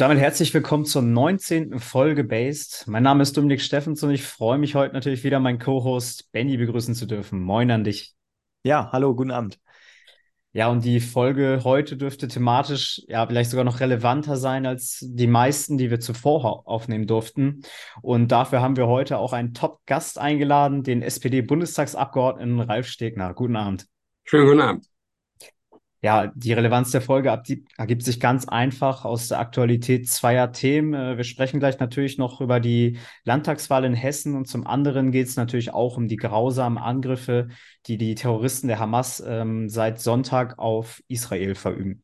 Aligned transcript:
Und 0.00 0.04
damit 0.04 0.18
herzlich 0.18 0.54
willkommen 0.54 0.86
zur 0.86 1.02
19. 1.02 1.78
Folge 1.78 2.24
Based. 2.24 2.86
Mein 2.88 3.02
Name 3.02 3.22
ist 3.22 3.36
Dominik 3.36 3.60
Steffens 3.60 4.02
und 4.02 4.10
ich 4.12 4.22
freue 4.22 4.56
mich 4.56 4.74
heute 4.74 4.94
natürlich 4.94 5.24
wieder, 5.24 5.40
meinen 5.40 5.58
Co-Host 5.58 6.32
Benny 6.32 6.56
begrüßen 6.56 6.94
zu 6.94 7.04
dürfen. 7.04 7.42
Moin 7.42 7.70
an 7.70 7.84
dich. 7.84 8.14
Ja, 8.62 8.88
hallo, 8.92 9.14
guten 9.14 9.30
Abend. 9.30 9.60
Ja, 10.54 10.68
und 10.70 10.86
die 10.86 11.00
Folge 11.00 11.60
heute 11.64 11.98
dürfte 11.98 12.28
thematisch 12.28 13.02
ja 13.08 13.26
vielleicht 13.26 13.50
sogar 13.50 13.66
noch 13.66 13.80
relevanter 13.80 14.38
sein 14.38 14.64
als 14.64 15.04
die 15.06 15.26
meisten, 15.26 15.76
die 15.76 15.90
wir 15.90 16.00
zuvor 16.00 16.66
aufnehmen 16.66 17.06
durften. 17.06 17.60
Und 18.00 18.32
dafür 18.32 18.62
haben 18.62 18.78
wir 18.78 18.86
heute 18.86 19.18
auch 19.18 19.34
einen 19.34 19.52
Top-Gast 19.52 20.18
eingeladen, 20.18 20.82
den 20.82 21.02
SPD-Bundestagsabgeordneten 21.02 22.60
Ralf 22.60 22.86
Stegner. 22.86 23.34
Guten 23.34 23.56
Abend. 23.56 23.86
Schönen 24.24 24.46
guten 24.46 24.60
Abend. 24.62 24.89
Ja, 26.02 26.32
die 26.34 26.54
Relevanz 26.54 26.92
der 26.92 27.02
Folge 27.02 27.28
ergibt 27.76 28.02
sich 28.04 28.20
ganz 28.20 28.48
einfach 28.48 29.04
aus 29.04 29.28
der 29.28 29.38
Aktualität 29.38 30.08
zweier 30.08 30.50
Themen. 30.50 30.94
Äh, 30.94 31.18
wir 31.18 31.24
sprechen 31.24 31.60
gleich 31.60 31.78
natürlich 31.78 32.16
noch 32.16 32.40
über 32.40 32.58
die 32.58 32.98
Landtagswahl 33.24 33.84
in 33.84 33.92
Hessen 33.92 34.34
und 34.34 34.46
zum 34.46 34.66
anderen 34.66 35.12
geht 35.12 35.26
es 35.26 35.36
natürlich 35.36 35.74
auch 35.74 35.98
um 35.98 36.08
die 36.08 36.16
grausamen 36.16 36.78
Angriffe, 36.78 37.48
die 37.86 37.98
die 37.98 38.14
Terroristen 38.14 38.68
der 38.68 38.78
Hamas 38.78 39.22
ähm, 39.26 39.68
seit 39.68 40.00
Sonntag 40.00 40.58
auf 40.58 41.02
Israel 41.08 41.54
verüben. 41.54 42.02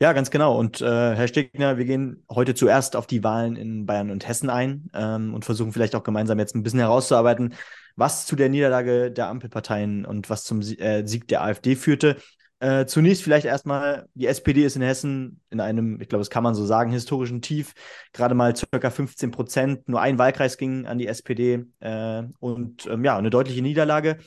Ja, 0.00 0.12
ganz 0.12 0.30
genau. 0.30 0.58
Und 0.58 0.80
äh, 0.80 1.14
Herr 1.14 1.28
Stegner, 1.28 1.76
wir 1.76 1.84
gehen 1.84 2.24
heute 2.30 2.54
zuerst 2.54 2.96
auf 2.96 3.06
die 3.06 3.24
Wahlen 3.24 3.56
in 3.56 3.86
Bayern 3.86 4.10
und 4.10 4.26
Hessen 4.28 4.48
ein 4.48 4.90
ähm, 4.94 5.34
und 5.34 5.44
versuchen 5.44 5.72
vielleicht 5.72 5.94
auch 5.94 6.02
gemeinsam 6.02 6.38
jetzt 6.38 6.54
ein 6.54 6.62
bisschen 6.62 6.80
herauszuarbeiten, 6.80 7.54
was 7.96 8.26
zu 8.26 8.36
der 8.36 8.48
Niederlage 8.50 9.10
der 9.10 9.28
Ampelparteien 9.28 10.06
und 10.06 10.28
was 10.28 10.44
zum 10.44 10.60
äh, 10.60 11.06
Sieg 11.06 11.28
der 11.28 11.42
AfD 11.42 11.76
führte. 11.76 12.16
Äh, 12.58 12.86
zunächst 12.86 13.22
vielleicht 13.22 13.44
erstmal, 13.44 14.08
die 14.14 14.26
SPD 14.26 14.64
ist 14.64 14.76
in 14.76 14.82
Hessen 14.82 15.42
in 15.50 15.60
einem, 15.60 16.00
ich 16.00 16.08
glaube, 16.08 16.20
das 16.20 16.30
kann 16.30 16.42
man 16.42 16.54
so 16.54 16.64
sagen, 16.64 16.90
historischen 16.90 17.42
Tief. 17.42 17.74
Gerade 18.12 18.34
mal 18.34 18.56
circa 18.56 18.90
15 18.90 19.30
Prozent. 19.30 19.88
Nur 19.88 20.00
ein 20.00 20.18
Wahlkreis 20.18 20.56
ging 20.56 20.86
an 20.86 20.98
die 20.98 21.06
SPD 21.06 21.66
äh, 21.80 22.22
und 22.40 22.86
ähm, 22.86 23.04
ja, 23.04 23.18
eine 23.18 23.30
deutliche 23.30 23.60
Niederlage. 23.60 24.18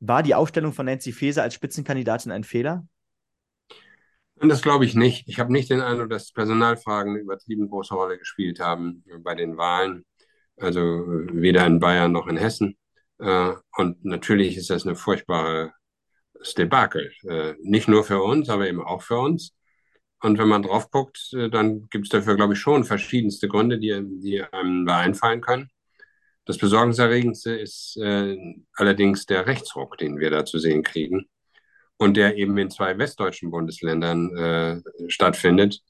War 0.00 0.22
die 0.22 0.34
Aufstellung 0.34 0.72
von 0.72 0.86
Nancy 0.86 1.12
Faeser 1.12 1.42
als 1.42 1.54
Spitzenkandidatin 1.54 2.32
ein 2.32 2.44
Fehler? 2.44 2.86
Das 4.42 4.62
glaube 4.62 4.86
ich 4.86 4.94
nicht. 4.94 5.28
Ich 5.28 5.38
habe 5.38 5.52
nicht 5.52 5.70
den 5.70 5.82
Eindruck, 5.82 6.08
dass 6.08 6.32
Personalfragen 6.32 7.12
eine 7.12 7.20
übertrieben 7.20 7.68
große 7.68 7.94
Rolle 7.94 8.18
gespielt 8.18 8.60
haben 8.60 9.04
bei 9.22 9.34
den 9.34 9.56
Wahlen. 9.58 10.04
Also 10.56 10.80
weder 10.80 11.66
in 11.66 11.80
Bayern 11.80 12.12
noch 12.12 12.26
in 12.26 12.36
Hessen. 12.36 12.76
Äh, 13.18 13.52
und 13.76 14.04
natürlich 14.04 14.56
ist 14.56 14.70
das 14.70 14.86
eine 14.86 14.96
furchtbare 14.96 15.72
Debakel. 16.56 17.12
Äh, 17.28 17.54
nicht 17.60 17.88
nur 17.88 18.04
für 18.04 18.22
uns, 18.22 18.48
aber 18.48 18.68
eben 18.68 18.82
auch 18.82 19.02
für 19.02 19.18
uns. 19.18 19.54
Und 20.22 20.38
wenn 20.38 20.48
man 20.48 20.62
drauf 20.62 20.90
guckt, 20.90 21.32
äh, 21.34 21.48
dann 21.50 21.88
gibt 21.90 22.06
es 22.06 22.10
dafür, 22.10 22.36
glaube 22.36 22.54
ich, 22.54 22.58
schon 22.60 22.84
verschiedenste 22.84 23.48
Gründe, 23.48 23.78
die, 23.78 24.02
die 24.20 24.42
einem 24.42 24.86
da 24.86 24.98
einfallen 24.98 25.40
können. 25.40 25.70
Das 26.44 26.58
Besorgniserregendste 26.58 27.52
ist 27.52 27.96
äh, 27.98 28.36
allerdings 28.74 29.26
der 29.26 29.46
Rechtsruck, 29.46 29.98
den 29.98 30.18
wir 30.18 30.30
da 30.30 30.44
zu 30.44 30.58
sehen 30.58 30.82
kriegen 30.82 31.26
und 31.96 32.16
der 32.16 32.36
eben 32.36 32.56
in 32.58 32.70
zwei 32.70 32.98
westdeutschen 32.98 33.50
Bundesländern 33.50 34.36
äh, 34.36 35.10
stattfindet. 35.10 35.80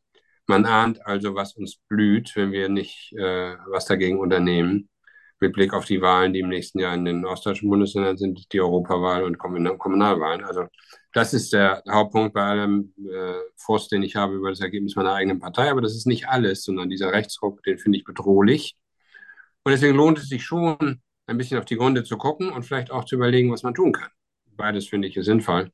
Man 0.47 0.67
ahnt 0.67 1.07
also, 1.07 1.35
was 1.35 1.57
uns 1.57 1.77
blüht, 1.89 2.33
wenn 2.35 2.53
wir 2.53 2.69
nicht 2.69 3.13
äh, 3.13 3.57
was 3.69 3.87
dagegen 3.87 4.19
unternehmen 4.19 4.89
mit 5.41 5.53
Blick 5.55 5.73
auf 5.73 5.87
die 5.87 6.01
Wahlen, 6.03 6.33
die 6.33 6.41
im 6.41 6.49
nächsten 6.49 6.79
Jahr 6.79 6.95
in 6.95 7.05
den 7.05 7.25
ostdeutschen 7.25 7.69
Bundesländern 7.69 8.19
sind, 8.19 8.53
die 8.53 8.61
Europawahl 8.61 9.25
und 9.25 9.39
Kommunalwahlen. 9.39 10.45
Also 10.45 10.67
das 11.13 11.35
ist 11.35 11.53
der 11.53 11.83
Hauptpunkt 11.91 12.35
bei 12.35 12.43
allem 12.43 12.95
äh, 12.99 13.35
Frust, 13.57 13.91
den 13.91 14.03
ich 14.03 14.17
habe 14.17 14.35
über 14.35 14.51
das 14.51 14.61
Ergebnis 14.61 14.97
meiner 14.97 15.15
eigenen 15.15 15.41
Partei. 15.41 15.71
Aber 15.71 15.81
das 15.81 15.95
ist 15.95 16.07
nicht 16.07 16.29
alles, 16.29 16.63
sondern 16.63 16.91
dieser 16.91 17.13
Rechtsruck, 17.13 17.63
den 17.63 17.79
finde 17.79 17.99
ich 17.99 18.05
bedrohlich. 18.05 18.77
Und 19.65 19.73
deswegen 19.73 19.97
lohnt 19.97 20.19
es 20.19 20.29
sich 20.29 20.45
schon, 20.45 21.01
ein 21.27 21.39
bisschen 21.39 21.59
auf 21.59 21.65
die 21.65 21.77
Gründe 21.77 22.05
zu 22.05 22.17
gucken 22.17 22.51
und 22.51 22.65
vielleicht 22.65 22.91
auch 22.91 23.05
zu 23.05 23.15
überlegen, 23.15 23.53
was 23.53 23.63
man 23.63 23.75
tun 23.75 23.93
kann. 23.93 24.11
Beides 24.57 24.89
finde 24.89 25.09
ich 25.09 25.19
sinnvoll. 25.21 25.71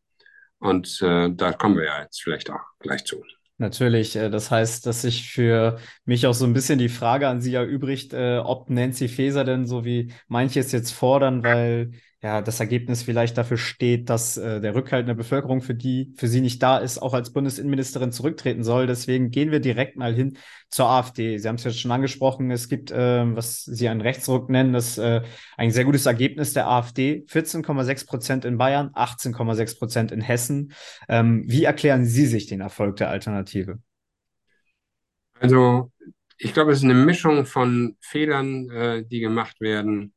Und 0.59 1.01
äh, 1.03 1.31
da 1.33 1.53
kommen 1.53 1.77
wir 1.77 1.85
ja 1.85 2.03
jetzt 2.03 2.23
vielleicht 2.23 2.51
auch 2.51 2.61
gleich 2.79 3.05
zu. 3.05 3.23
Natürlich, 3.59 4.17
äh, 4.17 4.29
das 4.31 4.51
heißt, 4.51 4.85
dass 4.87 5.03
sich 5.03 5.31
für 5.31 5.79
mich 6.05 6.27
auch 6.27 6.35
so 6.35 6.45
ein 6.45 6.53
bisschen 6.53 6.79
die 6.79 6.91
Frage 6.91 7.27
an 7.29 7.41
Sie 7.41 7.55
erübrigt, 7.55 8.13
äh, 8.13 8.39
ob 8.39 8.69
Nancy 8.69 9.09
Faeser 9.09 9.45
denn 9.45 9.67
so 9.67 9.85
wie 9.85 10.13
manche 10.29 10.61
es 10.61 10.73
jetzt 10.73 10.93
fordern, 10.93 11.43
weil 11.43 11.93
ja, 12.27 12.43
das 12.43 12.59
Ergebnis 12.59 13.05
vielleicht 13.05 13.39
dafür 13.39 13.57
steht, 13.57 14.11
dass 14.11 14.37
äh, 14.37 14.61
der 14.61 14.75
Rückhalt 14.75 15.03
in 15.03 15.07
der 15.07 15.15
Bevölkerung 15.15 15.63
für 15.63 15.77
die, 15.77 16.13
für 16.17 16.27
sie 16.27 16.41
nicht 16.41 16.61
da 16.61 16.79
ist, 16.79 16.99
auch 16.99 17.15
als 17.15 17.33
Bundesinnenministerin 17.33 18.11
zurücktreten 18.11 18.65
soll. 18.65 18.89
Deswegen 18.89 19.31
gehen 19.31 19.53
wir 19.53 19.61
direkt 19.61 19.97
mal 19.97 20.13
hin 20.13 20.37
zur 20.69 20.87
AfD. 20.87 21.39
Sie 21.39 21.47
haben 21.47 21.55
es 21.55 21.63
jetzt 21.63 21.79
schon 21.79 21.93
angesprochen, 21.93 22.51
es 22.51 22.69
gibt, 22.69 22.91
äh, 22.91 23.37
was 23.37 23.63
Sie 23.65 23.89
einen 23.89 24.01
Rechtsruck 24.01 24.51
nennen, 24.51 24.73
das 24.73 24.99
äh, 24.99 25.23
ein 25.57 25.71
sehr 25.71 25.85
gutes 25.85 26.05
Ergebnis 26.07 26.53
der 26.53 26.67
AfD. 26.67 27.25
14,6 27.29 28.07
Prozent 28.09 28.45
in 28.45 28.59
Bayern, 28.59 28.91
18,6 28.91 29.79
Prozent 29.79 30.11
in 30.11 30.21
Hessen. 30.21 30.73
Ähm, 31.09 31.45
wie 31.47 31.63
erklären 31.63 32.07
Sie 32.07 32.27
sich 32.27 32.47
den 32.47 32.61
Erfolg 32.61 32.97
der 32.97 33.09
Alternative? 33.09 33.79
Also, 35.39 35.93
ich 36.39 36.53
glaube, 36.53 36.73
es 36.73 36.79
ist 36.79 36.85
eine 36.85 36.95
Mischung 36.95 37.47
von 37.47 37.97
Fehlern, 38.01 38.69
äh, 38.71 39.05
die 39.07 39.21
gemacht 39.21 39.61
werden 39.61 40.13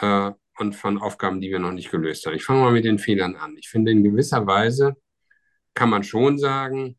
äh, 0.00 0.32
und 0.58 0.74
von 0.74 0.98
Aufgaben, 0.98 1.40
die 1.40 1.50
wir 1.50 1.58
noch 1.58 1.72
nicht 1.72 1.90
gelöst 1.90 2.26
haben. 2.26 2.34
Ich 2.34 2.44
fange 2.44 2.60
mal 2.60 2.72
mit 2.72 2.84
den 2.84 2.98
Fehlern 2.98 3.36
an. 3.36 3.56
Ich 3.56 3.68
finde, 3.68 3.92
in 3.92 4.04
gewisser 4.04 4.46
Weise 4.46 4.96
kann 5.74 5.90
man 5.90 6.02
schon 6.02 6.38
sagen, 6.38 6.96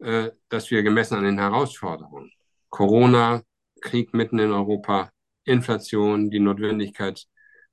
äh, 0.00 0.30
dass 0.48 0.70
wir 0.70 0.82
gemessen 0.82 1.16
an 1.16 1.24
den 1.24 1.38
Herausforderungen, 1.38 2.32
Corona, 2.68 3.42
Krieg 3.80 4.14
mitten 4.14 4.38
in 4.38 4.52
Europa, 4.52 5.10
Inflation, 5.44 6.30
die 6.30 6.40
Notwendigkeit, 6.40 7.26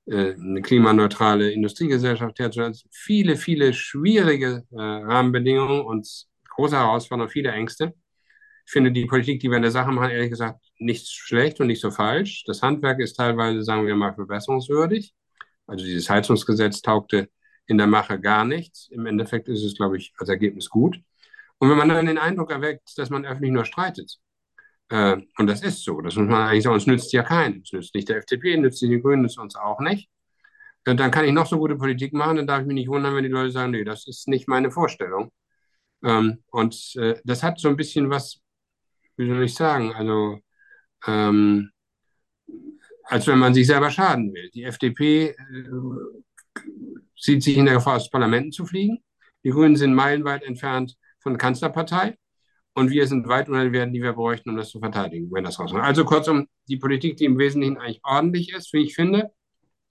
äh, 0.06 0.34
eine 0.34 0.62
klimaneutrale 0.62 1.50
Industriegesellschaft 1.50 2.38
herzustellen, 2.38 2.74
viele, 2.90 3.36
viele 3.36 3.72
schwierige 3.74 4.64
äh, 4.70 4.80
Rahmenbedingungen 4.80 5.82
und 5.82 6.08
große 6.50 6.76
Herausforderungen, 6.76 7.30
viele 7.30 7.52
Ängste. 7.52 7.94
Ich 8.68 8.72
finde 8.72 8.92
die 8.92 9.06
Politik, 9.06 9.40
die 9.40 9.48
wir 9.48 9.56
in 9.56 9.62
der 9.62 9.70
Sache 9.70 9.90
machen, 9.90 10.10
ehrlich 10.10 10.28
gesagt, 10.28 10.60
nicht 10.78 11.08
schlecht 11.08 11.58
und 11.58 11.68
nicht 11.68 11.80
so 11.80 11.90
falsch. 11.90 12.44
Das 12.46 12.60
Handwerk 12.60 13.00
ist 13.00 13.14
teilweise, 13.14 13.62
sagen 13.62 13.86
wir 13.86 13.96
mal, 13.96 14.12
verbesserungswürdig. 14.12 15.14
Also 15.66 15.86
dieses 15.86 16.10
Heizungsgesetz 16.10 16.82
taugte 16.82 17.30
in 17.66 17.78
der 17.78 17.86
Mache 17.86 18.20
gar 18.20 18.44
nichts. 18.44 18.90
Im 18.90 19.06
Endeffekt 19.06 19.48
ist 19.48 19.64
es, 19.64 19.74
glaube 19.74 19.96
ich, 19.96 20.12
als 20.18 20.28
Ergebnis 20.28 20.68
gut. 20.68 21.00
Und 21.56 21.70
wenn 21.70 21.78
man 21.78 21.88
dann 21.88 22.04
den 22.04 22.18
Eindruck 22.18 22.50
erweckt, 22.50 22.92
dass 22.98 23.08
man 23.08 23.24
öffentlich 23.24 23.52
nur 23.52 23.64
streitet, 23.64 24.18
äh, 24.90 25.16
und 25.38 25.46
das 25.46 25.62
ist 25.62 25.82
so, 25.82 26.02
das 26.02 26.16
muss 26.16 26.28
man 26.28 26.46
eigentlich 26.46 26.64
sagen, 26.64 26.76
es 26.76 26.86
nützt 26.86 27.10
ja 27.14 27.22
keinen. 27.22 27.62
Es 27.62 27.72
nützt 27.72 27.94
nicht 27.94 28.10
der 28.10 28.18
FDP, 28.18 28.58
nützt 28.58 28.82
den 28.82 29.00
Grünen, 29.00 29.22
nützt 29.22 29.38
uns 29.38 29.56
auch 29.56 29.80
nicht. 29.80 30.10
Äh, 30.84 30.94
dann 30.94 31.10
kann 31.10 31.24
ich 31.24 31.32
noch 31.32 31.46
so 31.46 31.56
gute 31.56 31.76
Politik 31.76 32.12
machen, 32.12 32.36
dann 32.36 32.46
darf 32.46 32.60
ich 32.60 32.66
mich 32.66 32.74
nicht 32.74 32.88
wundern, 32.90 33.16
wenn 33.16 33.24
die 33.24 33.30
Leute 33.30 33.50
sagen, 33.50 33.70
nee, 33.70 33.84
das 33.84 34.06
ist 34.06 34.28
nicht 34.28 34.46
meine 34.46 34.70
Vorstellung. 34.70 35.32
Ähm, 36.04 36.44
und 36.50 36.94
äh, 36.96 37.14
das 37.24 37.42
hat 37.42 37.58
so 37.58 37.68
ein 37.70 37.76
bisschen 37.76 38.10
was 38.10 38.42
wie 39.18 39.28
soll 39.28 39.42
ich 39.42 39.54
sagen, 39.54 39.92
also 39.94 40.38
ähm, 41.06 41.70
als 43.04 43.26
wenn 43.26 43.38
man 43.38 43.54
sich 43.54 43.66
selber 43.66 43.90
schaden 43.90 44.32
will. 44.32 44.50
Die 44.50 44.64
FDP 44.64 45.28
äh, 45.28 45.34
sieht 47.16 47.42
sich 47.42 47.56
in 47.56 47.64
der 47.64 47.74
Gefahr, 47.74 47.96
aus 47.96 48.10
Parlamenten 48.10 48.52
zu 48.52 48.66
fliegen. 48.66 48.98
Die 49.44 49.50
Grünen 49.50 49.76
sind 49.76 49.94
meilenweit 49.94 50.42
entfernt 50.44 50.96
von 51.20 51.32
der 51.32 51.38
Kanzlerpartei. 51.38 52.16
Und 52.74 52.90
wir 52.90 53.08
sind 53.08 53.26
weit 53.26 53.48
unter 53.48 53.64
den 53.64 53.72
Werten, 53.72 53.92
die 53.92 54.02
wir 54.02 54.12
bräuchten, 54.12 54.50
um 54.50 54.56
das 54.56 54.70
zu 54.70 54.78
verteidigen, 54.78 55.32
wenn 55.32 55.42
das 55.42 55.58
rauskommt. 55.58 55.82
Also 55.82 56.04
kurzum, 56.04 56.46
die 56.68 56.76
Politik, 56.76 57.16
die 57.16 57.24
im 57.24 57.38
Wesentlichen 57.38 57.76
eigentlich 57.78 58.00
ordentlich 58.04 58.52
ist, 58.52 58.72
wie 58.72 58.84
ich 58.84 58.94
finde. 58.94 59.32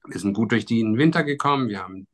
Wir 0.08 0.20
sind 0.20 0.34
gut 0.34 0.54
durch 0.54 0.66
den 0.66 0.98
Winter 0.98 1.24
gekommen. 1.24 1.68
Wir 1.68 1.84
haben 1.84 2.08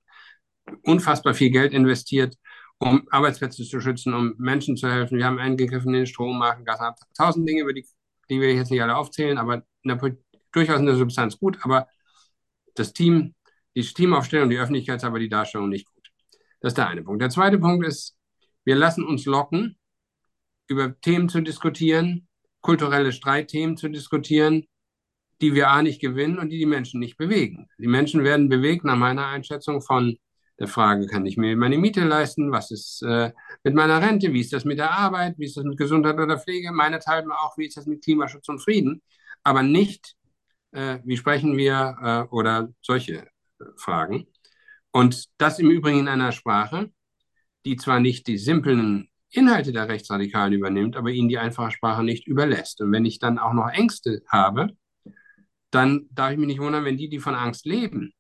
unfassbar 0.81 1.35
viel 1.35 1.51
Geld 1.51 1.73
investiert 1.73 2.35
um 2.83 3.07
Arbeitsplätze 3.09 3.63
zu 3.63 3.79
schützen, 3.79 4.13
um 4.13 4.35
Menschen 4.37 4.75
zu 4.75 4.89
helfen. 4.89 5.17
Wir 5.17 5.25
haben 5.25 5.39
eingegriffen 5.39 5.93
in 5.93 6.01
den 6.01 6.07
Strommarkt, 6.07 6.65
Gas, 6.65 6.79
tausend 7.17 7.47
Dinge, 7.47 7.61
über 7.61 7.73
die, 7.73 7.85
die 8.29 8.41
wir 8.41 8.53
jetzt 8.53 8.71
nicht 8.71 8.81
alle 8.81 8.97
aufzählen, 8.97 9.37
aber 9.37 9.63
in 9.83 9.97
der, 9.97 10.17
durchaus 10.51 10.79
in 10.79 10.85
der 10.85 10.95
Substanz 10.95 11.39
gut. 11.39 11.57
Aber 11.61 11.87
das 12.75 12.93
Team, 12.93 13.35
die 13.75 13.81
Teamaufstellung, 13.81 14.49
die 14.49 14.57
Öffentlichkeitsarbeit, 14.57 15.21
die 15.21 15.29
Darstellung 15.29 15.69
nicht 15.69 15.87
gut. 15.87 16.09
Das 16.59 16.71
ist 16.71 16.77
der 16.77 16.87
eine 16.87 17.03
Punkt. 17.03 17.21
Der 17.21 17.29
zweite 17.29 17.57
Punkt 17.57 17.85
ist, 17.85 18.17
wir 18.65 18.75
lassen 18.75 19.05
uns 19.05 19.25
locken, 19.25 19.77
über 20.67 20.99
Themen 20.99 21.29
zu 21.29 21.41
diskutieren, 21.41 22.27
kulturelle 22.61 23.11
Streitthemen 23.11 23.77
zu 23.77 23.89
diskutieren, 23.89 24.65
die 25.41 25.53
wir 25.53 25.69
A 25.69 25.81
nicht 25.81 25.99
gewinnen 25.99 26.39
und 26.39 26.49
die 26.49 26.59
die 26.59 26.65
Menschen 26.65 26.99
nicht 26.99 27.17
bewegen. 27.17 27.67
Die 27.77 27.87
Menschen 27.87 28.23
werden 28.23 28.49
bewegt, 28.49 28.85
nach 28.85 28.95
meiner 28.95 29.27
Einschätzung, 29.27 29.81
von 29.81 30.17
der 30.59 30.67
Frage, 30.67 31.07
kann 31.07 31.25
ich 31.25 31.37
mir 31.37 31.55
meine 31.57 31.77
Miete 31.77 32.03
leisten? 32.03 32.51
Was 32.51 32.71
ist 32.71 33.01
äh, 33.03 33.31
mit 33.63 33.73
meiner 33.73 34.01
Rente? 34.01 34.33
Wie 34.33 34.41
ist 34.41 34.53
das 34.53 34.65
mit 34.65 34.77
der 34.77 34.91
Arbeit? 34.91 35.35
Wie 35.37 35.45
ist 35.45 35.57
das 35.57 35.63
mit 35.63 35.77
Gesundheit 35.77 36.19
oder 36.19 36.39
Pflege? 36.39 36.71
Meinethalben 36.71 37.31
auch, 37.31 37.57
wie 37.57 37.65
ist 37.65 37.77
das 37.77 37.85
mit 37.85 38.03
Klimaschutz 38.03 38.47
und 38.49 38.59
Frieden? 38.59 39.01
Aber 39.43 39.63
nicht, 39.63 40.15
äh, 40.71 40.99
wie 41.03 41.17
sprechen 41.17 41.57
wir 41.57 41.97
äh, 42.01 42.33
oder 42.33 42.69
solche 42.81 43.27
äh, 43.59 43.65
Fragen. 43.77 44.27
Und 44.91 45.25
das 45.37 45.59
im 45.59 45.71
Übrigen 45.71 45.99
in 45.99 46.07
einer 46.07 46.31
Sprache, 46.31 46.91
die 47.65 47.77
zwar 47.77 47.99
nicht 47.99 48.27
die 48.27 48.37
simplen 48.37 49.09
Inhalte 49.29 49.71
der 49.71 49.89
Rechtsradikalen 49.89 50.53
übernimmt, 50.53 50.95
aber 50.95 51.09
ihnen 51.09 51.29
die 51.29 51.39
einfache 51.39 51.71
Sprache 51.71 52.03
nicht 52.03 52.27
überlässt. 52.27 52.81
Und 52.81 52.91
wenn 52.91 53.05
ich 53.05 53.17
dann 53.19 53.39
auch 53.39 53.53
noch 53.53 53.69
Ängste 53.69 54.21
habe, 54.27 54.67
dann 55.71 56.07
darf 56.11 56.31
ich 56.31 56.37
mich 56.37 56.47
nicht 56.47 56.59
wundern, 56.59 56.85
wenn 56.85 56.97
die, 56.97 57.09
die 57.09 57.19
von 57.19 57.33
Angst 57.33 57.65
leben, 57.65 58.13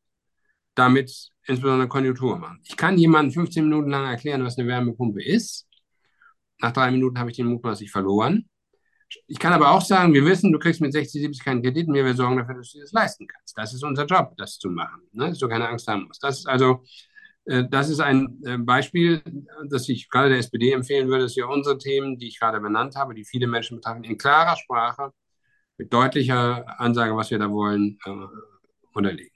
damit 0.73 1.29
insbesondere 1.47 1.87
Konjunktur 1.87 2.37
machen. 2.37 2.59
Ich 2.63 2.77
kann 2.77 2.97
jemandem 2.97 3.33
15 3.33 3.63
Minuten 3.63 3.89
lang 3.89 4.05
erklären, 4.05 4.43
was 4.43 4.57
eine 4.57 4.67
Wärmepumpe 4.67 5.23
ist. 5.23 5.67
Nach 6.59 6.71
drei 6.71 6.91
Minuten 6.91 7.19
habe 7.19 7.31
ich 7.31 7.37
den 7.37 7.47
mutmaßlich 7.47 7.91
verloren. 7.91 8.49
Ich 9.27 9.37
kann 9.37 9.53
aber 9.53 9.71
auch 9.71 9.81
sagen, 9.81 10.13
wir 10.13 10.25
wissen, 10.25 10.51
du 10.51 10.59
kriegst 10.59 10.81
mit 10.81 10.93
60, 10.93 11.21
70 11.21 11.43
keinen 11.43 11.61
Kredit 11.61 11.87
mehr, 11.87 12.05
wir 12.05 12.15
sorgen 12.15 12.37
dafür, 12.37 12.55
dass 12.55 12.71
du 12.71 12.79
das 12.79 12.91
leisten 12.91 13.27
kannst. 13.27 13.57
Das 13.57 13.73
ist 13.73 13.83
unser 13.83 14.05
Job, 14.05 14.33
das 14.37 14.57
zu 14.57 14.69
machen, 14.69 15.01
ne? 15.11 15.29
dass 15.29 15.39
du 15.39 15.47
keine 15.47 15.67
Angst 15.67 15.87
haben 15.87 16.05
musst. 16.05 16.23
Das 16.23 16.39
ist 16.39 16.47
also, 16.47 16.83
äh, 17.45 17.63
das 17.69 17.89
ist 17.89 17.99
ein 17.99 18.39
äh, 18.45 18.57
Beispiel, 18.57 19.21
das 19.69 19.87
ich 19.89 20.09
gerade 20.09 20.29
der 20.29 20.39
SPD 20.39 20.71
empfehlen 20.71 21.09
würde, 21.09 21.23
dass 21.23 21.35
wir 21.35 21.47
unsere 21.47 21.77
Themen, 21.77 22.17
die 22.17 22.27
ich 22.27 22.39
gerade 22.39 22.59
benannt 22.59 22.95
habe, 22.95 23.13
die 23.13 23.25
viele 23.25 23.47
Menschen 23.47 23.77
betreffen, 23.77 24.03
in 24.03 24.17
klarer 24.17 24.57
Sprache, 24.57 25.11
mit 25.77 25.93
deutlicher 25.93 26.79
Ansage, 26.79 27.15
was 27.15 27.29
wir 27.29 27.39
da 27.39 27.51
wollen, 27.51 27.99
äh, 28.05 28.11
unterlegen. 28.93 29.31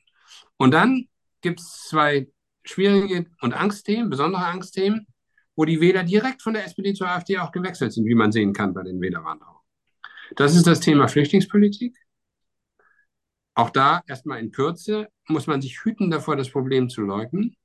Und 0.58 0.72
dann 0.72 1.08
gibt 1.42 1.60
es 1.60 1.86
zwei 1.90 2.28
schwierige 2.64 3.26
und 3.42 3.54
Angstthemen, 3.54 4.10
besondere 4.10 4.46
Angstthemen, 4.46 5.08
wo 5.56 5.66
die 5.66 5.82
Wähler 5.82 6.04
direkt 6.04 6.42
von 6.42 6.54
der 6.54 6.66
SPD 6.66 6.94
zur 6.94 7.10
AfD 7.10 7.38
auch 7.38 7.52
gewechselt 7.52 7.94
sind, 7.94 8.06
wie 8.06 8.16
man 8.16 8.32
sehen 8.32 8.54
kann 8.54 8.74
bei 8.74 8.84
den 8.84 9.02
Wählerwanderungen. 9.02 9.62
Das 10.36 10.56
ist 10.56 10.68
das 10.68 10.80
Thema 10.80 11.08
Flüchtlingspolitik. 11.08 11.98
Auch 13.56 13.72
da 13.72 14.04
erstmal 14.08 14.40
in 14.40 14.52
Kürze 14.52 15.08
muss 15.28 15.48
man 15.48 15.62
sich 15.62 15.84
hüten 15.84 16.12
davor, 16.12 16.36
das 16.36 16.52
Problem 16.52 16.90
zu 16.90 17.02
leugnen, 17.02 17.56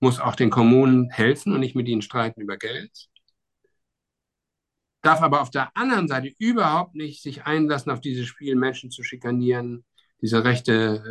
muss 0.00 0.20
auch 0.20 0.36
den 0.36 0.50
Kommunen 0.50 1.10
helfen 1.10 1.52
und 1.54 1.60
nicht 1.60 1.74
mit 1.74 1.88
ihnen 1.88 2.02
streiten 2.02 2.42
über 2.42 2.58
Geld, 2.58 3.08
darf 5.00 5.22
aber 5.22 5.40
auf 5.40 5.50
der 5.50 5.74
anderen 5.76 6.06
Seite 6.06 6.34
überhaupt 6.38 6.94
nicht 6.94 7.22
sich 7.22 7.44
einlassen 7.44 7.90
auf 7.90 8.00
dieses 8.00 8.26
Spiel, 8.26 8.56
Menschen 8.56 8.90
zu 8.90 9.02
schikanieren, 9.02 9.84
diese 10.20 10.44
rechte 10.44 11.02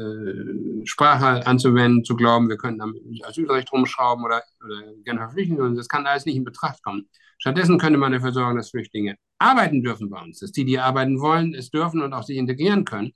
äh, 0.82 0.86
Sprache 0.86 1.46
anzuwenden, 1.48 2.04
zu 2.04 2.16
glauben, 2.16 2.50
wir 2.50 2.58
können 2.58 2.82
am 2.82 2.96
Asylrecht 3.24 3.72
rumschrauben 3.72 4.26
oder, 4.26 4.44
oder 4.64 4.82
Genfer 5.04 5.30
Flüchtlinge. 5.30 5.76
Das 5.76 5.88
kann 5.88 6.06
alles 6.06 6.26
nicht 6.26 6.36
in 6.36 6.44
Betracht 6.44 6.84
kommen. 6.84 7.08
Stattdessen 7.38 7.78
könnte 7.78 8.00
man 8.00 8.12
dafür 8.12 8.34
sorgen, 8.34 8.58
dass 8.58 8.72
Flüchtlinge 8.72 9.16
arbeiten 9.38 9.84
dürfen 9.84 10.10
bei 10.10 10.22
uns, 10.22 10.40
dass 10.40 10.52
die, 10.52 10.66
die 10.66 10.80
arbeiten 10.80 11.20
wollen, 11.20 11.54
es 11.54 11.70
dürfen 11.70 12.02
und 12.02 12.14
auch 12.14 12.24
sich 12.24 12.38
integrieren 12.38 12.84
können. 12.84 13.14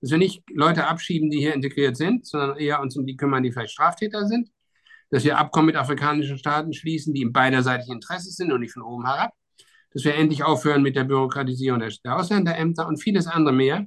Dass 0.00 0.10
wir 0.10 0.18
nicht 0.18 0.42
Leute 0.50 0.86
abschieben, 0.86 1.30
die 1.30 1.38
hier 1.38 1.54
integriert 1.54 1.96
sind, 1.96 2.26
sondern 2.26 2.56
eher 2.56 2.80
uns 2.80 2.96
um 2.96 3.06
die 3.06 3.16
kümmern, 3.16 3.42
die 3.42 3.52
vielleicht 3.52 3.72
Straftäter 3.72 4.26
sind. 4.26 4.50
Dass 5.10 5.24
wir 5.24 5.38
Abkommen 5.38 5.66
mit 5.66 5.76
afrikanischen 5.76 6.38
Staaten 6.38 6.72
schließen, 6.72 7.14
die 7.14 7.22
im 7.22 7.32
beiderseitigen 7.32 7.92
Interesse 7.92 8.30
sind 8.30 8.50
und 8.50 8.60
nicht 8.60 8.72
von 8.72 8.82
oben 8.82 9.06
herab. 9.06 9.32
Dass 9.92 10.04
wir 10.04 10.14
endlich 10.14 10.42
aufhören 10.42 10.82
mit 10.82 10.96
der 10.96 11.04
Bürokratisierung 11.04 11.78
der 11.80 12.16
Ausländerämter 12.16 12.88
und 12.88 12.96
vieles 13.00 13.26
andere 13.26 13.54
mehr 13.54 13.86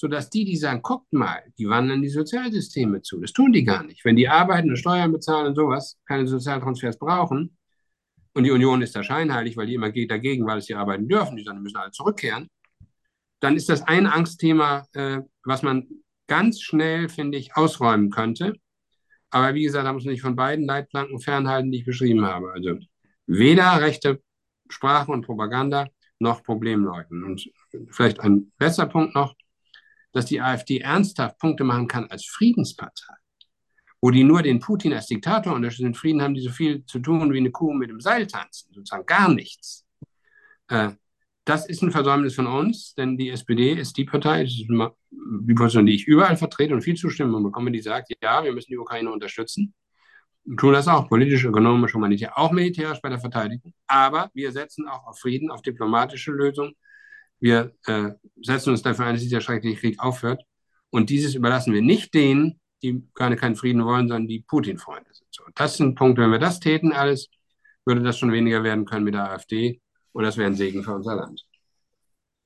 sodass 0.00 0.30
die, 0.30 0.46
die 0.46 0.56
sagen, 0.56 0.80
guckt 0.80 1.12
mal, 1.12 1.42
die 1.58 1.68
wandern 1.68 2.00
die 2.00 2.08
Sozialsysteme 2.08 3.02
zu. 3.02 3.20
Das 3.20 3.34
tun 3.34 3.52
die 3.52 3.64
gar 3.64 3.82
nicht. 3.82 4.02
Wenn 4.02 4.16
die 4.16 4.30
arbeiten 4.30 4.70
und 4.70 4.78
Steuern 4.78 5.12
bezahlen 5.12 5.48
und 5.48 5.56
sowas, 5.56 5.98
keine 6.06 6.26
Sozialtransfers 6.26 6.98
brauchen, 6.98 7.58
und 8.32 8.44
die 8.44 8.50
Union 8.50 8.80
ist 8.80 8.96
da 8.96 9.02
scheinheilig, 9.02 9.58
weil 9.58 9.66
die 9.66 9.74
immer 9.74 9.90
geht 9.90 10.10
dagegen, 10.10 10.46
weil 10.46 10.62
sie 10.62 10.74
arbeiten 10.74 11.06
dürfen, 11.06 11.36
die 11.36 11.44
müssen 11.52 11.76
alle 11.76 11.90
zurückkehren, 11.90 12.48
dann 13.40 13.56
ist 13.56 13.68
das 13.68 13.82
ein 13.82 14.06
Angstthema, 14.06 14.86
äh, 14.94 15.18
was 15.44 15.62
man 15.62 15.86
ganz 16.26 16.62
schnell, 16.62 17.10
finde 17.10 17.36
ich, 17.36 17.54
ausräumen 17.54 18.08
könnte. 18.08 18.54
Aber 19.28 19.52
wie 19.52 19.64
gesagt, 19.64 19.86
da 19.86 19.92
muss 19.92 20.06
man 20.06 20.14
sich 20.14 20.22
von 20.22 20.34
beiden 20.34 20.64
Leitplanken 20.64 21.20
fernhalten, 21.20 21.70
die 21.70 21.80
ich 21.80 21.84
beschrieben 21.84 22.24
habe. 22.24 22.52
Also 22.52 22.78
weder 23.26 23.82
rechte 23.82 24.22
Sprache 24.70 25.12
und 25.12 25.26
Propaganda 25.26 25.88
noch 26.20 26.42
Problemleugnen. 26.42 27.22
Und 27.22 27.50
vielleicht 27.90 28.20
ein 28.20 28.50
letzter 28.58 28.86
Punkt 28.86 29.14
noch 29.14 29.34
dass 30.12 30.26
die 30.26 30.40
AfD 30.40 30.78
ernsthaft 30.78 31.38
Punkte 31.38 31.64
machen 31.64 31.86
kann 31.86 32.10
als 32.10 32.26
Friedenspartei, 32.26 33.14
wo 34.00 34.10
die 34.10 34.24
nur 34.24 34.42
den 34.42 34.60
Putin 34.60 34.92
als 34.92 35.06
Diktator 35.06 35.54
unterstützen. 35.54 35.94
Frieden 35.94 36.22
haben 36.22 36.34
die 36.34 36.42
so 36.42 36.50
viel 36.50 36.84
zu 36.86 36.98
tun 36.98 37.32
wie 37.32 37.38
eine 37.38 37.50
Kuh 37.50 37.72
mit 37.72 37.90
dem 37.90 38.00
Seil 38.00 38.26
tanzen, 38.26 38.72
sozusagen 38.72 39.06
gar 39.06 39.32
nichts. 39.32 39.86
Äh, 40.68 40.90
das 41.44 41.66
ist 41.66 41.82
ein 41.82 41.90
Versäumnis 41.90 42.34
von 42.34 42.46
uns, 42.46 42.94
denn 42.94 43.16
die 43.16 43.30
SPD 43.30 43.72
ist 43.72 43.96
die 43.96 44.04
Partei, 44.04 44.44
ist 44.44 44.66
die 44.68 45.54
Position, 45.54 45.86
die 45.86 45.94
ich 45.94 46.06
überall 46.06 46.36
vertrete 46.36 46.74
und 46.74 46.82
viel 46.82 46.96
Zustimmung 46.96 47.42
bekomme, 47.42 47.72
die 47.72 47.80
sagt, 47.80 48.12
ja, 48.22 48.44
wir 48.44 48.52
müssen 48.52 48.70
die 48.70 48.78
Ukraine 48.78 49.10
unterstützen. 49.10 49.74
Wir 50.44 50.56
tun 50.56 50.72
das 50.72 50.86
auch 50.86 51.08
politisch, 51.08 51.44
ökonomisch, 51.44 51.94
humanitär, 51.94 52.38
auch 52.38 52.52
militärisch 52.52 53.00
bei 53.00 53.08
der 53.08 53.18
Verteidigung. 53.18 53.72
Aber 53.86 54.30
wir 54.34 54.52
setzen 54.52 54.86
auch 54.86 55.06
auf 55.06 55.18
Frieden, 55.18 55.50
auf 55.50 55.62
diplomatische 55.62 56.30
Lösungen 56.30 56.74
wir 57.40 57.74
äh, 57.86 58.10
setzen 58.42 58.70
uns 58.70 58.82
dafür 58.82 59.06
ein, 59.06 59.14
dass 59.14 59.22
dieser 59.22 59.40
schreckliche 59.40 59.80
Krieg 59.80 60.00
aufhört. 60.00 60.42
Und 60.90 61.10
dieses 61.10 61.34
überlassen 61.34 61.72
wir 61.72 61.82
nicht 61.82 62.14
denen, 62.14 62.60
die 62.82 63.06
gerne 63.14 63.36
keinen 63.36 63.56
Frieden 63.56 63.84
wollen, 63.84 64.08
sondern 64.08 64.28
die 64.28 64.40
Putin-Freunde 64.40 65.12
sind. 65.12 65.26
So, 65.30 65.44
das 65.54 65.76
sind 65.76 65.94
Punkte, 65.94 66.22
wenn 66.22 66.32
wir 66.32 66.38
das 66.38 66.60
täten 66.60 66.92
alles, 66.92 67.28
würde 67.84 68.02
das 68.02 68.18
schon 68.18 68.32
weniger 68.32 68.62
werden 68.62 68.84
können 68.84 69.04
mit 69.04 69.14
der 69.14 69.30
AfD. 69.30 69.80
Und 70.12 70.24
das 70.24 70.36
wäre 70.36 70.48
ein 70.48 70.56
Segen 70.56 70.82
für 70.82 70.94
unser 70.94 71.16
Land. 71.16 71.44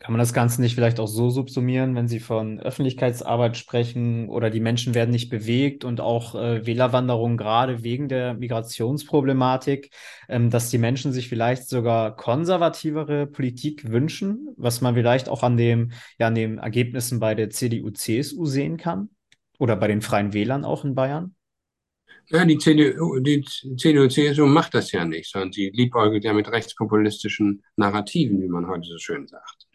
Kann 0.05 0.13
man 0.13 0.19
das 0.19 0.35
Ganze 0.35 0.61
nicht 0.61 0.75
vielleicht 0.75 1.01
auch 1.01 1.07
so 1.07 1.31
subsumieren, 1.31 1.95
wenn 1.97 2.09
Sie 2.09 2.21
von 2.21 2.61
Öffentlichkeitsarbeit 2.61 3.57
sprechen 3.57 4.29
oder 4.29 4.51
die 4.51 4.61
Menschen 4.61 4.95
werden 4.95 5.11
nicht 5.11 5.31
bewegt 5.31 5.83
und 5.83 6.03
auch 6.03 6.35
äh, 6.35 6.67
Wählerwanderung 6.67 7.39
gerade 7.39 7.83
wegen 7.85 8.11
der 8.11 8.35
Migrationsproblematik, 8.35 9.95
ähm, 10.29 10.51
dass 10.51 10.69
die 10.69 10.77
Menschen 10.77 11.15
sich 11.15 11.31
vielleicht 11.31 11.67
sogar 11.71 12.15
konservativere 12.17 13.27
Politik 13.27 13.91
wünschen, 13.91 14.51
was 14.59 14.83
man 14.83 14.95
vielleicht 14.95 15.31
auch 15.31 15.43
an 15.43 15.57
dem, 15.57 15.93
ja, 16.19 16.27
an 16.27 16.35
den 16.35 16.59
Ergebnissen 16.59 17.19
bei 17.19 17.35
der 17.35 17.49
CDU, 17.49 17.89
CSU 17.89 18.45
sehen 18.45 18.77
kann? 18.77 19.09
Oder 19.59 19.75
bei 19.75 19.89
den 19.89 20.03
Freien 20.03 20.35
Wählern 20.35 20.67
auch 20.67 20.85
in 20.85 20.95
Bayern? 20.95 21.35
Ja, 22.27 22.45
die 22.45 22.59
CDU, 22.59 23.21
die 23.21 23.43
CDU, 23.79 24.07
CSU 24.09 24.45
macht 24.45 24.75
das 24.75 24.93
ja 24.93 25.07
nicht, 25.07 25.31
sondern 25.31 25.53
sie 25.53 25.71
liebäugelt 25.73 26.25
ja 26.25 26.35
mit 26.35 26.53
rechtspopulistischen 26.53 27.65
Narrativen, 27.77 28.43
wie 28.43 28.49
man 28.49 28.69
heute 28.69 28.87
so 28.87 28.99
schön 28.99 29.27
sagt. 29.27 29.67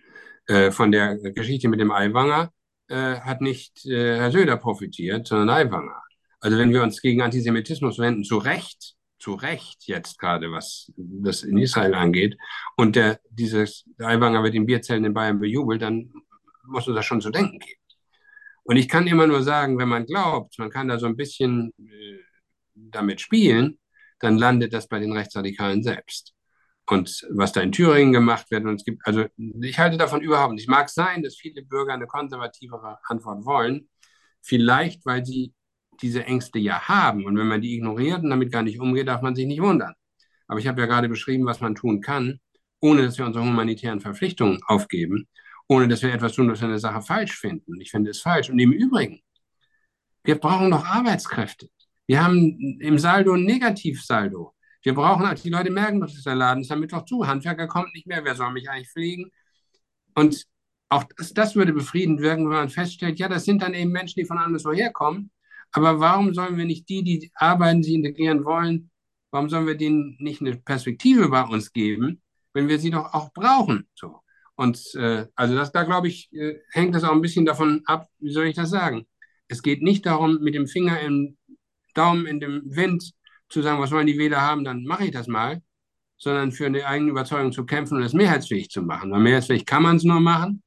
Äh, 0.50 0.72
von 0.72 0.92
der 0.92 1.16
Geschichte 1.18 1.68
mit 1.70 1.80
dem 1.80 1.92
Aiwanger 1.92 2.52
äh, 2.88 3.20
hat 3.20 3.40
nicht 3.40 3.86
äh, 3.86 4.18
Herr 4.18 4.32
Söder 4.32 4.58
profitiert, 4.58 5.28
sondern 5.28 5.52
Aiwanger. 5.52 6.02
Also 6.40 6.58
wenn 6.58 6.74
wir 6.74 6.82
uns 6.82 7.02
gegen 7.02 7.22
Antisemitismus 7.22 8.00
wenden, 8.00 8.24
zu 8.24 8.40
Recht, 8.40 8.96
zu 9.20 9.36
Recht 9.36 9.84
jetzt 9.86 10.18
gerade, 10.18 10.52
was 10.52 10.92
das 10.98 11.44
in 11.44 11.60
Israel 11.60 11.94
angeht, 11.94 12.36
und 12.78 12.96
der, 12.96 13.20
dieses 13.30 13.86
Aiwanger 14.00 14.42
wird 14.42 14.56
in 14.56 14.66
Bierzellen 14.66 15.06
in 15.06 15.14
Bayern 15.14 15.40
bejubelt, 15.40 15.84
dann 15.84 16.12
muss 16.66 16.88
uns 16.88 16.96
das 16.96 17.06
schon 17.06 17.22
zu 17.22 17.30
denken 17.30 17.60
geben. 17.60 17.82
Und 18.64 18.78
ich 18.78 18.90
kann 18.90 19.06
immer 19.06 19.28
nur 19.28 19.44
sagen, 19.44 19.78
wenn 19.78 19.90
man 19.90 20.08
glaubt, 20.08 20.58
man 20.58 20.72
kann 20.72 20.88
da 20.88 20.98
so 20.98 21.06
ein 21.06 21.16
bisschen 21.16 21.74
äh, 21.78 22.18
damit 22.74 23.22
spielen, 23.22 23.78
dann 24.20 24.40
landet 24.40 24.74
das 24.74 24.88
bei 24.88 24.98
den 24.98 25.12
Rechtsradikalen 25.12 25.84
selbst 25.84 26.34
und 26.90 27.28
was 27.32 27.52
da 27.52 27.62
in 27.62 27.72
Thüringen 27.72 28.14
gemacht 28.14 28.50
wird. 28.52 28.66
Und 28.66 28.76
es 28.76 28.86
gibt, 28.86 29.06
also 29.06 29.26
ich 29.62 29.80
halte 29.80 29.98
davon 29.98 30.22
überhaupt 30.22 30.54
nicht. 30.54 30.68
Mag 30.68 30.90
sein, 30.90 31.24
dass 31.24 31.36
viele 31.36 31.64
Bürger 31.64 31.94
eine 31.94 32.08
konservativere 32.08 32.98
Antwort 33.04 33.46
wollen, 33.46 33.90
vielleicht 34.42 35.06
weil 35.06 35.26
sie 35.26 35.54
diese 36.02 36.26
Ängste 36.26 36.60
ja 36.60 36.88
haben. 36.88 37.26
Und 37.26 37.38
wenn 37.38 37.48
man 37.48 37.62
die 37.62 37.76
ignoriert 37.76 38.24
und 38.24 38.30
damit 38.30 38.52
gar 38.52 38.64
nicht 38.64 38.80
umgeht, 38.80 39.08
darf 39.08 39.22
man 39.22 39.36
sich 39.36 39.46
nicht 39.46 39.62
wundern. 39.62 39.94
Aber 40.48 40.60
ich 40.60 40.68
habe 40.68 40.82
ja 40.82 40.88
gerade 40.88 41.10
beschrieben, 41.10 41.46
was 41.46 41.62
man 41.62 41.76
tun 41.76 42.02
kann, 42.02 42.40
ohne 42.80 43.04
dass 43.04 43.18
wir 43.18 43.26
unsere 43.26 43.46
humanitären 43.46 44.00
Verpflichtungen 44.00 44.60
aufgeben, 44.66 45.28
ohne 45.68 45.88
dass 45.88 46.02
wir 46.02 46.14
etwas 46.14 46.34
tun, 46.34 46.50
was 46.50 46.62
wir 46.62 46.70
eine 46.70 46.80
Sache 46.80 47.02
falsch 47.02 47.38
finden. 47.38 47.80
Ich 47.82 47.92
finde 47.92 48.12
es 48.12 48.22
falsch. 48.22 48.50
Und 48.50 48.58
im 48.58 48.72
Übrigen, 48.72 49.22
wir 50.24 50.40
brauchen 50.40 50.70
noch 50.70 50.86
Arbeitskräfte. 50.86 51.70
Wir 52.08 52.24
haben 52.24 52.80
im 52.80 52.98
Saldo 52.98 53.34
ein 53.34 53.44
Negativsaldo. 53.44 54.56
Wir 54.82 54.94
brauchen, 54.94 55.28
halt, 55.28 55.44
die 55.44 55.50
Leute 55.50 55.72
merken 55.72 56.00
dass 56.00 56.24
der 56.24 56.36
Laden 56.36 56.62
ist 56.62 56.72
am 56.72 56.80
Mittwoch 56.80 57.06
zu, 57.06 57.28
Handwerker 57.28 57.68
kommt 57.68 57.94
nicht 57.94 58.08
mehr, 58.08 58.24
wer 58.24 58.36
soll 58.36 58.52
mich 58.52 58.70
eigentlich 58.70 58.90
pflegen? 58.90 59.32
Und 60.16 60.46
auch 60.90 61.04
das, 61.18 61.34
das 61.34 61.56
würde 61.56 61.74
befriedend 61.74 62.22
wirken, 62.22 62.50
wenn 62.50 62.58
man 62.58 62.70
feststellt, 62.70 63.20
ja, 63.20 63.28
das 63.28 63.46
sind 63.46 63.62
dann 63.62 63.74
eben 63.74 63.92
Menschen, 63.92 64.20
die 64.20 64.26
von 64.26 64.38
anderswo 64.38 64.72
herkommen. 64.72 65.32
Aber 65.72 66.00
warum 66.00 66.34
sollen 66.34 66.58
wir 66.58 66.66
nicht 66.66 66.90
die, 66.90 67.04
die 67.04 67.32
arbeiten, 67.36 67.84
sie 67.84 67.94
integrieren 67.94 68.44
wollen, 68.44 68.90
warum 69.32 69.50
sollen 69.50 69.68
wir 69.68 69.76
denen 69.78 70.16
nicht 70.20 70.42
eine 70.42 70.56
Perspektive 70.56 71.30
bei 71.30 71.44
uns 71.44 71.72
geben, 71.74 72.22
wenn 72.54 72.68
wir 72.68 72.80
sie 72.80 72.90
doch 72.90 73.14
auch 73.14 73.32
brauchen? 73.34 73.88
So. 73.94 74.22
Und 74.56 74.94
äh, 74.96 75.28
also 75.36 75.56
das, 75.56 75.72
da 75.72 75.84
glaube 75.84 76.08
ich, 76.08 76.34
äh, 76.34 76.56
hängt 76.72 76.96
das 76.96 77.04
auch 77.04 77.12
ein 77.12 77.22
bisschen 77.22 77.46
davon 77.46 77.84
ab, 77.86 78.08
wie 78.20 78.32
soll 78.32 78.48
ich 78.48 78.56
das 78.56 78.72
sagen? 78.72 79.06
Es 79.48 79.62
geht 79.62 79.82
nicht 79.82 80.06
darum, 80.06 80.40
mit 80.42 80.56
dem 80.56 80.68
Finger 80.68 81.00
im 81.00 81.38
Daumen 81.94 82.26
in 82.26 82.40
dem 82.40 82.64
Wind 82.66 83.14
zu 83.50 83.62
sagen, 83.62 83.82
was 83.82 83.92
wollen 83.92 84.08
die 84.08 84.18
Wähler 84.18 84.42
haben, 84.42 84.64
dann 84.64 84.84
mache 84.84 85.06
ich 85.06 85.12
das 85.12 85.28
mal, 85.28 85.62
sondern 86.18 86.52
für 86.52 86.66
eine 86.66 86.86
eigene 86.86 87.12
Überzeugung 87.12 87.52
zu 87.52 87.66
kämpfen 87.66 87.98
und 87.98 88.04
es 88.04 88.14
mehrheitsfähig 88.14 88.70
zu 88.70 88.82
machen. 88.82 89.12
Weil 89.12 89.22
mehrheitsfähig 89.22 89.66
kann 89.66 89.84
man 89.84 89.98
es 89.98 90.04
nur 90.04 90.20
machen, 90.20 90.64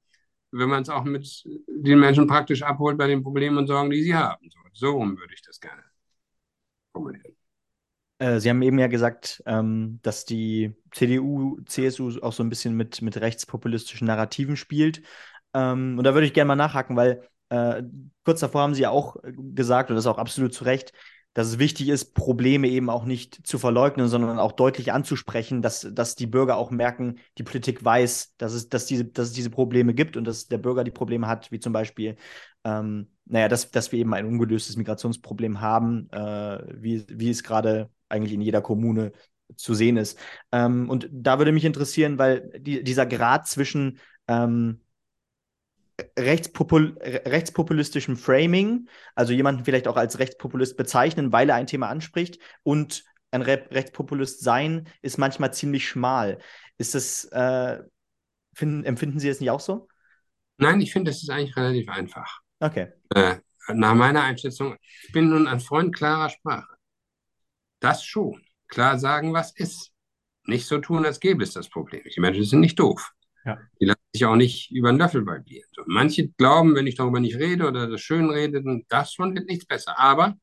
wenn 0.50 0.68
man 0.68 0.82
es 0.82 0.88
auch 0.88 1.04
mit 1.04 1.44
den 1.68 1.98
Menschen 2.00 2.26
praktisch 2.26 2.62
abholt 2.62 2.98
bei 2.98 3.06
den 3.06 3.22
Problemen 3.22 3.58
und 3.58 3.66
Sorgen, 3.66 3.90
die 3.90 4.02
sie 4.02 4.14
haben. 4.14 4.48
So, 4.50 4.58
so 4.72 4.90
rum 4.92 5.18
würde 5.18 5.34
ich 5.34 5.42
das 5.42 5.60
gerne 5.60 5.82
formulieren. 6.92 7.36
Äh, 8.18 8.38
Sie 8.38 8.48
haben 8.50 8.62
eben 8.62 8.78
ja 8.78 8.86
gesagt, 8.86 9.42
ähm, 9.46 9.98
dass 10.02 10.24
die 10.24 10.74
CDU, 10.92 11.58
CSU 11.66 12.20
auch 12.20 12.32
so 12.32 12.42
ein 12.42 12.48
bisschen 12.48 12.76
mit, 12.76 13.02
mit 13.02 13.16
rechtspopulistischen 13.20 14.06
Narrativen 14.06 14.56
spielt. 14.56 15.02
Ähm, 15.54 15.98
und 15.98 16.04
da 16.04 16.14
würde 16.14 16.26
ich 16.26 16.34
gerne 16.34 16.48
mal 16.48 16.56
nachhaken, 16.56 16.96
weil 16.96 17.28
äh, 17.48 17.82
kurz 18.24 18.40
davor 18.40 18.62
haben 18.62 18.74
Sie 18.74 18.82
ja 18.82 18.90
auch 18.90 19.16
gesagt, 19.24 19.90
und 19.90 19.96
das 19.96 20.04
ist 20.04 20.10
auch 20.10 20.18
absolut 20.18 20.54
zu 20.54 20.64
Recht, 20.64 20.92
dass 21.34 21.48
es 21.48 21.58
wichtig 21.58 21.88
ist, 21.88 22.14
Probleme 22.14 22.68
eben 22.68 22.90
auch 22.90 23.04
nicht 23.04 23.46
zu 23.46 23.58
verleugnen, 23.58 24.08
sondern 24.08 24.38
auch 24.38 24.52
deutlich 24.52 24.92
anzusprechen, 24.92 25.62
dass, 25.62 25.88
dass 25.92 26.14
die 26.14 26.26
Bürger 26.26 26.56
auch 26.56 26.70
merken, 26.70 27.18
die 27.38 27.42
Politik 27.42 27.84
weiß, 27.84 28.34
dass 28.36 28.52
es, 28.52 28.68
dass, 28.68 28.86
diese, 28.86 29.06
dass 29.06 29.28
es 29.28 29.32
diese 29.32 29.50
Probleme 29.50 29.94
gibt 29.94 30.16
und 30.16 30.24
dass 30.24 30.48
der 30.48 30.58
Bürger 30.58 30.84
die 30.84 30.90
Probleme 30.90 31.26
hat, 31.26 31.50
wie 31.50 31.60
zum 31.60 31.72
Beispiel, 31.72 32.16
ähm, 32.64 33.08
naja, 33.24 33.48
dass, 33.48 33.70
dass 33.70 33.92
wir 33.92 33.98
eben 33.98 34.12
ein 34.12 34.26
ungelöstes 34.26 34.76
Migrationsproblem 34.76 35.60
haben, 35.60 36.10
äh, 36.10 36.62
wie, 36.74 37.04
wie 37.08 37.30
es 37.30 37.42
gerade 37.42 37.88
eigentlich 38.08 38.34
in 38.34 38.42
jeder 38.42 38.60
Kommune 38.60 39.12
zu 39.56 39.74
sehen 39.74 39.96
ist. 39.96 40.18
Ähm, 40.50 40.90
und 40.90 41.08
da 41.10 41.38
würde 41.38 41.52
mich 41.52 41.64
interessieren, 41.64 42.18
weil 42.18 42.50
die, 42.58 42.84
dieser 42.84 43.06
Grad 43.06 43.46
zwischen 43.46 43.98
ähm, 44.28 44.80
rechtspopul 46.18 46.98
rechtspopulistischem 47.00 48.16
Framing, 48.16 48.88
also 49.14 49.32
jemanden 49.32 49.64
vielleicht 49.64 49.88
auch 49.88 49.96
als 49.96 50.18
Rechtspopulist 50.18 50.76
bezeichnen, 50.76 51.32
weil 51.32 51.48
er 51.48 51.56
ein 51.56 51.66
Thema 51.66 51.88
anspricht 51.88 52.38
und 52.62 53.04
ein 53.30 53.42
Re 53.42 53.66
Rechtspopulist 53.70 54.42
sein, 54.42 54.88
ist 55.00 55.18
manchmal 55.18 55.52
ziemlich 55.52 55.88
schmal. 55.88 56.38
Ist 56.78 56.94
das, 56.94 57.24
äh, 57.26 57.82
finden, 58.54 58.84
empfinden 58.84 59.18
Sie 59.18 59.28
das 59.28 59.40
nicht 59.40 59.50
auch 59.50 59.60
so? 59.60 59.88
Nein, 60.58 60.80
ich 60.80 60.92
finde, 60.92 61.10
es 61.10 61.22
ist 61.22 61.30
eigentlich 61.30 61.56
relativ 61.56 61.88
einfach. 61.88 62.40
Okay. 62.60 62.92
Äh, 63.14 63.36
nach 63.68 63.94
meiner 63.94 64.22
Einschätzung, 64.22 64.76
ich 65.06 65.12
bin 65.12 65.30
nun 65.30 65.48
ein 65.48 65.60
Freund 65.60 65.94
klarer 65.94 66.28
Sprache. 66.28 66.74
Das 67.80 68.04
schon. 68.04 68.42
Klar 68.68 68.98
sagen, 68.98 69.32
was 69.32 69.52
ist. 69.52 69.90
Nicht 70.44 70.66
so 70.66 70.78
tun, 70.78 71.04
als 71.04 71.20
gäbe 71.20 71.42
es 71.42 71.52
das 71.52 71.68
Problem. 71.68 72.02
Die 72.04 72.20
Menschen 72.20 72.44
sind 72.44 72.60
nicht 72.60 72.78
doof. 72.78 73.12
Ja. 73.44 73.58
Die 73.80 73.86
lassen 73.86 74.00
sich 74.12 74.24
auch 74.24 74.36
nicht 74.36 74.70
über 74.70 74.92
den 74.92 74.98
Löffel 74.98 75.22
balbieren. 75.22 75.68
So, 75.74 75.82
manche 75.86 76.28
glauben, 76.28 76.74
wenn 76.74 76.86
ich 76.86 76.94
darüber 76.94 77.20
nicht 77.20 77.36
rede 77.36 77.66
oder 77.66 77.88
das 77.88 78.00
schön 78.00 78.30
rede, 78.30 78.62
dann 78.62 78.84
das 78.88 79.12
schon 79.12 79.34
wird 79.34 79.48
nichts 79.48 79.66
besser. 79.66 79.98
Aber 79.98 80.36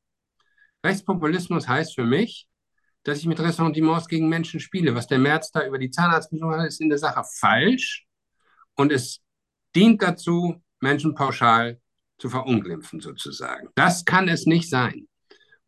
Rechtspopulismus 0.86 1.68
heißt 1.68 1.96
für 1.96 2.06
mich, 2.06 2.48
dass 3.04 3.20
ich 3.20 3.26
mit 3.26 3.40
Ressentiments 3.40 4.08
gegen 4.08 4.28
Menschen 4.28 4.60
spiele. 4.60 4.96
Was 4.96 5.08
der 5.08 5.20
März 5.20 5.52
da 5.52 5.66
über 5.66 5.78
die 5.78 5.90
Zahnarztbesuche 5.90 6.58
hat, 6.58 6.68
ist 6.68 6.82
in 6.82 6.90
der 6.90 6.98
Sache 6.98 7.24
falsch. 7.40 8.06
Und 8.76 8.92
es 8.92 9.22
dient 9.76 10.02
dazu, 10.02 10.62
Menschen 10.80 11.16
pauschal 11.16 11.80
zu 12.18 12.30
verunglimpfen, 12.30 13.00
sozusagen. 13.00 13.70
Das 13.76 14.06
kann 14.06 14.28
es 14.28 14.46
nicht 14.46 14.70
sein. 14.70 15.08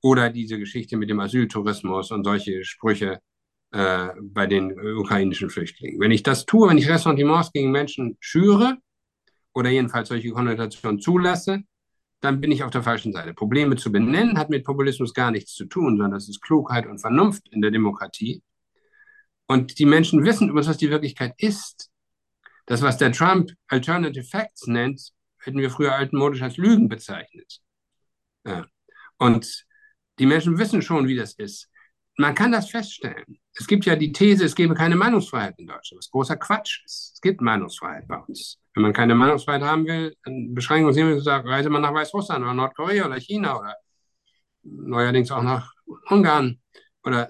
Oder 0.02 0.30
diese 0.30 0.58
Geschichte 0.58 0.98
mit 0.98 1.10
dem 1.10 1.20
Asyltourismus 1.20 2.12
und 2.12 2.24
solche 2.24 2.64
Sprüche, 2.64 3.20
äh, 3.72 4.10
bei 4.22 4.48
den 4.48 4.72
ukrainischen 4.98 5.50
Flüchtlingen. 5.50 6.00
Wenn 6.00 6.12
ich 6.12 6.24
das 6.24 6.46
tue, 6.46 6.70
wenn 6.70 6.78
ich 6.78 6.90
Ressentiments 6.90 7.52
gegen 7.52 7.72
Menschen 7.72 8.18
schüre 8.20 8.78
oder 9.54 9.70
jedenfalls 9.70 10.10
solche 10.10 10.32
Konnotationen 10.32 11.00
zulasse, 11.00 11.64
dann 12.22 12.40
bin 12.40 12.52
ich 12.52 12.64
auf 12.64 12.72
der 12.72 12.84
falschen 12.84 13.14
Seite. 13.14 13.34
Probleme 13.34 13.76
zu 13.76 13.92
benennen 13.92 14.38
hat 14.38 14.50
mit 14.50 14.64
Populismus 14.64 15.14
gar 15.14 15.32
nichts 15.32 15.56
zu 15.56 15.66
tun, 15.66 15.98
sondern 15.98 16.12
das 16.12 16.30
ist 16.30 16.42
Klugheit 16.42 16.86
und 16.86 17.00
Vernunft 17.00 17.48
in 17.50 17.62
der 17.62 17.72
Demokratie. 17.72 18.44
Und 19.48 19.80
die 19.80 19.86
Menschen 19.86 20.24
wissen 20.24 20.48
übrigens, 20.48 20.70
was 20.70 20.78
die 20.78 20.92
Wirklichkeit 20.92 21.34
ist. 21.38 21.90
Das, 22.68 22.82
was 22.82 22.98
der 22.98 23.12
Trump 23.12 23.52
Alternative 23.68 24.24
Facts 24.24 24.68
nennt, 24.68 25.12
hätten 25.40 25.58
wir 25.58 25.72
früher 25.72 25.96
altmodisch 25.96 26.42
als 26.42 26.58
Lügen 26.58 26.88
bezeichnet. 26.88 27.60
Ja. 28.46 28.68
Und 29.18 29.66
die 30.20 30.26
Menschen 30.26 30.58
wissen 30.58 30.82
schon, 30.82 31.08
wie 31.08 31.16
das 31.16 31.34
ist. 31.34 31.70
Man 32.18 32.36
kann 32.36 32.52
das 32.52 32.70
feststellen. 32.70 33.41
Es 33.54 33.68
gibt 33.68 33.86
ja 33.86 33.96
die 33.96 34.12
These, 34.12 34.46
es 34.46 34.56
gebe 34.56 34.74
keine 34.74 34.96
Meinungsfreiheit 34.96 35.60
in 35.60 35.68
Deutschland, 35.68 36.00
was 36.00 36.10
großer 36.10 36.38
Quatsch 36.38 36.84
ist. 36.86 37.12
Es 37.16 37.22
gibt 37.22 37.42
Meinungsfreiheit 37.42 38.08
bei 38.08 38.18
uns. 38.18 38.60
Wenn 38.74 38.84
man 38.84 38.94
keine 38.94 39.14
Meinungsfreiheit 39.14 39.62
haben 39.62 39.86
will, 39.86 40.16
dann 40.24 40.54
beschränken 40.54 40.88
uns 40.88 40.98
immer 40.98 41.16
gesagt, 41.16 41.46
reise 41.48 41.70
man 41.70 41.82
nach 41.82 41.94
Weißrussland 41.94 42.44
oder 42.44 42.54
Nordkorea 42.54 43.06
oder 43.06 43.20
China 43.20 43.60
oder 43.60 43.76
neuerdings 44.64 45.32
auch 45.32 45.44
nach 45.44 45.74
Ungarn 46.10 46.62
oder 47.04 47.30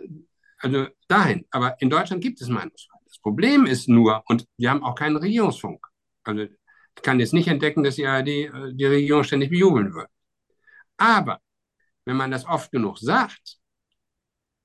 also 0.59 0.87
dahin. 1.07 1.45
Aber 1.49 1.81
in 1.81 1.89
Deutschland 1.89 2.21
gibt 2.21 2.39
es 2.41 2.49
Meinungsfreiheit. 2.49 3.01
Das 3.07 3.19
Problem 3.19 3.65
ist 3.65 3.89
nur, 3.89 4.23
und 4.27 4.45
wir 4.57 4.69
haben 4.69 4.83
auch 4.83 4.95
keinen 4.95 5.17
Regierungsfunk. 5.17 5.85
Also 6.23 6.43
ich 6.43 7.01
kann 7.01 7.19
jetzt 7.19 7.33
nicht 7.33 7.47
entdecken, 7.47 7.83
dass 7.83 7.95
die 7.95 8.05
ARD 8.05 8.27
äh, 8.27 8.73
die 8.73 8.85
Regierung 8.85 9.23
ständig 9.23 9.49
bejubeln 9.49 9.93
wird. 9.93 10.09
Aber 10.97 11.39
wenn 12.05 12.15
man 12.17 12.31
das 12.31 12.45
oft 12.45 12.71
genug 12.71 12.99
sagt, 12.99 13.57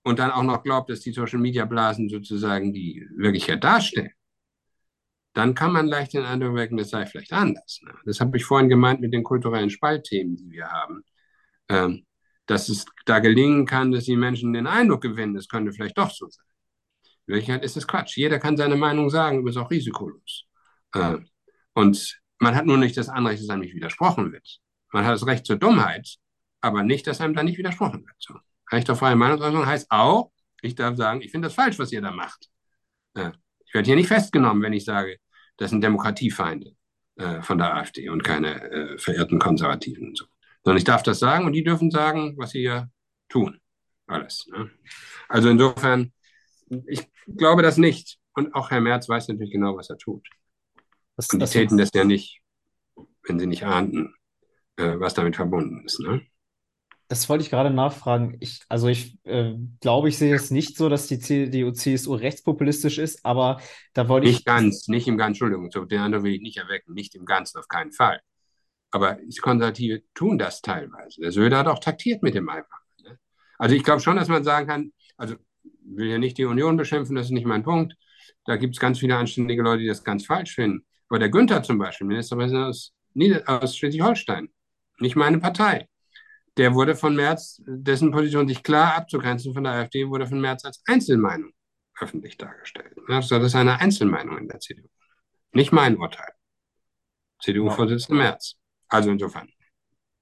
und 0.06 0.20
dann 0.20 0.30
auch 0.30 0.44
noch 0.44 0.62
glaubt, 0.62 0.88
dass 0.88 1.00
die 1.00 1.10
Social 1.10 1.40
Media 1.40 1.64
Blasen 1.64 2.08
sozusagen 2.08 2.72
die 2.72 3.04
Wirklichkeit 3.16 3.64
darstellen, 3.64 4.12
dann 5.32 5.56
kann 5.56 5.72
man 5.72 5.88
leicht 5.88 6.12
den 6.12 6.24
Eindruck 6.24 6.54
wecken, 6.54 6.76
das 6.76 6.90
sei 6.90 7.06
vielleicht 7.06 7.32
anders. 7.32 7.80
Ne? 7.82 7.92
Das 8.04 8.20
habe 8.20 8.36
ich 8.36 8.44
vorhin 8.44 8.68
gemeint 8.68 9.00
mit 9.00 9.12
den 9.12 9.24
kulturellen 9.24 9.68
Spaltthemen, 9.68 10.36
die 10.36 10.48
wir 10.52 10.68
haben. 10.68 11.02
Ähm, 11.68 12.06
dass 12.46 12.68
es 12.68 12.86
da 13.04 13.18
gelingen 13.18 13.66
kann, 13.66 13.90
dass 13.90 14.04
die 14.04 14.14
Menschen 14.14 14.52
den 14.52 14.68
Eindruck 14.68 15.02
gewinnen, 15.02 15.34
das 15.34 15.48
könnte 15.48 15.72
vielleicht 15.72 15.98
doch 15.98 16.12
so 16.12 16.28
sein. 16.28 16.44
In 17.26 17.34
Wirklichkeit 17.34 17.64
ist 17.64 17.76
es 17.76 17.88
Quatsch. 17.88 18.16
Jeder 18.16 18.38
kann 18.38 18.56
seine 18.56 18.76
Meinung 18.76 19.10
sagen, 19.10 19.44
ist 19.48 19.56
auch 19.56 19.72
risikolos. 19.72 20.44
Äh, 20.94 21.16
und 21.74 22.20
man 22.38 22.54
hat 22.54 22.64
nur 22.64 22.78
nicht 22.78 22.96
das 22.96 23.08
Anrecht, 23.08 23.42
dass 23.42 23.48
einem 23.48 23.62
nicht 23.62 23.74
widersprochen 23.74 24.30
wird. 24.30 24.60
Man 24.92 25.04
hat 25.04 25.14
das 25.14 25.26
Recht 25.26 25.46
zur 25.46 25.56
Dummheit, 25.56 26.14
aber 26.60 26.84
nicht, 26.84 27.08
dass 27.08 27.20
einem 27.20 27.34
da 27.34 27.42
nicht 27.42 27.58
widersprochen 27.58 28.06
wird. 28.06 28.16
So. 28.20 28.34
Recht 28.72 28.90
auf 28.90 28.98
freie 28.98 29.16
Meinungsäußerung 29.16 29.66
heißt 29.66 29.90
auch, 29.90 30.30
ich 30.62 30.74
darf 30.74 30.96
sagen, 30.96 31.20
ich 31.20 31.30
finde 31.30 31.48
das 31.48 31.54
falsch, 31.54 31.78
was 31.78 31.92
ihr 31.92 32.00
da 32.00 32.10
macht. 32.10 32.48
Äh, 33.14 33.30
ich 33.64 33.74
werde 33.74 33.86
hier 33.86 33.96
nicht 33.96 34.08
festgenommen, 34.08 34.62
wenn 34.62 34.72
ich 34.72 34.84
sage, 34.84 35.18
das 35.56 35.70
sind 35.70 35.82
Demokratiefeinde 35.82 36.72
äh, 37.16 37.42
von 37.42 37.58
der 37.58 37.74
AfD 37.74 38.08
und 38.08 38.22
keine 38.24 38.62
äh, 38.70 38.98
verehrten 38.98 39.38
Konservativen 39.38 40.08
und 40.08 40.18
so. 40.18 40.26
Sondern 40.64 40.78
ich 40.78 40.84
darf 40.84 41.02
das 41.02 41.18
sagen 41.18 41.46
und 41.46 41.52
die 41.52 41.64
dürfen 41.64 41.90
sagen, 41.90 42.34
was 42.36 42.50
sie 42.50 42.60
hier 42.60 42.90
tun. 43.28 43.60
Alles. 44.06 44.46
Ne? 44.52 44.70
Also 45.28 45.48
insofern, 45.48 46.12
ich 46.86 47.08
glaube 47.26 47.62
das 47.62 47.76
nicht. 47.76 48.18
Und 48.34 48.54
auch 48.54 48.70
Herr 48.70 48.80
Merz 48.80 49.08
weiß 49.08 49.28
natürlich 49.28 49.52
genau, 49.52 49.76
was 49.76 49.90
er 49.90 49.98
tut. 49.98 50.28
Das, 51.16 51.30
und 51.30 51.40
die 51.40 51.46
täten 51.46 51.78
das 51.78 51.90
ja 51.94 52.04
nicht, 52.04 52.40
wenn 53.22 53.38
sie 53.38 53.46
nicht 53.46 53.64
ahnten, 53.64 54.14
äh, 54.76 54.98
was 54.98 55.14
damit 55.14 55.36
verbunden 55.36 55.84
ist. 55.86 56.00
Ne? 56.00 56.26
Das 57.08 57.28
wollte 57.28 57.44
ich 57.44 57.50
gerade 57.50 57.70
nachfragen. 57.70 58.36
Ich, 58.40 58.62
also 58.68 58.88
ich 58.88 59.16
äh, 59.24 59.54
glaube, 59.80 60.08
ich 60.08 60.18
sehe 60.18 60.34
es 60.34 60.50
nicht 60.50 60.76
so, 60.76 60.88
dass 60.88 61.06
die 61.06 61.20
CDU, 61.20 61.70
CSU 61.70 62.14
rechtspopulistisch 62.14 62.98
ist, 62.98 63.24
aber 63.24 63.60
da 63.92 64.08
wollte 64.08 64.26
nicht 64.26 64.32
ich. 64.32 64.38
Nicht 64.38 64.46
ganz, 64.46 64.88
nicht 64.88 65.06
im 65.06 65.16
Ganzen, 65.16 65.44
Entschuldigung, 65.44 65.88
den 65.88 66.00
anderen 66.00 66.24
will 66.24 66.34
ich 66.34 66.40
nicht 66.40 66.56
erwecken, 66.56 66.94
nicht 66.94 67.14
im 67.14 67.24
Ganzen, 67.24 67.58
auf 67.58 67.68
keinen 67.68 67.92
Fall. 67.92 68.20
Aber 68.90 69.14
die 69.14 69.36
Konservative 69.36 70.02
tun 70.14 70.38
das 70.38 70.62
teilweise. 70.62 71.20
Der 71.20 71.30
Söder 71.30 71.58
hat 71.58 71.68
auch 71.68 71.78
taktiert 71.78 72.22
mit 72.22 72.34
dem 72.34 72.48
einfach. 72.48 72.80
Ne? 73.04 73.18
Also 73.58 73.76
ich 73.76 73.84
glaube 73.84 74.00
schon, 74.00 74.16
dass 74.16 74.28
man 74.28 74.42
sagen 74.42 74.66
kann, 74.66 74.92
also 75.16 75.36
will 75.84 76.08
ja 76.08 76.18
nicht 76.18 76.38
die 76.38 76.44
Union 76.44 76.76
beschimpfen, 76.76 77.14
das 77.14 77.26
ist 77.26 77.32
nicht 77.32 77.46
mein 77.46 77.62
Punkt. 77.62 77.94
Da 78.46 78.56
gibt 78.56 78.74
es 78.74 78.80
ganz 78.80 78.98
viele 78.98 79.16
anständige 79.16 79.62
Leute, 79.62 79.82
die 79.82 79.88
das 79.88 80.02
ganz 80.02 80.26
falsch 80.26 80.54
finden. 80.54 80.84
Aber 81.08 81.20
der 81.20 81.28
Günther 81.28 81.62
zum 81.62 81.78
Beispiel, 81.78 82.06
Ministerpräsident 82.08 82.66
aus, 82.66 82.92
aus 83.46 83.76
Schleswig-Holstein, 83.76 84.48
nicht 84.98 85.14
meine 85.14 85.38
Partei 85.38 85.88
der 86.56 86.74
wurde 86.74 86.96
von 86.96 87.14
Merz, 87.14 87.62
dessen 87.66 88.10
Position 88.10 88.48
sich 88.48 88.62
klar 88.62 88.94
abzugrenzen 88.94 89.52
von 89.52 89.64
der 89.64 89.72
AfD, 89.74 90.08
wurde 90.08 90.26
von 90.26 90.40
Merz 90.40 90.64
als 90.64 90.82
Einzelmeinung 90.86 91.50
öffentlich 91.98 92.36
dargestellt. 92.36 92.94
Das 93.08 93.30
ist 93.30 93.54
eine 93.54 93.80
Einzelmeinung 93.80 94.38
in 94.38 94.48
der 94.48 94.60
CDU. 94.60 94.86
Nicht 95.52 95.72
mein 95.72 95.96
Urteil. 95.96 96.32
CDU-Vorsitzender 97.42 98.22
Merz. 98.22 98.56
Also 98.88 99.10
insofern. 99.10 99.48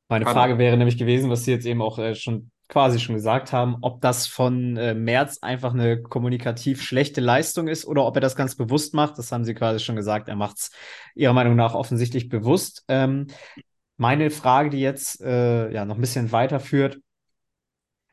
Meine 0.08 0.26
Frage 0.26 0.58
wäre 0.58 0.76
nämlich 0.76 0.98
gewesen, 0.98 1.30
was 1.30 1.44
Sie 1.44 1.50
jetzt 1.50 1.66
eben 1.66 1.82
auch 1.82 1.98
äh, 1.98 2.14
schon 2.14 2.50
quasi 2.68 2.98
schon 2.98 3.14
gesagt 3.14 3.52
haben, 3.52 3.76
ob 3.82 4.00
das 4.00 4.26
von 4.26 4.76
äh, 4.76 4.94
Merz 4.94 5.38
einfach 5.42 5.74
eine 5.74 6.02
kommunikativ 6.02 6.82
schlechte 6.82 7.20
Leistung 7.20 7.68
ist 7.68 7.84
oder 7.84 8.04
ob 8.06 8.16
er 8.16 8.20
das 8.20 8.36
ganz 8.36 8.54
bewusst 8.54 8.94
macht. 8.94 9.18
Das 9.18 9.32
haben 9.32 9.44
Sie 9.44 9.54
quasi 9.54 9.80
schon 9.80 9.96
gesagt. 9.96 10.28
Er 10.28 10.36
macht 10.36 10.58
es 10.58 10.70
Ihrer 11.14 11.32
Meinung 11.32 11.56
nach 11.56 11.74
offensichtlich 11.74 12.28
bewusst. 12.28 12.84
Ähm, 12.88 13.26
meine 13.96 14.30
Frage, 14.30 14.70
die 14.70 14.80
jetzt 14.80 15.20
äh, 15.20 15.70
ja 15.72 15.84
noch 15.84 15.96
ein 15.96 16.00
bisschen 16.00 16.32
weiterführt, 16.32 16.98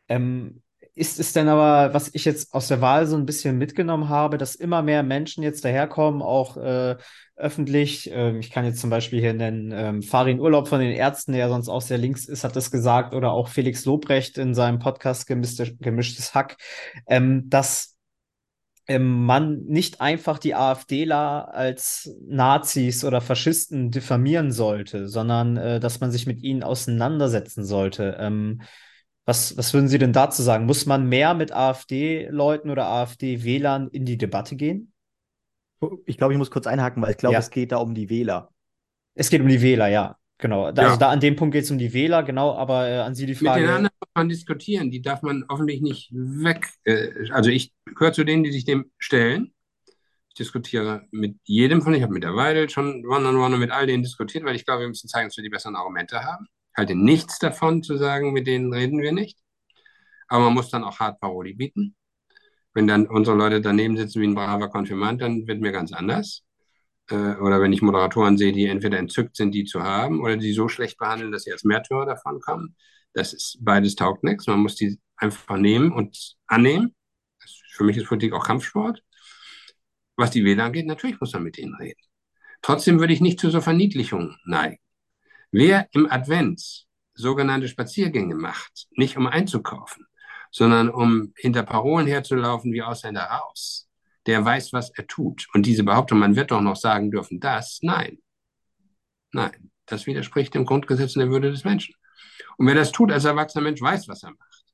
ähm, 0.08 0.62
ist 0.94 1.20
es 1.20 1.32
denn 1.34 1.48
aber, 1.48 1.94
was 1.94 2.14
ich 2.14 2.26
jetzt 2.26 2.54
aus 2.54 2.68
der 2.68 2.82
Wahl 2.82 3.08
so 3.08 3.16
ein 3.16 3.26
bisschen 3.26 3.58
mitgenommen 3.58 4.10
habe, 4.10 4.38
dass 4.38 4.56
immer 4.56 4.82
mehr 4.82 5.04
Menschen 5.04 5.42
jetzt 5.42 5.64
daherkommen, 5.64 6.22
auch 6.22 6.58
äh, 6.58 6.98
öffentlich. 7.38 8.10
Ähm, 8.14 8.40
ich 8.40 8.52
kann 8.52 8.66
jetzt 8.66 8.82
zum 8.82 8.90
Beispiel 8.90 9.22
hier 9.22 9.34
nennen, 9.34 9.72
ähm, 9.74 10.02
Farin 10.02 10.40
Urlaub 10.40 10.68
von 10.68 10.82
den 10.82 10.92
Ärzten, 10.92 11.32
der 11.32 11.50
sonst 11.50 11.70
auch 11.70 11.82
sehr 11.82 11.98
links 11.98 12.26
ist, 12.26 12.44
hat 12.44 12.56
das 12.56 12.72
gesagt, 12.72 13.16
oder 13.16 13.32
auch 13.32 13.48
Felix 13.48 13.86
Lobrecht 13.86 14.38
in 14.38 14.54
seinem 14.54 14.80
Podcast 14.80 15.28
Gemischte, 15.28 15.76
Gemischtes 15.78 16.36
Hack, 16.36 16.58
ähm, 17.08 17.50
dass 17.50 17.91
man 18.88 19.64
nicht 19.66 20.02
einfach 20.02 20.40
die 20.40 20.56
AfDler 20.56 21.54
als 21.54 22.14
Nazis 22.28 23.04
oder 23.04 23.22
Faschisten 23.22 23.92
diffamieren 23.92 24.52
sollte, 24.52 25.08
sondern 25.08 25.58
äh, 25.58 25.80
dass 25.80 26.00
man 26.00 26.12
sich 26.12 26.26
mit 26.28 26.42
ihnen 26.44 26.64
auseinandersetzen 26.64 27.64
sollte. 27.64 28.18
Ähm, 28.20 28.62
Was, 29.26 29.56
was 29.56 29.72
würden 29.74 29.88
Sie 29.88 30.00
denn 30.00 30.14
dazu 30.14 30.42
sagen? 30.42 30.66
Muss 30.66 30.88
man 30.88 31.08
mehr 31.08 31.36
mit 31.36 31.52
AfD-Leuten 31.52 32.72
oder 32.72 32.88
AfD-Wählern 32.88 33.88
in 33.90 34.04
die 34.04 34.18
Debatte 34.18 34.56
gehen? 34.56 34.92
Ich 36.06 36.18
glaube, 36.18 36.34
ich 36.34 36.40
muss 36.40 36.50
kurz 36.50 36.66
einhaken, 36.66 37.04
weil 37.04 37.12
ich 37.12 37.18
glaube, 37.18 37.34
ja. 37.34 37.40
es 37.40 37.52
geht 37.52 37.72
da 37.72 37.78
um 37.78 37.94
die 37.94 38.10
Wähler. 38.10 38.50
Es 39.14 39.30
geht 39.30 39.42
um 39.42 39.48
die 39.48 39.62
Wähler, 39.62 39.88
ja. 39.88 40.18
Genau. 40.42 40.72
Da, 40.72 40.82
ja. 40.82 40.88
Also 40.90 41.00
da 41.00 41.10
an 41.10 41.20
dem 41.20 41.36
Punkt 41.36 41.54
geht 41.54 41.66
es 41.66 41.72
um 41.72 41.78
die 41.78 41.94
Wähler, 41.94 42.24
genau, 42.24 42.56
aber 42.56 42.90
äh, 42.90 42.98
an 42.98 43.14
Sie 43.14 43.28
die 43.28 43.36
Frage. 43.36 43.62
Mit 43.62 43.70
den 43.70 43.76
anderen 43.76 43.96
muss 44.00 44.10
man 44.16 44.28
diskutieren, 44.28 44.90
die 44.90 45.02
darf 45.02 45.22
man 45.22 45.46
hoffentlich 45.48 45.82
nicht 45.82 46.10
weg. 46.12 46.68
Äh, 46.84 47.30
also 47.30 47.52
ich 47.52 47.72
gehöre 47.86 48.12
zu 48.12 48.24
denen, 48.24 48.44
die 48.44 48.52
sich 48.52 48.66
dem 48.66 48.92
stellen. 48.98 49.54
Ich 50.30 50.36
diskutiere 50.36 51.08
mit 51.12 51.38
jedem 51.44 51.84
von, 51.84 51.94
ich 51.94 52.02
habe 52.02 52.14
mit 52.14 52.24
der 52.24 52.36
Weidel 52.36 52.70
schon 52.70 53.06
one-on-one 53.06 53.54
und 53.54 53.60
mit 53.60 53.70
all 53.70 53.86
denen 53.86 54.02
diskutiert, 54.02 54.44
weil 54.44 54.56
ich 54.56 54.66
glaube, 54.66 54.82
wir 54.82 54.88
müssen 54.88 55.08
zeigen, 55.08 55.30
dass 55.30 55.38
wir 55.38 55.44
die 55.44 55.50
besseren 55.50 55.76
Argumente 55.76 56.24
haben. 56.24 56.48
Ich 56.72 56.78
halte 56.78 56.96
nichts 56.96 57.38
davon 57.38 57.84
zu 57.84 57.98
sagen, 57.98 58.34
mit 58.34 58.48
denen 58.48 58.74
reden 58.74 59.00
wir 59.00 59.12
nicht. 59.12 59.38
Aber 60.28 60.46
man 60.46 60.54
muss 60.54 60.70
dann 60.70 60.84
auch 60.84 61.00
hart 61.00 61.20
Paroli 61.20 61.54
bieten. 61.54 61.96
Wenn 62.74 62.88
dann 62.88 63.06
unsere 63.06 63.38
Leute 63.38 63.62
daneben 63.62 63.96
sitzen 63.96 64.22
wie 64.22 64.28
ein 64.28 64.34
braver 64.34 64.70
Konfirmand, 64.70 65.22
dann 65.22 65.46
wird 65.46 65.62
mir 65.62 65.72
ganz 65.72 65.94
anders 65.94 66.44
äh, 67.12 67.36
oder 67.38 67.62
wenn 67.62 67.74
ich 67.74 67.82
Moderatoren 67.82 68.38
sehe, 68.38 68.52
die 68.52 68.66
entweder 68.66 68.98
entzückt 69.00 69.36
sind, 69.36 69.54
die 69.54 69.66
zu 69.66 69.84
haben, 69.84 70.22
oder 70.22 70.38
die 70.38 70.54
so 70.54 70.68
schlecht 70.68 70.98
behandeln, 70.98 71.32
dass 71.32 71.44
sie 71.44 71.52
als 71.52 71.64
Märtyrer 71.64 72.06
davon 72.06 72.40
kommen. 72.40 72.76
Das 73.14 73.34
ist 73.34 73.58
beides 73.62 73.96
taugt 73.96 74.24
nichts. 74.24 74.48
Man 74.48 74.60
muss 74.60 74.76
die 74.76 75.00
einfach 75.18 75.58
nehmen 75.58 75.92
und 75.92 76.36
annehmen. 76.48 76.96
Das, 77.42 77.62
für 77.72 77.84
mich 77.84 77.98
ist 77.98 78.08
Politik 78.08 78.34
auch 78.34 78.46
Kampfsport. 78.46 79.04
Was 80.16 80.32
die 80.32 80.44
Wähler 80.46 80.66
angeht, 80.66 80.86
natürlich 80.86 81.20
muss 81.20 81.34
man 81.34 81.44
mit 81.44 81.58
ihnen 81.58 81.76
reden. 81.76 82.02
Trotzdem 82.62 83.00
würde 83.00 83.14
ich 83.14 83.22
nicht 83.22 83.40
zu 83.40 83.50
so 83.50 83.60
Verniedlichungen 83.62 84.38
neigen. 84.46 84.78
Wer 85.52 85.88
im 85.94 86.10
Advent 86.10 86.86
sogenannte 87.14 87.68
Spaziergänge 87.68 88.36
macht, 88.36 88.88
nicht 88.92 89.18
um 89.18 89.28
einzukaufen, 89.28 90.06
sondern 90.52 90.90
um 90.90 91.34
hinter 91.36 91.64
Parolen 91.64 92.08
herzulaufen 92.08 92.72
wie 92.72 92.82
Ausländer 92.82 93.24
raus, 93.24 93.90
der 94.28 94.44
weiß, 94.44 94.74
was 94.74 94.92
er 94.92 95.08
tut. 95.08 95.48
Und 95.54 95.66
diese 95.66 95.84
Behauptung, 95.84 96.20
man 96.20 96.36
wird 96.36 96.52
doch 96.52 96.62
noch 96.62 96.76
sagen 96.76 97.12
dürfen, 97.12 97.40
das, 97.40 97.80
nein. 97.82 98.20
Nein, 99.34 99.72
das 99.86 100.06
widerspricht 100.06 100.54
dem 100.54 100.66
Grundgesetz 100.66 101.16
und 101.16 101.22
der 101.22 101.30
Würde 101.30 101.52
des 101.52 101.64
Menschen. 101.64 101.96
Und 102.58 102.68
wer 102.68 102.76
das 102.76 102.92
tut 102.92 103.12
als 103.12 103.26
erwachsener 103.26 103.64
Mensch, 103.64 103.82
weiß, 103.82 104.08
was 104.08 104.24
er 104.24 104.32
macht. 104.32 104.66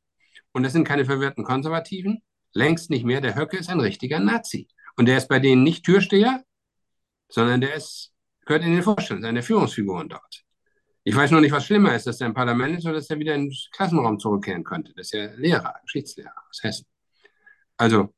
Und 0.51 0.63
das 0.63 0.73
sind 0.73 0.87
keine 0.87 1.05
verwirrten 1.05 1.43
Konservativen, 1.43 2.21
längst 2.53 2.89
nicht 2.89 3.05
mehr. 3.05 3.21
Der 3.21 3.35
Höcke 3.35 3.57
ist 3.57 3.69
ein 3.69 3.79
richtiger 3.79 4.19
Nazi. 4.19 4.67
Und 4.95 5.05
der 5.05 5.17
ist 5.17 5.27
bei 5.27 5.39
denen 5.39 5.63
nicht 5.63 5.85
Türsteher, 5.85 6.43
sondern 7.29 7.61
der 7.61 7.75
ist, 7.75 8.13
gehört 8.45 8.63
in 8.63 8.73
den 8.73 8.83
Vorstand, 8.83 9.21
seine 9.21 9.43
Führungsfiguren 9.43 10.09
dort. 10.09 10.43
Ich 11.03 11.15
weiß 11.15 11.31
noch 11.31 11.39
nicht, 11.39 11.51
was 11.51 11.65
schlimmer 11.65 11.95
ist, 11.95 12.07
dass 12.07 12.19
er 12.19 12.27
im 12.27 12.33
Parlament 12.33 12.79
ist 12.79 12.85
oder 12.85 12.95
dass 12.95 13.09
er 13.09 13.19
wieder 13.19 13.35
in 13.35 13.49
den 13.49 13.57
Klassenraum 13.71 14.19
zurückkehren 14.19 14.63
könnte. 14.63 14.93
Das 14.95 15.07
ist 15.07 15.13
ja 15.13 15.31
Lehrer, 15.35 15.75
Geschichtslehrer 15.83 16.33
aus 16.49 16.63
Hessen. 16.63 16.85
Also, 17.77 18.13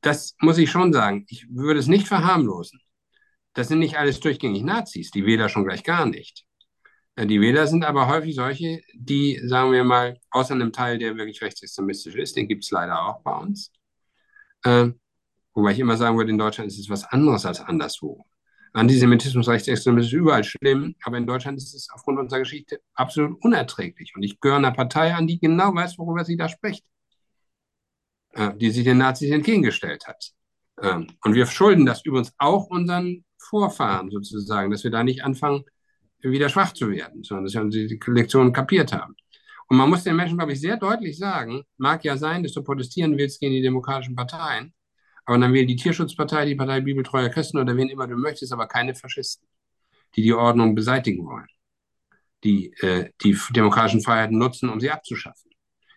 das 0.00 0.36
muss 0.40 0.58
ich 0.58 0.70
schon 0.70 0.92
sagen. 0.92 1.26
Ich 1.28 1.46
würde 1.50 1.80
es 1.80 1.86
nicht 1.86 2.08
verharmlosen. 2.08 2.80
Das 3.54 3.68
sind 3.68 3.80
nicht 3.80 3.98
alles 3.98 4.20
durchgängig 4.20 4.62
Nazis, 4.62 5.10
die 5.10 5.26
Wähler 5.26 5.48
schon 5.48 5.64
gleich 5.64 5.82
gar 5.82 6.06
nicht. 6.06 6.44
Äh, 7.16 7.26
die 7.26 7.40
Wähler 7.40 7.66
sind 7.66 7.84
aber 7.84 8.08
häufig 8.08 8.34
solche, 8.34 8.80
die, 8.94 9.40
sagen 9.44 9.72
wir 9.72 9.84
mal, 9.84 10.18
außer 10.30 10.54
einem 10.54 10.72
Teil, 10.72 10.98
der 10.98 11.16
wirklich 11.16 11.42
rechtsextremistisch 11.42 12.14
ist, 12.14 12.36
den 12.36 12.48
gibt 12.48 12.64
es 12.64 12.70
leider 12.70 13.02
auch 13.02 13.22
bei 13.22 13.36
uns. 13.36 13.72
Äh, 14.64 14.90
wobei 15.54 15.72
ich 15.72 15.78
immer 15.78 15.96
sagen 15.96 16.16
würde, 16.16 16.30
in 16.30 16.38
Deutschland 16.38 16.70
ist 16.70 16.78
es 16.78 16.90
was 16.90 17.04
anderes 17.04 17.44
als 17.46 17.60
anderswo. 17.60 18.24
Antisemitismus, 18.72 19.48
Rechtsextremismus 19.48 20.06
ist 20.06 20.18
überall 20.18 20.44
schlimm, 20.44 20.94
aber 21.02 21.18
in 21.18 21.26
Deutschland 21.26 21.58
ist 21.58 21.74
es 21.74 21.88
aufgrund 21.92 22.20
unserer 22.20 22.40
Geschichte 22.40 22.80
absolut 22.94 23.42
unerträglich. 23.42 24.12
Und 24.14 24.22
ich 24.22 24.38
gehöre 24.40 24.58
einer 24.58 24.70
Partei 24.70 25.12
an, 25.12 25.26
die 25.26 25.40
genau 25.40 25.74
weiß, 25.74 25.98
worüber 25.98 26.24
sie 26.24 26.36
da 26.36 26.48
spricht. 26.48 26.84
Äh, 28.32 28.56
die 28.56 28.70
sich 28.70 28.84
den 28.84 28.98
Nazis 28.98 29.30
entgegengestellt 29.30 30.06
hat. 30.06 30.30
Ähm, 30.80 31.08
und 31.24 31.34
wir 31.34 31.46
schulden 31.46 31.84
das 31.84 32.04
übrigens 32.04 32.32
auch 32.38 32.66
unseren 32.66 33.24
Vorfahren 33.38 34.08
sozusagen, 34.10 34.70
dass 34.70 34.84
wir 34.84 34.92
da 34.92 35.02
nicht 35.02 35.24
anfangen, 35.24 35.64
wieder 36.20 36.48
schwach 36.48 36.72
zu 36.72 36.90
werden, 36.90 37.24
sondern 37.24 37.46
dass 37.46 37.54
wir 37.54 37.88
die 37.88 37.98
Lektion 38.06 38.52
kapiert 38.52 38.92
haben. 38.92 39.16
Und 39.66 39.78
man 39.78 39.90
muss 39.90 40.04
den 40.04 40.14
Menschen, 40.14 40.36
glaube 40.38 40.52
ich, 40.52 40.60
sehr 40.60 40.76
deutlich 40.76 41.18
sagen, 41.18 41.64
mag 41.76 42.04
ja 42.04 42.16
sein, 42.16 42.42
dass 42.44 42.52
du 42.52 42.62
protestieren 42.62 43.16
willst 43.18 43.40
gegen 43.40 43.54
die 43.54 43.62
demokratischen 43.62 44.14
Parteien, 44.14 44.74
aber 45.24 45.38
dann 45.38 45.52
wähl 45.52 45.66
die 45.66 45.76
Tierschutzpartei, 45.76 46.44
die 46.44 46.54
Partei 46.54 46.82
Bibeltreuer 46.82 47.30
Christen 47.30 47.58
oder 47.58 47.76
wen 47.76 47.88
immer 47.88 48.06
du 48.06 48.16
möchtest, 48.16 48.52
aber 48.52 48.68
keine 48.68 48.94
Faschisten, 48.94 49.48
die 50.14 50.22
die 50.22 50.34
Ordnung 50.34 50.74
beseitigen 50.76 51.26
wollen, 51.26 51.48
die 52.44 52.72
äh, 52.80 53.10
die 53.22 53.36
demokratischen 53.50 54.02
Freiheiten 54.02 54.38
nutzen, 54.38 54.68
um 54.68 54.78
sie 54.78 54.90
abzuschaffen 54.90 55.49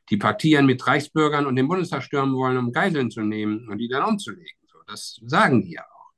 die 0.10 0.18
paktieren 0.18 0.66
mit 0.66 0.86
Reichsbürgern 0.86 1.46
und 1.46 1.56
den 1.56 1.68
Bundestag 1.68 2.04
stürmen 2.04 2.36
wollen, 2.36 2.58
um 2.58 2.72
Geiseln 2.72 3.10
zu 3.10 3.22
nehmen 3.22 3.70
und 3.70 3.78
die 3.78 3.88
dann 3.88 4.04
umzulegen. 4.04 4.60
So, 4.68 4.80
das 4.88 5.20
sagen 5.26 5.62
die 5.64 5.74
ja 5.74 5.84
auch. 5.84 6.12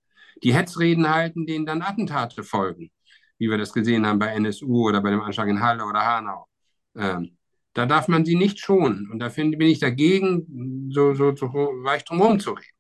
Die 0.44 0.54
Hetzreden 0.54 1.10
halten, 1.10 1.46
denen 1.46 1.66
dann 1.66 1.82
Attentate 1.82 2.44
folgen, 2.44 2.92
wie 3.38 3.50
wir 3.50 3.58
das 3.58 3.74
gesehen 3.74 4.06
haben 4.06 4.20
bei 4.20 4.28
NSU 4.28 4.88
oder 4.88 5.02
bei 5.02 5.12
dem 5.12 5.22
Anschlag 5.22 5.48
in 5.48 5.62
Halle 5.62 5.86
oder 5.86 6.06
Hanau. 6.06 6.48
Ähm, 6.96 7.38
da 7.74 7.86
darf 7.86 8.08
man 8.08 8.26
sie 8.26 8.36
nicht 8.36 8.60
schonen. 8.60 9.10
Und 9.12 9.20
da 9.20 9.30
find, 9.30 9.58
bin 9.58 9.68
ich 9.68 9.80
dagegen, 9.80 10.90
so, 10.92 11.14
so, 11.14 11.36
so 11.36 11.48
weich 11.48 12.04
drum 12.06 12.40
zu 12.40 12.52
reden. 12.52 12.76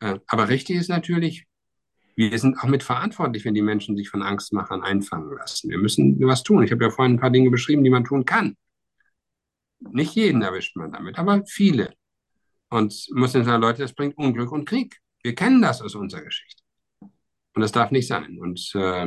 Äh, 0.00 0.18
aber 0.26 0.48
richtig 0.48 0.76
ist 0.76 0.88
natürlich, 0.88 1.46
wir 2.14 2.38
sind 2.38 2.58
auch 2.58 2.68
mit 2.68 2.82
verantwortlich, 2.82 3.44
wenn 3.44 3.54
die 3.54 3.62
Menschen 3.62 3.96
sich 3.96 4.10
von 4.10 4.22
Angstmachern 4.22 4.82
einfangen 4.82 5.34
lassen. 5.34 5.70
Wir 5.70 5.78
müssen 5.78 6.18
was 6.20 6.42
tun. 6.42 6.62
Ich 6.62 6.72
habe 6.72 6.84
ja 6.84 6.90
vorhin 6.90 7.14
ein 7.14 7.20
paar 7.20 7.30
Dinge 7.30 7.50
beschrieben, 7.50 7.84
die 7.84 7.90
man 7.90 8.04
tun 8.04 8.24
kann. 8.24 8.56
Nicht 9.90 10.14
jeden 10.14 10.42
erwischt 10.42 10.76
man 10.76 10.92
damit, 10.92 11.18
aber 11.18 11.44
viele. 11.46 11.92
Und 12.70 13.06
muss 13.10 13.32
sagen, 13.32 13.60
Leute, 13.60 13.82
das 13.82 13.92
bringt 13.92 14.16
Unglück 14.16 14.52
und 14.52 14.66
Krieg. 14.66 14.98
Wir 15.22 15.34
kennen 15.34 15.60
das 15.60 15.82
aus 15.82 15.94
unserer 15.94 16.22
Geschichte. 16.22 16.62
Und 17.54 17.60
das 17.60 17.72
darf 17.72 17.90
nicht 17.90 18.08
sein. 18.08 18.38
Und, 18.38 18.72
äh, 18.74 19.06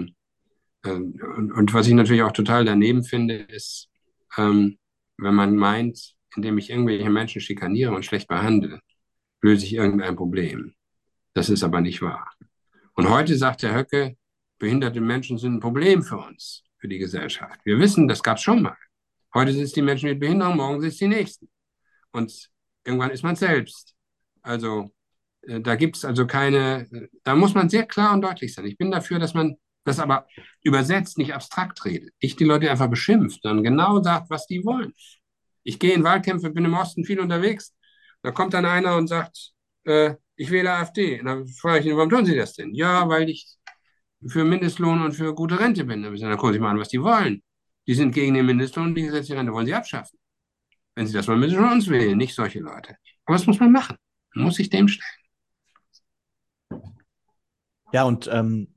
äh, 0.84 0.90
und, 0.90 1.52
und, 1.52 1.74
was 1.74 1.88
ich 1.88 1.94
natürlich 1.94 2.22
auch 2.22 2.32
total 2.32 2.66
daneben 2.66 3.04
finde, 3.04 3.36
ist, 3.36 3.90
ähm, 4.38 4.78
wenn 5.18 5.34
man 5.34 5.56
meint, 5.56 6.14
indem 6.36 6.58
ich 6.58 6.70
irgendwelche 6.70 7.10
Menschen 7.10 7.42
schikaniere 7.42 7.94
und 7.94 8.06
schlecht 8.06 8.28
behandle, 8.28 8.82
löse 9.42 9.66
ich 9.66 9.74
irgendein 9.74 10.16
Problem. 10.16 10.76
Das 11.34 11.50
ist 11.50 11.64
aber 11.64 11.82
nicht 11.82 12.02
wahr. 12.02 12.32
Und 12.94 13.10
heute 13.10 13.36
sagt 13.36 13.64
der 13.64 13.76
Höcke, 13.76 14.16
behinderte 14.60 15.02
Menschen 15.02 15.38
sind 15.38 15.56
ein 15.56 15.60
Problem 15.60 16.04
für 16.04 16.18
uns, 16.18 16.64
für 16.78 16.88
die 16.88 16.98
Gesellschaft. 16.98 17.60
Wir 17.64 17.80
wissen, 17.80 18.08
das 18.08 18.24
gab 18.24 18.38
es 18.38 18.44
schon 18.44 18.62
mal. 18.62 18.78
Heute 19.36 19.52
sind 19.52 19.64
es 19.64 19.74
die 19.74 19.82
Menschen 19.82 20.08
mit 20.10 20.20
Behinderung, 20.22 20.56
morgen 20.56 20.80
sind 20.80 20.90
es 20.90 20.98
die 20.98 21.10
Nächsten. 21.10 21.50
Und 22.12 22.50
irgendwann 22.86 23.12
ist 23.12 23.24
man 23.24 23.36
selbst. 23.36 23.94
Also 24.42 24.92
äh, 25.42 25.60
da 25.60 25.76
gibt 25.76 25.98
es 25.98 26.06
also 26.06 26.26
keine, 26.26 26.88
da 27.24 27.36
muss 27.36 27.54
man 27.54 27.70
sehr 27.70 27.86
klar 27.86 28.14
und 28.14 28.22
deutlich 28.22 28.54
sein. 28.54 28.66
Ich 28.66 28.78
bin 28.78 28.92
dafür, 28.92 29.20
dass 29.20 29.34
man 29.34 29.58
das 29.84 30.00
aber 30.00 30.26
übersetzt, 30.64 31.18
nicht 31.18 31.34
abstrakt 31.34 31.84
redet. 31.84 32.14
Ich 32.20 32.38
die 32.38 32.46
Leute 32.46 32.72
einfach 32.72 32.90
beschimpft, 32.90 33.44
dann 33.44 33.62
genau 33.62 34.02
sagt, 34.02 34.30
was 34.30 34.48
die 34.48 34.64
wollen. 34.64 34.94
Ich 35.64 35.80
gehe 35.80 35.94
in 35.94 36.04
Wahlkämpfe, 36.06 36.52
bin 36.52 36.64
im 36.64 36.74
Osten 36.74 37.04
viel 37.04 37.20
unterwegs. 37.20 37.76
Da 38.24 38.32
kommt 38.32 38.54
dann 38.54 38.66
einer 38.66 38.96
und 38.96 39.08
sagt, 39.08 39.52
äh, 39.84 40.16
ich 40.38 40.50
wähle 40.50 40.72
AfD. 40.72 41.20
Und 41.20 41.26
dann 41.26 41.48
frage 41.48 41.80
ich 41.80 41.86
ihn, 41.88 41.98
warum 41.98 42.10
tun 42.10 42.26
Sie 42.26 42.36
das 42.36 42.54
denn? 42.54 42.74
Ja, 42.74 43.10
weil 43.10 43.30
ich 43.30 43.58
für 44.28 44.46
Mindestlohn 44.46 45.02
und 45.04 45.12
für 45.12 45.36
gute 45.36 45.60
Rente 45.60 45.84
bin. 45.84 46.04
Dann 46.04 46.38
gucke 46.38 46.56
ich 46.56 46.62
mal 46.62 46.72
an, 46.72 46.80
was 46.80 46.90
die 46.90 47.02
wollen. 47.02 47.44
Die 47.88 47.94
sind 47.94 48.14
gegen 48.14 48.34
den 48.34 48.46
Mindestlohn 48.46 48.88
und 48.88 48.96
die 48.96 49.04
gesetzliche 49.04 49.38
Rente 49.40 49.54
wollen 49.54 49.66
sie 49.66 49.74
abschaffen. 49.74 50.18
Wenn 50.96 51.08
sie 51.08 51.14
das 51.14 51.28
wollen, 51.28 51.40
müssen 51.40 51.52
sie 51.52 51.58
schon 51.58 51.72
uns 51.72 51.90
wählen, 51.90 52.18
nicht 52.18 52.36
solche 52.36 52.60
Leute. 52.60 52.98
Aber 53.26 53.36
was 53.36 53.46
muss 53.46 53.60
man 53.60 53.72
machen? 53.72 53.98
Man 54.34 54.46
muss 54.46 54.56
sich 54.56 54.70
dem 54.70 54.88
stellen. 54.88 55.26
Ja, 57.92 58.04
und 58.04 58.30
ähm, 58.32 58.76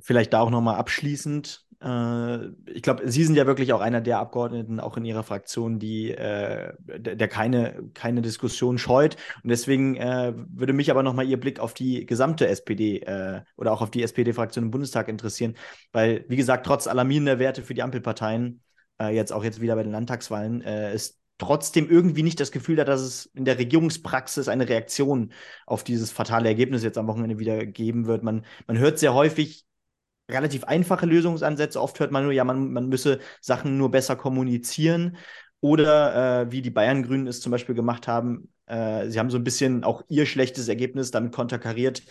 vielleicht 0.00 0.32
da 0.32 0.40
auch 0.40 0.50
nochmal 0.50 0.76
abschließend 0.76 1.65
ich 1.78 2.82
glaube, 2.82 3.10
Sie 3.10 3.24
sind 3.24 3.34
ja 3.34 3.46
wirklich 3.46 3.72
auch 3.72 3.80
einer 3.80 4.00
der 4.00 4.18
Abgeordneten, 4.18 4.80
auch 4.80 4.96
in 4.96 5.04
Ihrer 5.04 5.22
Fraktion, 5.22 5.78
die 5.78 6.10
äh, 6.10 6.72
der, 6.78 7.28
keine, 7.28 7.90
keine 7.92 8.22
Diskussion 8.22 8.78
scheut. 8.78 9.16
Und 9.42 9.50
deswegen 9.50 9.96
äh, 9.96 10.32
würde 10.34 10.72
mich 10.72 10.90
aber 10.90 11.02
nochmal 11.02 11.26
Ihr 11.26 11.38
Blick 11.38 11.60
auf 11.60 11.74
die 11.74 12.06
gesamte 12.06 12.48
SPD 12.48 13.00
äh, 13.00 13.42
oder 13.56 13.72
auch 13.72 13.82
auf 13.82 13.90
die 13.90 14.02
SPD-Fraktion 14.02 14.64
im 14.64 14.70
Bundestag 14.70 15.08
interessieren, 15.08 15.54
weil, 15.92 16.24
wie 16.28 16.36
gesagt, 16.36 16.64
trotz 16.64 16.86
alarmierender 16.86 17.38
Werte 17.38 17.62
für 17.62 17.74
die 17.74 17.82
Ampelparteien, 17.82 18.62
äh, 18.98 19.14
jetzt 19.14 19.32
auch 19.32 19.44
jetzt 19.44 19.60
wieder 19.60 19.76
bei 19.76 19.82
den 19.82 19.92
Landtagswahlen, 19.92 20.62
ist 20.62 21.20
trotzdem 21.38 21.90
irgendwie 21.90 22.22
nicht 22.22 22.40
das 22.40 22.50
Gefühl 22.52 22.76
da, 22.76 22.84
dass 22.84 23.02
es 23.02 23.26
in 23.26 23.44
der 23.44 23.58
Regierungspraxis 23.58 24.48
eine 24.48 24.68
Reaktion 24.68 25.32
auf 25.66 25.84
dieses 25.84 26.10
fatale 26.10 26.48
Ergebnis 26.48 26.82
jetzt 26.82 26.96
am 26.96 27.06
Wochenende 27.06 27.38
wieder 27.38 27.66
geben 27.66 28.06
wird. 28.06 28.22
Man, 28.22 28.46
man 28.66 28.78
hört 28.78 28.98
sehr 28.98 29.12
häufig, 29.12 29.65
relativ 30.28 30.64
einfache 30.64 31.06
Lösungsansätze. 31.06 31.80
Oft 31.80 32.00
hört 32.00 32.12
man 32.12 32.24
nur, 32.24 32.32
ja, 32.32 32.44
man, 32.44 32.72
man 32.72 32.88
müsse 32.88 33.20
Sachen 33.40 33.78
nur 33.78 33.90
besser 33.90 34.16
kommunizieren. 34.16 35.16
Oder 35.60 36.42
äh, 36.42 36.52
wie 36.52 36.62
die 36.62 36.70
Bayern-Grünen 36.70 37.26
es 37.26 37.40
zum 37.40 37.50
Beispiel 37.50 37.74
gemacht 37.74 38.06
haben, 38.08 38.52
äh, 38.66 39.08
sie 39.08 39.18
haben 39.18 39.30
so 39.30 39.38
ein 39.38 39.44
bisschen 39.44 39.84
auch 39.84 40.02
ihr 40.08 40.26
schlechtes 40.26 40.68
Ergebnis 40.68 41.10
damit 41.10 41.32
konterkariert, 41.32 42.02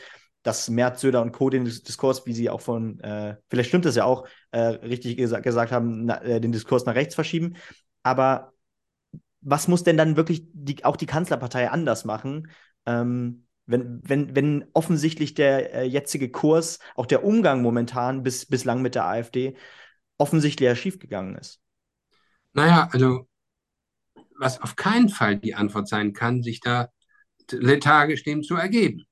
dass 0.44 0.70
Merz, 0.70 1.02
Söder 1.02 1.22
und 1.22 1.32
Co. 1.32 1.50
den 1.50 1.66
Diskurs, 1.66 2.26
wie 2.26 2.34
sie 2.34 2.50
auch 2.50 2.62
von, 2.62 3.00
äh, 3.00 3.36
vielleicht 3.50 3.70
stimmt 3.70 3.86
das 3.86 3.96
ja 3.96 4.06
auch, 4.06 4.28
äh, 4.52 4.60
richtig 4.60 5.18
gesa 5.18 5.40
gesagt 5.40 5.72
haben, 5.72 6.06
na, 6.06 6.22
äh, 6.24 6.42
den 6.42 6.52
Diskurs 6.52 6.86
nach 6.86 6.96
rechts 6.96 7.16
verschieben. 7.16 7.56
Aber 8.04 8.54
was 9.42 9.68
muss 9.68 9.84
denn 9.84 9.98
dann 9.98 10.18
wirklich 10.18 10.44
die, 10.54 10.84
auch 10.86 10.98
die 10.98 11.06
Kanzlerpartei 11.06 11.70
anders 11.70 12.06
machen? 12.06 12.50
Ähm, 12.86 13.45
wenn, 13.66 14.02
wenn, 14.04 14.36
wenn 14.36 14.66
offensichtlich 14.74 15.34
der 15.34 15.74
äh, 15.74 15.84
jetzige 15.86 16.30
Kurs, 16.30 16.80
auch 16.96 17.06
der 17.06 17.24
Umgang 17.24 17.62
momentan 17.62 18.24
bis, 18.24 18.46
bislang 18.46 18.82
mit 18.82 18.96
der 18.96 19.06
AfD, 19.06 19.56
offensichtlich 20.18 20.68
ja 20.68 20.76
schiefgegangen 20.76 21.36
ist. 21.36 21.62
Naja, 22.54 22.88
also 22.92 23.28
was 24.38 24.62
auf 24.62 24.76
keinen 24.76 25.10
Fall 25.10 25.38
die 25.38 25.56
Antwort 25.56 25.88
sein 25.88 26.14
kann, 26.14 26.44
sich 26.44 26.60
da 26.60 26.90
lethargisch 27.52 28.24
dem 28.24 28.44
zu 28.44 28.56
ergeben 28.56 29.06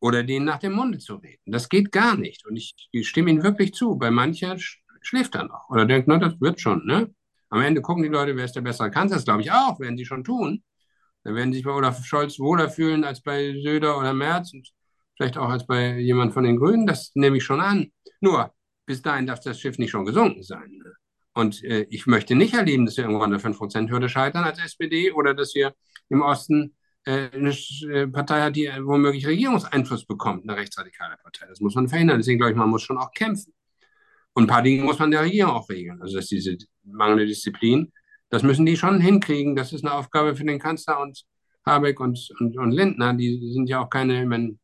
oder 0.00 0.22
denen 0.22 0.46
nach 0.46 0.58
dem 0.58 0.72
Munde 0.72 0.98
zu 0.98 1.16
reden. 1.16 1.52
Das 1.52 1.68
geht 1.68 1.92
gar 1.92 2.16
nicht. 2.16 2.46
Und 2.46 2.56
ich, 2.56 2.74
ich 2.90 3.08
stimme 3.08 3.30
Ihnen 3.30 3.42
wirklich 3.42 3.74
zu. 3.74 3.96
Bei 3.96 4.10
manchen 4.10 4.58
schläft 5.02 5.34
er 5.34 5.44
noch 5.44 5.68
oder 5.68 5.86
denkt, 5.86 6.08
na, 6.08 6.18
das 6.18 6.40
wird 6.40 6.60
schon. 6.60 6.84
Ne? 6.86 7.14
Am 7.48 7.60
Ende 7.60 7.82
gucken 7.82 8.02
die 8.02 8.08
Leute, 8.08 8.36
wer 8.36 8.44
ist 8.44 8.56
der 8.56 8.62
bessere 8.62 8.90
Kanzler. 8.90 9.16
Das 9.16 9.24
glaube 9.24 9.42
ich 9.42 9.52
auch, 9.52 9.78
werden 9.80 9.98
sie 9.98 10.06
schon 10.06 10.24
tun. 10.24 10.62
Dann 11.24 11.34
werden 11.34 11.52
sich 11.52 11.64
bei 11.64 11.70
Olaf 11.70 12.04
Scholz 12.04 12.38
wohler 12.38 12.70
fühlen 12.70 13.04
als 13.04 13.22
bei 13.22 13.54
Söder 13.62 13.98
oder 13.98 14.14
Merz 14.14 14.52
und 14.52 14.70
vielleicht 15.16 15.36
auch 15.36 15.50
als 15.50 15.66
bei 15.66 15.98
jemand 15.98 16.32
von 16.32 16.44
den 16.44 16.56
Grünen. 16.56 16.86
Das 16.86 17.12
nehme 17.14 17.36
ich 17.36 17.44
schon 17.44 17.60
an. 17.60 17.92
Nur, 18.20 18.52
bis 18.86 19.02
dahin 19.02 19.26
darf 19.26 19.40
das 19.40 19.60
Schiff 19.60 19.78
nicht 19.78 19.90
schon 19.90 20.04
gesunken 20.04 20.42
sein. 20.42 20.70
Ne? 20.82 20.92
Und 21.34 21.62
äh, 21.64 21.86
ich 21.90 22.06
möchte 22.06 22.34
nicht 22.34 22.54
erleben, 22.54 22.86
dass 22.86 22.96
wir 22.96 23.04
irgendwann 23.04 23.32
an 23.32 23.40
der 23.40 23.52
5%-Hürde 23.52 24.08
scheitern 24.08 24.44
als 24.44 24.58
SPD 24.58 25.12
oder 25.12 25.34
dass 25.34 25.54
wir 25.54 25.74
im 26.08 26.22
Osten 26.22 26.74
äh, 27.04 27.30
eine 27.32 27.50
äh, 27.50 28.06
Partei 28.08 28.40
hat, 28.42 28.56
die 28.56 28.68
womöglich 28.82 29.26
Regierungseinfluss 29.26 30.06
bekommt, 30.06 30.48
eine 30.48 30.58
rechtsradikale 30.58 31.16
Partei. 31.22 31.46
Das 31.46 31.60
muss 31.60 31.74
man 31.74 31.88
verhindern. 31.88 32.18
Deswegen 32.18 32.38
glaube 32.38 32.52
ich, 32.52 32.58
man 32.58 32.68
muss 32.68 32.82
schon 32.82 32.98
auch 32.98 33.12
kämpfen. 33.12 33.52
Und 34.32 34.44
ein 34.44 34.46
paar 34.48 34.62
Dinge 34.62 34.84
muss 34.84 34.98
man 34.98 35.10
der 35.10 35.22
Regierung 35.22 35.52
auch 35.52 35.68
regeln. 35.68 36.00
Also 36.00 36.16
dass 36.16 36.26
diese 36.26 36.56
mangelnde 36.82 37.26
Disziplin, 37.26 37.92
das 38.30 38.42
müssen 38.42 38.64
die 38.64 38.76
schon 38.76 39.00
hinkriegen. 39.00 39.56
Das 39.56 39.72
ist 39.72 39.84
eine 39.84 39.94
Aufgabe 39.94 40.34
für 40.34 40.44
den 40.44 40.58
Kanzler 40.58 41.00
und 41.00 41.24
Habeck 41.66 42.00
und, 42.00 42.30
und, 42.38 42.56
und 42.56 42.70
Lindner. 42.70 43.12
Die 43.14 43.52
sind 43.52 43.68
ja 43.68 43.80
auch 43.80 43.90
keine, 43.90 44.28
wenn, 44.30 44.58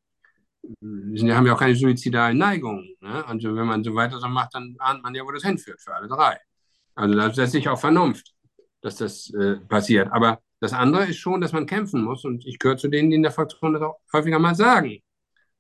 die 0.63 1.33
haben 1.33 1.47
ja 1.47 1.55
auch 1.55 1.59
keine 1.59 1.75
suizidalen 1.75 2.39
Neigungen. 2.39 2.97
Ne? 3.01 3.27
Also 3.27 3.55
wenn 3.55 3.67
man 3.67 3.85
so 3.85 3.95
weiter 3.95 4.19
so 4.19 4.29
macht, 4.29 4.55
dann 4.55 4.77
ahnt 4.79 5.03
man 5.03 5.15
ja, 5.15 5.25
wo 5.25 5.33
das 5.33 5.43
hinführt 5.43 5.81
für 5.81 5.95
alle 5.95 6.09
drei. 6.09 6.39
Also 6.95 7.15
da 7.15 7.33
setzt 7.33 7.53
sich 7.53 7.69
auch 7.69 7.79
Vernunft, 7.79 8.33
dass 8.81 8.97
das 8.97 9.31
äh, 9.35 9.57
passiert. 9.57 10.11
Aber 10.13 10.41
das 10.61 10.73
andere 10.73 11.07
ist 11.07 11.19
schon, 11.19 11.41
dass 11.41 11.53
man 11.53 11.67
kämpfen 11.67 12.03
muss. 12.03 12.25
Und 12.25 12.47
ich 12.47 12.59
gehöre 12.59 12.77
zu 12.79 12.89
denen, 12.89 13.11
die 13.11 13.17
in 13.17 13.23
der 13.23 13.33
Fraktion 13.33 13.75
das 13.75 13.83
auch 13.83 13.99
häufiger 14.13 14.39
mal 14.39 14.55
sagen. 14.55 15.01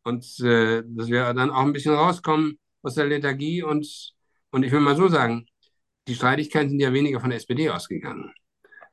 Und 0.04 0.24
äh, 0.40 0.82
dass 0.86 1.08
wir 1.08 1.34
dann 1.34 1.50
auch 1.50 1.62
ein 1.62 1.72
bisschen 1.72 1.94
rauskommen 1.94 2.58
aus 2.82 2.94
der 2.94 3.06
Lethargie. 3.06 3.62
Und, 3.62 4.14
und 4.50 4.62
ich 4.62 4.70
will 4.70 4.80
mal 4.80 4.96
so 4.96 5.08
sagen, 5.08 5.46
die 6.06 6.14
Streitigkeiten 6.14 6.70
sind 6.70 6.80
ja 6.80 6.92
weniger 6.92 7.20
von 7.20 7.30
der 7.30 7.38
SPD 7.38 7.68
ausgegangen, 7.70 8.32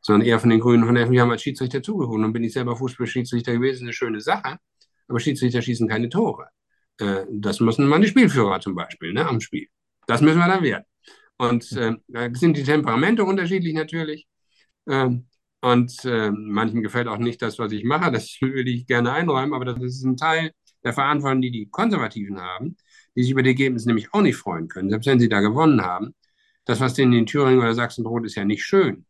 sondern 0.01 0.27
eher 0.27 0.39
von 0.39 0.49
den 0.49 0.59
Grünen, 0.59 0.85
von 0.85 0.95
der 0.95 1.09
wir 1.09 1.21
haben 1.21 1.31
als 1.31 1.43
Schiedsrichter 1.43 1.81
zugeholt. 1.81 2.23
Und 2.23 2.33
bin 2.33 2.43
ich 2.43 2.53
selber 2.53 2.75
Fußballschiedsrichter 2.75 3.53
gewesen, 3.53 3.83
eine 3.83 3.93
schöne 3.93 4.21
Sache. 4.21 4.57
Aber 5.07 5.19
Schiedsrichter 5.19 5.61
schießen 5.61 5.87
keine 5.87 6.09
Tore. 6.09 6.47
Äh, 6.99 7.25
das 7.31 7.59
müssen 7.59 7.87
meine 7.87 8.07
Spielführer 8.07 8.59
zum 8.59 8.75
Beispiel 8.75 9.13
ne, 9.13 9.27
am 9.27 9.39
Spiel. 9.41 9.67
Das 10.07 10.21
müssen 10.21 10.39
wir 10.39 10.47
dann 10.47 10.63
werden. 10.63 10.85
Und 11.37 11.71
äh, 11.73 11.93
da 12.07 12.29
sind 12.33 12.57
die 12.57 12.63
Temperamente 12.63 13.23
unterschiedlich 13.23 13.73
natürlich. 13.73 14.27
Ähm, 14.87 15.27
und 15.61 16.03
äh, 16.05 16.29
manchen 16.31 16.81
gefällt 16.83 17.07
auch 17.07 17.17
nicht 17.17 17.41
das, 17.41 17.57
was 17.59 17.71
ich 17.71 17.83
mache. 17.83 18.11
Das 18.11 18.37
würde 18.41 18.69
ich 18.69 18.85
gerne 18.87 19.13
einräumen, 19.13 19.53
aber 19.53 19.65
das 19.65 19.81
ist 19.81 20.03
ein 20.03 20.17
Teil 20.17 20.51
der 20.83 20.93
Verantwortung, 20.93 21.41
die 21.41 21.51
die 21.51 21.69
Konservativen 21.69 22.41
haben, 22.41 22.75
die 23.15 23.23
sich 23.23 23.31
über 23.31 23.43
die 23.43 23.51
Ergebnisse 23.51 23.87
nämlich 23.87 24.13
auch 24.13 24.21
nicht 24.21 24.35
freuen 24.35 24.67
können, 24.67 24.89
selbst 24.89 25.07
wenn 25.07 25.19
sie 25.19 25.29
da 25.29 25.39
gewonnen 25.39 25.81
haben. 25.81 26.13
Das, 26.65 26.79
was 26.79 26.97
in 26.97 27.25
Thüringen 27.25 27.59
oder 27.59 27.73
Sachsen 27.73 28.03
droht, 28.03 28.25
ist 28.25 28.35
ja 28.35 28.45
nicht 28.45 28.63
schön. 28.63 29.05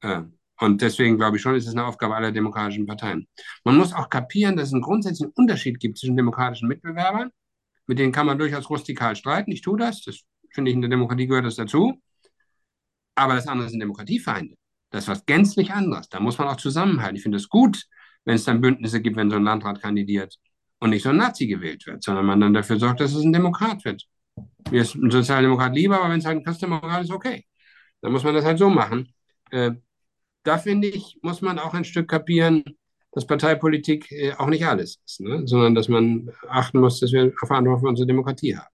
Äh, 0.00 0.22
und 0.58 0.82
deswegen 0.82 1.16
glaube 1.16 1.36
ich 1.36 1.42
schon, 1.42 1.54
ist 1.54 1.66
es 1.66 1.72
eine 1.72 1.86
Aufgabe 1.86 2.14
aller 2.14 2.32
demokratischen 2.32 2.86
Parteien. 2.86 3.26
Man 3.64 3.76
muss 3.76 3.92
auch 3.94 4.10
kapieren, 4.10 4.56
dass 4.56 4.68
es 4.68 4.74
einen 4.74 4.82
grundsätzlichen 4.82 5.32
Unterschied 5.34 5.80
gibt 5.80 5.98
zwischen 5.98 6.16
demokratischen 6.16 6.68
Mitbewerbern, 6.68 7.30
mit 7.86 7.98
denen 7.98 8.12
kann 8.12 8.26
man 8.26 8.38
durchaus 8.38 8.68
rustikal 8.68 9.16
streiten. 9.16 9.52
Ich 9.52 9.62
tue 9.62 9.78
das, 9.78 10.02
das 10.02 10.20
finde 10.52 10.70
ich 10.70 10.74
in 10.74 10.82
der 10.82 10.90
Demokratie 10.90 11.26
gehört 11.26 11.46
das 11.46 11.56
dazu. 11.56 12.00
Aber 13.14 13.34
das 13.34 13.46
andere 13.46 13.68
sind 13.68 13.80
Demokratiefeinde. 13.80 14.56
Das 14.90 15.04
ist 15.04 15.08
was 15.08 15.26
gänzlich 15.26 15.72
anderes. 15.72 16.08
Da 16.08 16.20
muss 16.20 16.38
man 16.38 16.48
auch 16.48 16.56
zusammenhalten. 16.56 17.16
Ich 17.16 17.22
finde 17.22 17.38
es 17.38 17.48
gut, 17.48 17.84
wenn 18.24 18.34
es 18.34 18.44
dann 18.44 18.60
Bündnisse 18.60 19.00
gibt, 19.00 19.16
wenn 19.16 19.30
so 19.30 19.36
ein 19.36 19.44
Landrat 19.44 19.80
kandidiert 19.80 20.36
und 20.78 20.90
nicht 20.90 21.02
so 21.02 21.10
ein 21.10 21.16
Nazi 21.16 21.46
gewählt 21.46 21.86
wird, 21.86 22.02
sondern 22.02 22.26
man 22.26 22.40
dann 22.40 22.54
dafür 22.54 22.78
sorgt, 22.78 23.00
dass 23.00 23.14
es 23.14 23.24
ein 23.24 23.32
Demokrat 23.32 23.84
wird. 23.84 24.04
Mir 24.70 24.82
ist 24.82 24.94
ein 24.94 25.10
Sozialdemokrat 25.10 25.74
lieber, 25.74 26.00
aber 26.00 26.10
wenn 26.10 26.20
es 26.20 26.26
halt 26.26 26.38
ein 26.38 26.44
Christdemokrat 26.44 27.04
ist, 27.04 27.10
okay. 27.10 27.44
Dann 28.02 28.12
muss 28.12 28.24
man 28.24 28.34
das 28.34 28.44
halt 28.44 28.58
so 28.58 28.70
machen. 28.70 29.12
Äh, 29.50 29.72
da 30.44 30.58
finde 30.58 30.88
ich, 30.88 31.18
muss 31.22 31.42
man 31.42 31.58
auch 31.58 31.74
ein 31.74 31.84
Stück 31.84 32.08
kapieren, 32.08 32.64
dass 33.12 33.26
Parteipolitik 33.26 34.10
äh, 34.12 34.32
auch 34.34 34.46
nicht 34.46 34.66
alles 34.66 35.00
ist, 35.04 35.20
ne? 35.20 35.42
sondern 35.46 35.74
dass 35.74 35.88
man 35.88 36.30
achten 36.48 36.80
muss, 36.80 37.00
dass 37.00 37.12
wir 37.12 37.32
Verantwortung 37.46 37.80
für 37.82 37.88
unsere 37.88 38.06
Demokratie 38.06 38.56
haben. 38.56 38.68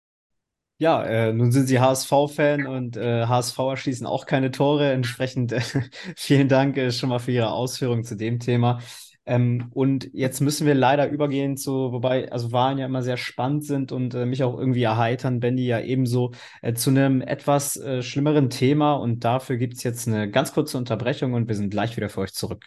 Ja, 0.79 1.03
äh, 1.05 1.33
nun 1.33 1.53
sind 1.53 1.69
Sie 1.69 1.81
HSV-Fan 1.81 2.67
und 2.67 2.99
äh, 2.99 3.25
HSV 3.27 3.59
erschließen 3.59 4.07
auch 4.07 4.27
keine 4.27 4.51
Tore. 4.51 4.93
Entsprechend 4.93 5.55
vielen 6.17 6.49
Dank 6.49 6.77
äh, 6.77 6.93
schon 6.93 7.09
mal 7.09 7.19
für 7.19 7.33
Ihre 7.33 7.51
Ausführungen 7.51 8.05
zu 8.05 8.15
dem 8.15 8.41
Thema. 8.41 8.81
Ähm, 9.27 9.71
und 9.75 10.09
jetzt 10.13 10.41
müssen 10.41 10.67
wir 10.67 10.75
leider 10.75 11.11
übergehen 11.11 11.57
zu, 11.57 11.93
wobei 11.93 12.31
also 12.31 12.53
Wahlen 12.53 12.79
ja 12.79 12.87
immer 12.87 13.03
sehr 13.03 13.17
spannend 13.17 13.65
sind 13.65 13.91
und 13.91 14.15
äh, 14.15 14.25
mich 14.25 14.45
auch 14.45 14.57
irgendwie 14.57 14.85
erheitern, 14.85 15.41
Benny 15.41 15.67
ja 15.67 15.81
ebenso, 15.81 16.33
äh, 16.63 16.75
zu 16.75 16.91
einem 16.91 17.21
etwas 17.21 17.77
äh, 17.77 18.03
schlimmeren 18.03 18.51
Thema. 18.51 18.95
Und 18.95 19.25
dafür 19.25 19.57
gibt 19.57 19.75
es 19.75 19.83
jetzt 19.83 20.07
eine 20.07 20.31
ganz 20.31 20.53
kurze 20.53 20.79
Unterbrechung 20.79 21.35
und 21.35 21.49
wir 21.49 21.57
sind 21.57 21.71
gleich 21.71 21.97
wieder 21.97 22.09
für 22.09 22.21
euch 22.21 22.35
zurück. 22.35 22.65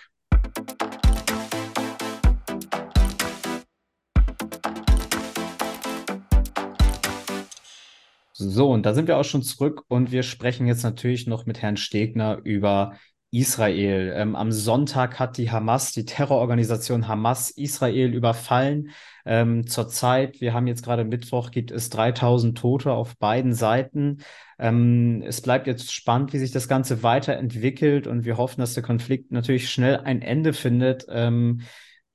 So, 8.33 8.71
und 8.71 8.85
da 8.85 8.93
sind 8.93 9.07
wir 9.07 9.17
auch 9.17 9.25
schon 9.25 9.43
zurück 9.43 9.83
und 9.89 10.11
wir 10.11 10.23
sprechen 10.23 10.65
jetzt 10.67 10.83
natürlich 10.83 11.27
noch 11.27 11.45
mit 11.45 11.61
Herrn 11.61 11.75
Stegner 11.77 12.39
über 12.43 12.93
Israel. 13.31 14.13
Ähm, 14.15 14.35
am 14.35 14.51
Sonntag 14.51 15.19
hat 15.19 15.37
die 15.37 15.51
Hamas, 15.51 15.91
die 15.91 16.05
Terrororganisation 16.05 17.07
Hamas, 17.07 17.51
Israel 17.51 18.13
überfallen. 18.13 18.89
Ähm, 19.25 19.67
zurzeit, 19.67 20.41
wir 20.41 20.53
haben 20.53 20.67
jetzt 20.67 20.83
gerade 20.83 21.03
Mittwoch, 21.03 21.51
gibt 21.51 21.71
es 21.71 21.89
3000 21.89 22.57
Tote 22.57 22.91
auf 22.91 23.17
beiden 23.17 23.53
Seiten. 23.53 24.19
Ähm, 24.57 25.23
es 25.25 25.41
bleibt 25.41 25.67
jetzt 25.67 25.93
spannend, 25.93 26.33
wie 26.33 26.39
sich 26.39 26.51
das 26.51 26.67
Ganze 26.67 27.03
weiterentwickelt 27.03 28.07
und 28.07 28.25
wir 28.25 28.37
hoffen, 28.37 28.61
dass 28.61 28.73
der 28.73 28.83
Konflikt 28.83 29.31
natürlich 29.31 29.69
schnell 29.69 29.97
ein 29.97 30.21
Ende 30.21 30.53
findet. 30.53 31.05
Ähm, 31.09 31.61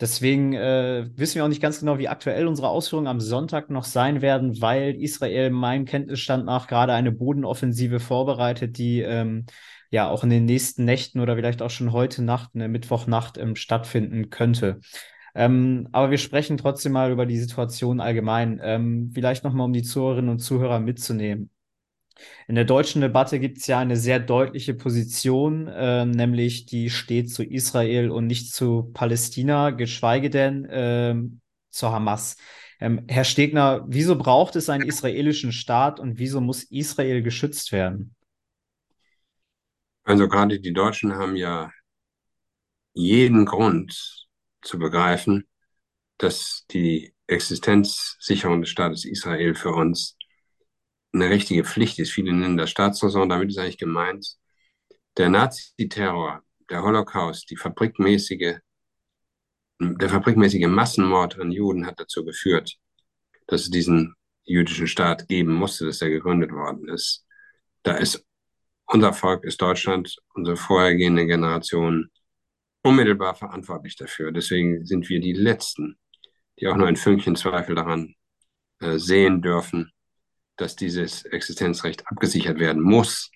Deswegen 0.01 0.55
äh, 0.55 1.09
wissen 1.15 1.37
wir 1.37 1.45
auch 1.45 1.49
nicht 1.49 1.63
ganz 1.63 1.79
genau, 1.79 1.99
wie 1.99 2.09
aktuell 2.09 2.49
unsere 2.49 2.69
Ausführungen 2.69 3.07
am 3.07 3.21
Sonntag 3.21 3.71
noch 3.71 3.85
sein 3.85 4.23
werden, 4.23 4.61
weil 4.61 5.01
Israel 5.01 5.51
meinem 5.51 5.85
Kenntnisstand 5.85 6.45
nach 6.45 6.67
gerade 6.67 6.93
eine 6.93 7.13
Bodenoffensive 7.13 8.01
vorbereitet, 8.01 8.77
die 8.77 9.03
ähm, 9.03 9.47
ja 9.95 10.11
auch 10.11 10.25
in 10.25 10.31
den 10.31 10.45
nächsten 10.45 10.85
Nächten 10.85 11.21
oder 11.21 11.37
vielleicht 11.37 11.63
auch 11.63 11.71
schon 11.71 11.93
heute 11.93 12.23
Nacht, 12.23 12.51
eine 12.55 12.69
Mittwochnacht 12.69 13.39
ähm, 13.39 13.55
stattfinden 13.57 14.29
könnte. 14.29 14.81
Ähm, 15.37 15.89
aber 15.93 16.11
wir 16.11 16.19
sprechen 16.19 16.57
trotzdem 16.57 16.93
mal 16.93 17.13
über 17.13 17.27
die 17.27 17.39
Situation 17.39 18.01
allgemein. 18.01 18.61
Ähm, 18.63 19.11
vielleicht 19.15 19.45
nochmal, 19.45 19.67
um 19.67 19.73
die 19.73 19.83
Zuhörerinnen 19.83 20.31
und 20.31 20.41
Zuhörer 20.41 20.81
mitzunehmen. 20.81 21.51
In 22.47 22.55
der 22.57 22.65
deutschen 22.65 23.01
Debatte 23.01 23.39
gibt 23.41 23.59
es 23.59 23.67
ja 23.67 23.79
eine 23.79 23.97
sehr 23.97 24.21
deutliche 24.21 24.75
Position, 24.75 25.69
äh, 25.69 26.05
nämlich 26.05 26.67
die 26.67 26.91
steht 26.91 27.31
zu 27.33 27.45
Israel 27.45 28.11
und 28.11 28.27
nicht 28.27 28.53
zu 28.53 28.91
Palästina, 28.95 29.71
geschweige 29.71 30.31
denn 30.31 30.65
äh, 30.65 31.15
zur 31.71 31.93
Hamas. 31.93 32.37
Ähm, 32.81 33.05
Herr 33.09 33.25
Stegner, 33.25 33.85
wieso 33.89 34.17
braucht 34.17 34.57
es 34.57 34.69
einen 34.69 34.85
israelischen 34.85 35.53
Staat 35.53 36.01
und 36.01 36.19
wieso 36.19 36.41
muss 36.41 36.65
Israel 36.65 37.23
geschützt 37.23 37.73
werden? 37.73 38.15
Also 40.05 40.29
gerade 40.29 40.61
die 40.61 40.73
Deutschen 40.73 41.15
haben 41.15 41.37
ja 41.37 41.71
jeden 42.93 43.47
Grund 43.47 44.29
zu 44.63 44.79
begreifen, 44.79 45.49
dass 46.19 46.65
die 46.71 47.15
Existenzsicherung 47.27 48.61
des 48.61 48.71
Staates 48.71 49.05
Israel 49.05 49.55
für 49.55 49.73
uns 49.73 50.17
eine 51.13 51.31
richtige 51.31 51.65
Pflicht 51.65 51.99
ist. 51.99 52.13
Viele 52.13 52.33
nennen 52.33 52.57
das 52.57 52.71
Staatsräson, 52.71 53.29
damit 53.29 53.49
ist 53.49 53.59
eigentlich 53.59 53.79
gemeint, 53.79 54.37
der 55.17 55.31
Naziterror, 55.31 56.43
der 56.69 56.83
Holocaust, 56.83 57.49
die 57.51 57.57
fabrikmäßige, 57.57 58.59
der 59.81 60.09
fabrikmäßige 60.09 60.67
Massenmord 60.67 61.39
an 61.39 61.51
Juden 61.51 61.87
hat 61.87 61.99
dazu 62.01 62.25
geführt, 62.25 62.77
dass 63.47 63.63
es 63.63 63.71
diesen 63.71 64.15
jüdischen 64.45 64.87
Staat 64.87 65.29
geben 65.29 65.55
musste, 65.55 65.87
dass 65.87 66.03
er 66.03 66.11
gegründet 66.11 66.53
worden 66.53 66.89
ist. 66.89 67.25
Da 67.83 67.97
ist 67.97 68.25
unser 68.87 69.13
Volk, 69.13 69.45
ist 69.45 69.61
Deutschland, 69.61 70.17
unsere 70.35 70.57
vorhergehende 70.57 71.27
Generation 71.27 72.11
unmittelbar 72.83 73.35
verantwortlich 73.35 73.97
dafür. 73.97 74.31
Deswegen 74.31 74.85
sind 74.85 75.09
wir 75.09 75.21
die 75.21 75.33
Letzten, 75.33 75.97
die 76.59 76.69
auch 76.69 76.77
nur 76.77 76.87
ein 76.87 76.97
Fünkchen 76.97 77.37
Zweifel 77.37 77.75
daran 77.75 78.15
äh, 78.81 78.99
sehen 78.99 79.43
dürfen, 79.43 79.91
dass 80.57 80.77
dieses 80.77 81.25
Existenzrecht 81.25 82.07
abgesichert 82.07 82.59
werden 82.59 82.83
muss. 82.83 83.31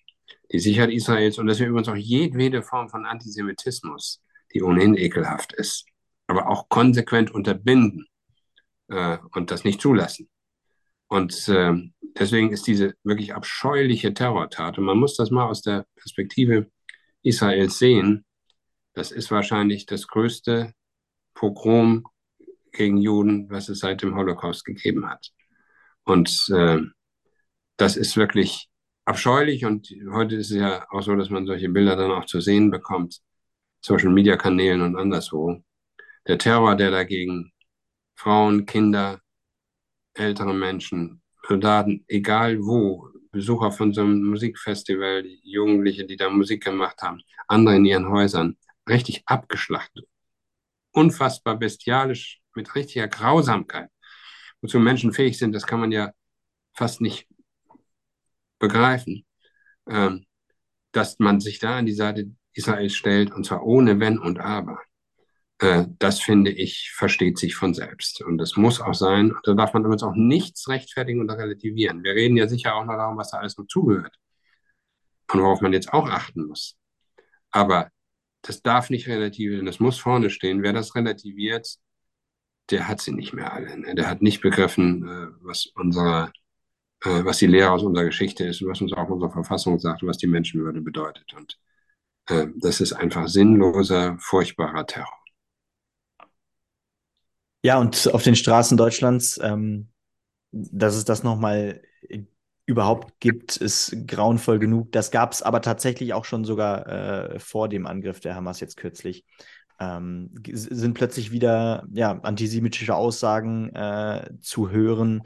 die 0.52 0.58
Sicherheit 0.60 0.90
Israels 0.90 1.38
und 1.38 1.46
dass 1.46 1.58
wir 1.58 1.66
übrigens 1.66 1.88
auch 1.88 1.96
jedwede 1.96 2.62
Form 2.62 2.88
von 2.88 3.04
Antisemitismus, 3.04 4.22
die 4.54 4.62
ohnehin 4.62 4.96
ekelhaft 4.96 5.52
ist, 5.52 5.86
aber 6.26 6.48
auch 6.48 6.68
konsequent 6.68 7.30
unterbinden 7.30 8.06
äh, 8.88 9.18
und 9.34 9.50
das 9.50 9.64
nicht 9.64 9.80
zulassen. 9.80 10.28
Und 11.08 11.48
äh, 11.48 11.74
deswegen 12.18 12.52
ist 12.52 12.66
diese 12.66 12.94
wirklich 13.02 13.34
abscheuliche 13.34 14.14
Terrortat, 14.14 14.78
und 14.78 14.84
man 14.84 14.98
muss 14.98 15.16
das 15.16 15.30
mal 15.30 15.46
aus 15.46 15.62
der 15.62 15.86
Perspektive 15.96 16.70
Israels 17.22 17.78
sehen, 17.78 18.24
das 18.94 19.10
ist 19.10 19.30
wahrscheinlich 19.30 19.86
das 19.86 20.06
größte 20.06 20.72
Pogrom 21.34 22.06
gegen 22.72 22.98
Juden, 22.98 23.50
was 23.50 23.68
es 23.68 23.80
seit 23.80 24.02
dem 24.02 24.16
Holocaust 24.16 24.64
gegeben 24.64 25.08
hat. 25.08 25.30
Und 26.04 26.48
äh, 26.54 26.78
das 27.76 27.96
ist 27.96 28.16
wirklich 28.16 28.68
abscheulich 29.04 29.64
und 29.64 29.88
heute 30.12 30.36
ist 30.36 30.50
es 30.50 30.56
ja 30.56 30.86
auch 30.90 31.02
so, 31.02 31.14
dass 31.16 31.30
man 31.30 31.46
solche 31.46 31.68
Bilder 31.68 31.96
dann 31.96 32.10
auch 32.10 32.26
zu 32.26 32.40
sehen 32.40 32.70
bekommt, 32.70 33.20
Social 33.80 34.10
Media 34.10 34.36
Kanälen 34.36 34.82
und 34.82 34.96
anderswo. 34.96 35.62
Der 36.26 36.38
Terror, 36.38 36.74
der 36.76 36.90
dagegen 36.90 37.52
Frauen, 38.16 38.66
Kinder, 38.66 39.20
ältere 40.18 40.54
Menschen, 40.54 41.22
Soldaten, 41.46 42.04
egal 42.08 42.58
wo, 42.64 43.08
Besucher 43.30 43.72
von 43.72 43.92
so 43.92 44.02
einem 44.02 44.22
Musikfestival, 44.24 45.24
Jugendliche, 45.42 46.06
die 46.06 46.16
da 46.16 46.30
Musik 46.30 46.64
gemacht 46.64 47.02
haben, 47.02 47.22
andere 47.46 47.76
in 47.76 47.84
ihren 47.84 48.08
Häusern, 48.08 48.56
richtig 48.88 49.22
abgeschlachtet. 49.26 50.06
Unfassbar 50.92 51.58
bestialisch, 51.58 52.40
mit 52.54 52.74
richtiger 52.74 53.08
Grausamkeit. 53.08 53.88
Wozu 54.60 54.80
Menschen 54.80 55.12
fähig 55.12 55.38
sind, 55.38 55.52
das 55.52 55.66
kann 55.66 55.80
man 55.80 55.92
ja 55.92 56.12
fast 56.74 57.00
nicht 57.00 57.28
begreifen, 58.58 59.24
ähm, 59.88 60.26
dass 60.92 61.18
man 61.18 61.40
sich 61.40 61.58
da 61.60 61.78
an 61.78 61.86
die 61.86 61.92
Seite 61.92 62.30
Israels 62.52 62.96
stellt, 62.96 63.32
und 63.32 63.44
zwar 63.46 63.64
ohne 63.64 64.00
Wenn 64.00 64.18
und 64.18 64.40
Aber. 64.40 64.80
Äh, 65.58 65.86
das 65.98 66.20
finde 66.20 66.50
ich, 66.52 66.92
versteht 66.94 67.38
sich 67.38 67.54
von 67.56 67.74
selbst. 67.74 68.22
Und 68.22 68.38
das 68.38 68.56
muss 68.56 68.80
auch 68.80 68.94
sein. 68.94 69.32
Und 69.32 69.46
da 69.46 69.54
darf 69.54 69.72
man 69.74 69.84
übrigens 69.84 70.02
auch 70.02 70.14
nichts 70.14 70.68
rechtfertigen 70.68 71.22
oder 71.22 71.36
relativieren. 71.38 72.04
Wir 72.04 72.14
reden 72.14 72.36
ja 72.36 72.48
sicher 72.48 72.74
auch 72.74 72.84
noch 72.84 72.96
darum, 72.96 73.16
was 73.18 73.30
da 73.30 73.38
alles 73.38 73.58
noch 73.58 73.66
zugehört. 73.66 74.14
Und 75.32 75.40
worauf 75.40 75.60
man 75.60 75.72
jetzt 75.72 75.92
auch 75.92 76.08
achten 76.08 76.46
muss. 76.46 76.76
Aber 77.50 77.90
das 78.42 78.62
darf 78.62 78.90
nicht 78.90 79.08
relativieren, 79.08 79.66
das 79.66 79.80
muss 79.80 79.98
vorne 79.98 80.30
stehen. 80.30 80.62
Wer 80.62 80.72
das 80.72 80.94
relativiert, 80.94 81.76
der 82.70 82.88
hat 82.88 83.00
sie 83.00 83.12
nicht 83.12 83.32
mehr 83.34 83.52
alle. 83.52 83.78
Ne? 83.78 83.94
Der 83.94 84.08
hat 84.08 84.22
nicht 84.22 84.40
begriffen, 84.40 85.06
äh, 85.08 85.28
was 85.42 85.66
unsere 85.66 86.32
äh, 87.04 87.24
was 87.24 87.38
die 87.38 87.46
Lehre 87.46 87.70
aus 87.72 87.82
unserer 87.82 88.04
Geschichte 88.06 88.44
ist 88.44 88.62
und 88.62 88.68
was 88.70 88.80
uns 88.80 88.92
auch 88.92 89.08
unsere 89.08 89.32
Verfassung 89.32 89.78
sagt 89.78 90.02
und 90.02 90.08
was 90.08 90.18
die 90.18 90.26
Menschenwürde 90.26 90.80
bedeutet. 90.80 91.34
Und 91.34 91.58
das 92.56 92.82
ist 92.82 92.92
einfach 92.92 93.26
sinnloser, 93.26 94.18
furchtbarer 94.18 94.84
Terror. 94.86 95.18
Ja, 97.62 97.78
und 97.78 98.12
auf 98.14 98.22
den 98.22 98.36
Straßen 98.36 98.76
Deutschlands, 98.76 99.38
ähm, 99.42 99.88
dass 100.52 100.94
es 100.94 101.04
das 101.04 101.22
nochmal 101.22 101.82
überhaupt 102.66 103.18
gibt, 103.20 103.56
ist 103.56 103.96
grauenvoll 104.06 104.58
genug. 104.58 104.92
Das 104.92 105.10
gab 105.10 105.32
es 105.32 105.42
aber 105.42 105.62
tatsächlich 105.62 106.12
auch 106.12 106.24
schon 106.26 106.44
sogar 106.44 106.86
äh, 106.86 107.38
vor 107.38 107.68
dem 107.68 107.86
Angriff 107.86 108.20
der 108.20 108.34
Hamas 108.34 108.60
jetzt 108.60 108.76
kürzlich. 108.76 109.24
Ähm, 109.80 110.34
sind 110.52 110.94
plötzlich 110.94 111.30
wieder 111.32 111.86
ja, 111.92 112.18
antisemitische 112.22 112.94
Aussagen 112.94 113.74
äh, 113.74 114.28
zu 114.40 114.70
hören. 114.70 115.22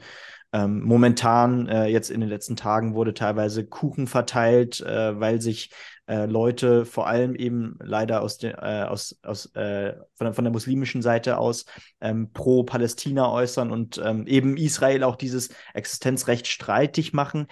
Ähm, 0.53 0.83
momentan, 0.83 1.67
äh, 1.67 1.87
jetzt 1.87 2.11
in 2.11 2.21
den 2.21 2.29
letzten 2.29 2.55
Tagen, 2.55 2.93
wurde 2.93 3.13
teilweise 3.13 3.65
Kuchen 3.65 4.07
verteilt, 4.07 4.79
äh, 4.81 5.19
weil 5.19 5.41
sich 5.41 5.71
äh, 6.07 6.25
Leute 6.25 6.85
vor 6.85 7.07
allem 7.07 7.35
eben 7.35 7.77
leider 7.81 8.21
aus, 8.21 8.37
de, 8.37 8.51
äh, 8.51 8.83
aus, 8.83 9.17
aus 9.23 9.45
äh, 9.55 9.93
von, 10.15 10.25
der, 10.25 10.33
von, 10.33 10.43
der 10.43 10.51
muslimischen 10.51 11.01
Seite 11.01 11.37
aus 11.37 11.65
ähm, 12.01 12.31
pro 12.33 12.63
Palästina 12.63 13.31
äußern 13.31 13.71
und 13.71 14.01
ähm, 14.03 14.27
eben 14.27 14.57
Israel 14.57 15.03
auch 15.03 15.15
dieses 15.15 15.49
Existenzrecht 15.73 16.47
streitig 16.47 17.13
machen. 17.13 17.47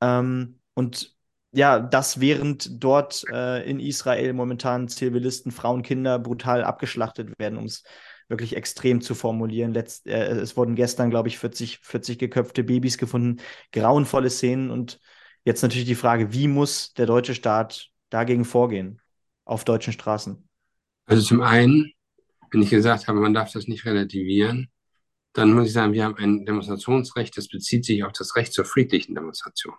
Ähm, 0.00 0.60
und 0.74 1.14
ja, 1.52 1.80
das 1.80 2.20
während 2.20 2.82
dort 2.82 3.24
äh, 3.30 3.68
in 3.68 3.80
Israel 3.80 4.32
momentan 4.32 4.88
Zivilisten, 4.88 5.50
Frauen, 5.52 5.82
Kinder 5.82 6.18
brutal 6.18 6.62
abgeschlachtet 6.62 7.38
werden, 7.38 7.58
um 7.58 7.64
es 7.64 7.82
wirklich 8.28 8.56
extrem 8.56 9.00
zu 9.00 9.14
formulieren. 9.14 9.74
Letzt, 9.74 10.06
äh, 10.06 10.28
es 10.30 10.56
wurden 10.56 10.76
gestern, 10.76 11.10
glaube 11.10 11.28
ich, 11.28 11.38
40, 11.38 11.80
40 11.82 12.18
geköpfte 12.18 12.62
Babys 12.62 12.96
gefunden. 12.96 13.42
Grauenvolle 13.72 14.30
Szenen. 14.30 14.70
Und 14.70 15.00
jetzt 15.44 15.62
natürlich 15.62 15.86
die 15.86 15.94
Frage, 15.94 16.32
wie 16.32 16.48
muss 16.48 16.92
der 16.94 17.06
deutsche 17.06 17.34
Staat 17.34 17.88
dagegen 18.10 18.44
vorgehen 18.44 19.00
auf 19.44 19.64
deutschen 19.64 19.92
Straßen? 19.92 20.48
Also 21.06 21.22
zum 21.22 21.40
einen, 21.40 21.92
wenn 22.50 22.62
ich 22.62 22.70
gesagt 22.70 23.08
habe, 23.08 23.20
man 23.20 23.34
darf 23.34 23.52
das 23.52 23.66
nicht 23.66 23.84
relativieren, 23.84 24.70
dann 25.32 25.52
muss 25.52 25.68
ich 25.68 25.72
sagen, 25.72 25.92
wir 25.92 26.04
haben 26.04 26.16
ein 26.16 26.44
Demonstrationsrecht, 26.44 27.36
das 27.36 27.48
bezieht 27.48 27.84
sich 27.84 28.04
auf 28.04 28.12
das 28.12 28.34
Recht 28.36 28.52
zur 28.52 28.64
friedlichen 28.64 29.14
Demonstration. 29.14 29.74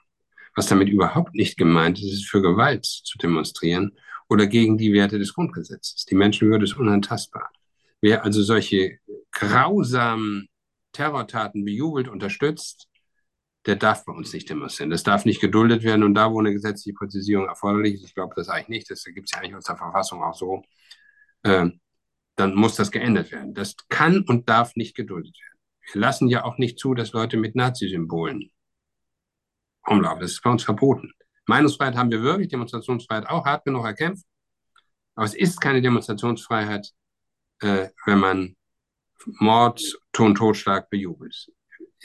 Was 0.56 0.68
damit 0.68 0.90
überhaupt 0.90 1.34
nicht 1.34 1.58
gemeint 1.58 2.00
ist, 2.00 2.12
ist 2.12 2.30
für 2.30 2.42
Gewalt 2.42 2.86
zu 2.86 3.18
demonstrieren 3.18 3.98
oder 4.30 4.48
gegen 4.48 4.78
die 4.78 4.94
Werte 4.94 5.20
des 5.20 5.34
Grundgesetzes. 5.34 6.06
Die 6.06 6.16
Menschenwürde 6.16 6.66
ist 6.66 6.78
unantastbar. 6.78 7.50
Wer 8.02 8.24
also 8.24 8.42
solche 8.42 8.98
grausamen 9.32 10.48
Terrortaten 10.92 11.64
bejubelt, 11.64 12.08
unterstützt, 12.08 12.88
der 13.66 13.76
darf 13.76 14.06
bei 14.06 14.14
uns 14.14 14.34
nicht 14.34 14.50
demonstrieren. 14.50 14.90
Das 14.90 15.04
darf 15.04 15.26
nicht 15.26 15.42
geduldet 15.42 15.84
werden. 15.84 16.04
Und 16.04 16.16
da, 16.16 16.32
wo 16.32 16.40
eine 16.40 16.52
gesetzliche 16.52 16.96
Präzisierung 16.96 17.48
erforderlich 17.48 17.96
ist, 17.96 18.06
ich 18.06 18.16
glaube 18.16 18.34
das 18.36 18.50
eigentlich 18.50 18.70
nicht, 18.70 18.90
das 18.90 19.04
gibt 19.04 19.30
es 19.30 19.32
ja 19.32 19.40
eigentlich 19.40 19.56
aus 19.56 19.66
der 19.66 19.78
Verfassung 19.78 20.24
auch 20.24 20.34
so, 20.34 20.64
äh, 21.44 21.70
dann 22.36 22.56
muss 22.56 22.76
das 22.76 22.92
geändert 22.92 23.32
werden. 23.32 23.54
Das 23.54 23.76
kann 23.90 24.22
und 24.22 24.50
darf 24.50 24.76
nicht 24.76 24.96
geduldet 24.96 25.36
werden. 25.40 25.60
Wir 25.92 26.02
lassen 26.02 26.28
ja 26.28 26.44
auch 26.44 26.58
nicht 26.58 26.80
zu, 26.80 26.94
dass 26.94 27.14
Leute 27.14 27.38
mit 27.38 27.56
Nazi-Symbolen 27.56 28.52
rumlaufen. 29.88 30.22
Das 30.22 30.32
ist 30.32 30.42
bei 30.42 30.50
uns 30.50 30.64
verboten. 30.64 31.12
Meinungsfreiheit 31.46 31.96
haben 31.96 32.12
wir 32.12 32.22
wirklich, 32.22 32.50
Demonstrationsfreiheit 32.50 33.28
auch 33.28 33.46
hart 33.46 33.66
genug 33.66 33.86
erkämpft. 33.86 34.26
Aber 35.16 35.26
es 35.26 35.36
ist 35.36 35.60
keine 35.60 35.82
Demonstrationsfreiheit, 35.82 36.92
äh, 37.60 37.90
wenn 38.06 38.20
man 38.20 38.56
Mord, 39.26 39.82
Ton, 40.14 40.34
Totschlag 40.34 40.90
bejubelt. 40.90 41.52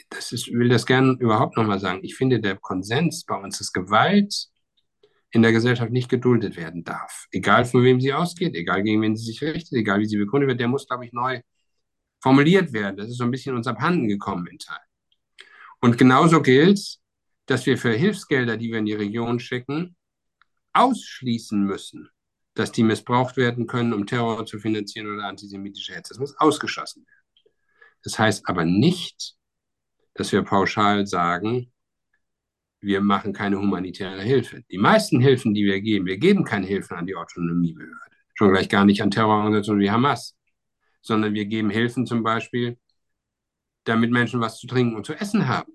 Das 0.09 0.31
ist, 0.31 0.51
will 0.51 0.69
das 0.69 0.85
gerne 0.85 1.17
überhaupt 1.19 1.57
nochmal 1.57 1.79
sagen. 1.79 1.99
Ich 2.03 2.15
finde, 2.15 2.39
der 2.39 2.57
Konsens 2.57 3.25
bei 3.25 3.35
uns 3.35 3.59
ist 3.59 3.73
Gewalt 3.73 4.47
in 5.31 5.41
der 5.41 5.51
Gesellschaft 5.51 5.91
nicht 5.91 6.09
geduldet 6.09 6.55
werden 6.55 6.83
darf. 6.83 7.27
Egal 7.31 7.65
von 7.65 7.83
wem 7.83 7.99
sie 7.99 8.13
ausgeht, 8.13 8.55
egal 8.55 8.83
gegen 8.83 9.01
wen 9.01 9.15
sie 9.15 9.25
sich 9.25 9.41
richtet, 9.41 9.73
egal 9.73 9.99
wie 9.99 10.05
sie 10.05 10.17
begründet 10.17 10.49
wird, 10.49 10.59
der 10.59 10.67
muss, 10.67 10.87
glaube 10.87 11.05
ich, 11.05 11.13
neu 11.13 11.41
formuliert 12.21 12.73
werden. 12.73 12.97
Das 12.97 13.09
ist 13.09 13.17
so 13.17 13.23
ein 13.23 13.31
bisschen 13.31 13.55
uns 13.55 13.67
abhanden 13.67 14.07
gekommen 14.07 14.47
in 14.47 14.59
Teil. 14.59 14.79
Und 15.81 15.97
genauso 15.97 16.41
gilt, 16.41 16.97
dass 17.45 17.65
wir 17.65 17.77
für 17.77 17.91
Hilfsgelder, 17.91 18.57
die 18.57 18.71
wir 18.71 18.79
in 18.79 18.85
die 18.85 18.93
Region 18.93 19.39
schicken, 19.39 19.95
ausschließen 20.73 21.63
müssen, 21.63 22.09
dass 22.53 22.71
die 22.71 22.83
missbraucht 22.83 23.37
werden 23.37 23.67
können, 23.67 23.93
um 23.93 24.05
Terror 24.05 24.45
zu 24.45 24.59
finanzieren 24.59 25.13
oder 25.13 25.25
antisemitische 25.25 25.93
Hetze. 25.93 26.13
Das 26.13 26.19
muss 26.19 26.37
ausgeschlossen 26.37 27.05
werden. 27.05 27.53
Das 28.03 28.17
heißt 28.17 28.47
aber 28.47 28.65
nicht, 28.65 29.35
dass 30.17 30.31
wir 30.31 30.41
pauschal 30.43 31.07
sagen, 31.07 31.71
wir 32.79 33.01
machen 33.01 33.33
keine 33.33 33.57
humanitäre 33.57 34.21
Hilfe. 34.21 34.63
Die 34.69 34.77
meisten 34.77 35.19
Hilfen, 35.19 35.53
die 35.53 35.65
wir 35.65 35.81
geben, 35.81 36.05
wir 36.05 36.17
geben 36.17 36.43
keine 36.43 36.67
Hilfen 36.67 36.97
an 36.97 37.07
die 37.07 37.15
Autonomiebehörde, 37.15 38.15
schon 38.33 38.51
gleich 38.51 38.69
gar 38.69 38.85
nicht 38.85 39.01
an 39.01 39.11
Terrororganisationen 39.11 39.81
wie 39.81 39.91
Hamas, 39.91 40.35
sondern 41.01 41.33
wir 41.33 41.45
geben 41.45 41.69
Hilfen 41.69 42.05
zum 42.05 42.23
Beispiel, 42.23 42.77
damit 43.83 44.11
Menschen 44.11 44.41
was 44.41 44.59
zu 44.59 44.67
trinken 44.67 44.95
und 44.95 45.05
zu 45.05 45.13
essen 45.13 45.47
haben 45.47 45.71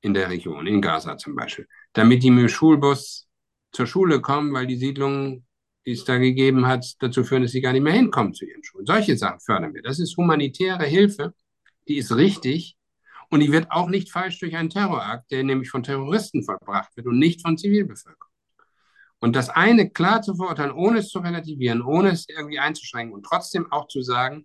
in 0.00 0.14
der 0.14 0.30
Region, 0.30 0.66
in 0.66 0.82
Gaza 0.82 1.16
zum 1.16 1.34
Beispiel, 1.34 1.66
damit 1.92 2.22
die 2.22 2.30
mit 2.30 2.42
dem 2.42 2.48
Schulbus 2.48 3.28
zur 3.72 3.86
Schule 3.86 4.20
kommen, 4.20 4.52
weil 4.52 4.66
die 4.66 4.76
Siedlungen 4.76 5.46
die 5.86 5.92
es 5.92 6.04
da 6.04 6.18
gegeben 6.18 6.66
hat, 6.66 6.94
dazu 7.00 7.24
führen, 7.24 7.42
dass 7.42 7.52
sie 7.52 7.60
gar 7.60 7.72
nicht 7.72 7.82
mehr 7.82 7.92
hinkommen 7.92 8.34
zu 8.34 8.44
ihren 8.44 8.62
Schulen. 8.62 8.86
Solche 8.86 9.16
Sachen 9.16 9.40
fördern 9.40 9.74
wir. 9.74 9.82
Das 9.82 9.98
ist 9.98 10.16
humanitäre 10.16 10.84
Hilfe, 10.84 11.34
die 11.88 11.96
ist 11.96 12.14
richtig 12.14 12.76
und 13.32 13.40
die 13.40 13.50
wird 13.50 13.70
auch 13.70 13.88
nicht 13.88 14.12
falsch 14.12 14.38
durch 14.40 14.54
einen 14.56 14.68
Terrorakt, 14.68 15.30
der 15.30 15.42
nämlich 15.42 15.70
von 15.70 15.82
Terroristen 15.82 16.44
verbracht 16.44 16.94
wird 16.96 17.06
und 17.06 17.18
nicht 17.18 17.40
von 17.40 17.56
Zivilbevölkerung. 17.56 18.30
Und 19.20 19.34
das 19.34 19.48
eine 19.48 19.88
klar 19.88 20.20
zu 20.20 20.34
verurteilen, 20.34 20.72
ohne 20.72 20.98
es 20.98 21.08
zu 21.08 21.20
relativieren, 21.20 21.80
ohne 21.80 22.10
es 22.10 22.28
irgendwie 22.28 22.58
einzuschränken 22.58 23.14
und 23.14 23.22
trotzdem 23.22 23.72
auch 23.72 23.88
zu 23.88 24.02
sagen, 24.02 24.44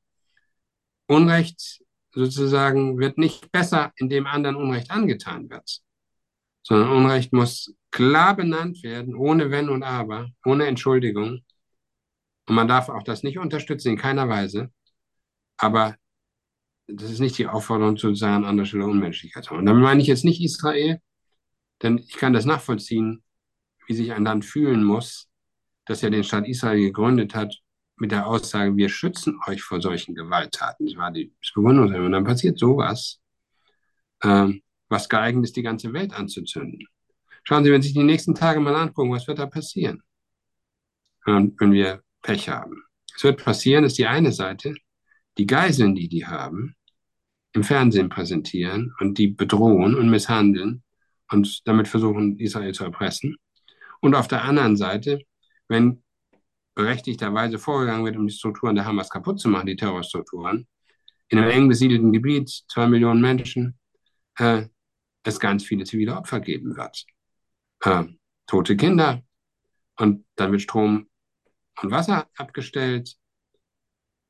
Unrecht 1.06 1.84
sozusagen 2.13 2.97
wird 2.97 3.17
nicht 3.17 3.52
besser, 3.52 3.91
indem 3.97 4.26
anderen 4.26 4.56
Unrecht 4.56 4.89
angetan 4.89 5.50
wird, 5.50 5.82
sondern 6.63 6.89
Unrecht 6.91 7.34
muss 7.34 7.76
klar 7.91 8.38
benannt 8.38 8.84
werden, 8.84 9.15
ohne 9.15 9.52
Wenn 9.52 9.67
und 9.67 9.84
Aber, 9.84 10.30
ohne 10.45 10.65
Entschuldigung. 10.65 11.43
Und 12.47 12.56
man 12.56 12.69
darf 12.69 12.88
auch 12.88 13.04
das 13.04 13.21
nicht 13.21 13.38
unterstützen, 13.38 13.89
in 13.89 13.97
keiner 13.97 14.30
Weise. 14.30 14.71
Aber 15.58 15.97
das 16.88 17.12
ist 17.12 17.19
nicht 17.19 17.38
die 17.38 17.47
Aufforderung 17.47 17.97
zu 17.97 18.13
sagen, 18.15 18.43
an 18.43 18.45
anderer 18.45 18.65
Stelle 18.65 18.86
Unmenschlichkeit. 18.86 19.52
Und 19.52 19.65
damit 19.65 19.84
meine 19.84 20.02
ich 20.02 20.08
jetzt 20.08 20.26
nicht 20.26 20.41
Israel, 20.41 21.00
denn 21.82 21.97
ich 21.97 22.15
kann 22.15 22.34
das 22.34 22.45
nachvollziehen, 22.45 23.23
wie 23.88 23.93
sich 23.93 24.13
ein 24.13 24.23
Land 24.23 24.45
fühlen 24.45 24.84
muss, 24.84 25.30
das 25.86 26.02
ja 26.02 26.10
den 26.10 26.23
Staat 26.23 26.47
Israel 26.47 26.80
gegründet 26.80 27.36
hat, 27.36 27.56
mit 27.97 28.12
der 28.12 28.28
Aussage, 28.28 28.76
wir 28.76 28.89
schützen 28.89 29.39
euch 29.47 29.63
vor 29.63 29.82
solchen 29.82 30.13
Gewalttaten. 30.13 30.86
Das 30.86 30.95
war 30.97 31.12
die 31.12 31.34
Bewunderung. 31.56 32.06
Und 32.06 32.12
dann 32.12 32.23
passiert 32.23 32.60
sowas, 32.60 33.19
ähm, 34.23 34.62
was 34.88 35.10
geeignet 35.10 35.45
ist, 35.45 35.56
die 35.56 35.63
ganze 35.63 35.91
Welt 35.93 36.13
anzuzünden. 36.13 36.88
Schauen 37.43 37.63
Sie, 37.63 37.71
wenn 37.71 37.82
Sie 37.82 37.89
sich 37.89 37.97
die 37.97 38.04
nächsten 38.04 38.36
Tage 38.36 38.60
mal 38.60 38.76
angucken, 38.76 39.12
was 39.12 39.28
wird 39.28 39.39
da 39.39 39.47
passieren, 39.47 40.04
ähm, 41.26 41.56
wenn 41.58 41.71
wir 41.71 42.04
Pech 42.21 42.50
haben. 42.50 42.84
Es 43.15 43.23
wird 43.23 43.43
passieren, 43.43 43.84
dass 43.84 43.95
die 43.95 44.06
eine 44.06 44.32
Seite 44.32 44.76
die 45.38 45.47
Geiseln, 45.47 45.95
die 45.95 46.08
die 46.08 46.26
haben, 46.26 46.76
im 47.54 47.64
Fernsehen 47.64 48.10
präsentieren 48.10 48.94
und 49.00 49.18
die 49.18 49.28
bedrohen 49.28 49.96
und 49.96 50.10
misshandeln 50.10 50.84
und 51.32 51.68
damit 51.68 51.88
versuchen, 51.88 52.38
Israel 52.40 52.74
zu 52.74 52.84
erpressen. 52.84 53.38
Und 54.02 54.16
auf 54.16 54.28
der 54.28 54.44
anderen 54.44 54.78
Seite, 54.78 55.22
wenn 55.68 56.04
berechtigterweise 56.76 57.58
vorgegangen 57.58 58.06
wird, 58.06 58.18
um 58.18 58.28
die 58.28 58.34
Strukturen 58.34 58.76
der 58.76 58.86
Hamas 58.86 59.10
kaputt 59.10 59.40
zu 59.40 59.50
machen, 59.50 59.66
die 59.66 59.76
Terrorstrukturen, 59.76 60.68
in 61.30 61.40
einem 61.40 61.50
eng 61.50 61.68
besiedelten 61.68 62.14
Gebiet, 62.14 62.50
zwei 62.70 62.88
Millionen 62.88 63.22
Menschen, 63.22 63.78
äh, 64.38 64.66
es 65.24 65.40
ganz 65.40 65.64
viele 65.64 65.84
zivile 65.84 66.16
Opfer 66.16 66.40
geben 66.40 66.78
wird. 66.78 67.06
Äh, 67.82 68.06
tote 68.46 68.78
Kinder 68.78 69.24
und 69.98 70.26
dann 70.36 70.52
wird 70.52 70.62
Strom 70.62 71.10
und 71.82 71.92
Wasser 71.92 72.30
abgestellt, 72.38 73.16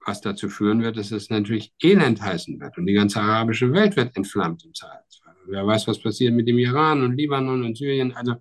was 0.07 0.21
dazu 0.21 0.49
führen 0.49 0.81
wird, 0.81 0.97
dass 0.97 1.11
es 1.11 1.29
natürlich 1.29 1.73
Elend 1.83 2.21
heißen 2.21 2.59
wird 2.59 2.77
und 2.77 2.85
die 2.87 2.93
ganze 2.93 3.19
arabische 3.19 3.73
Welt 3.73 3.97
wird 3.97 4.15
entflammt 4.15 4.63
im 4.63 4.73
Zweifelsfall. 4.73 5.35
Wer 5.47 5.67
weiß, 5.67 5.87
was 5.87 6.01
passiert 6.01 6.33
mit 6.33 6.47
dem 6.47 6.57
Iran 6.57 7.03
und 7.03 7.17
Libanon 7.17 7.63
und 7.63 7.77
Syrien. 7.77 8.13
Also 8.13 8.35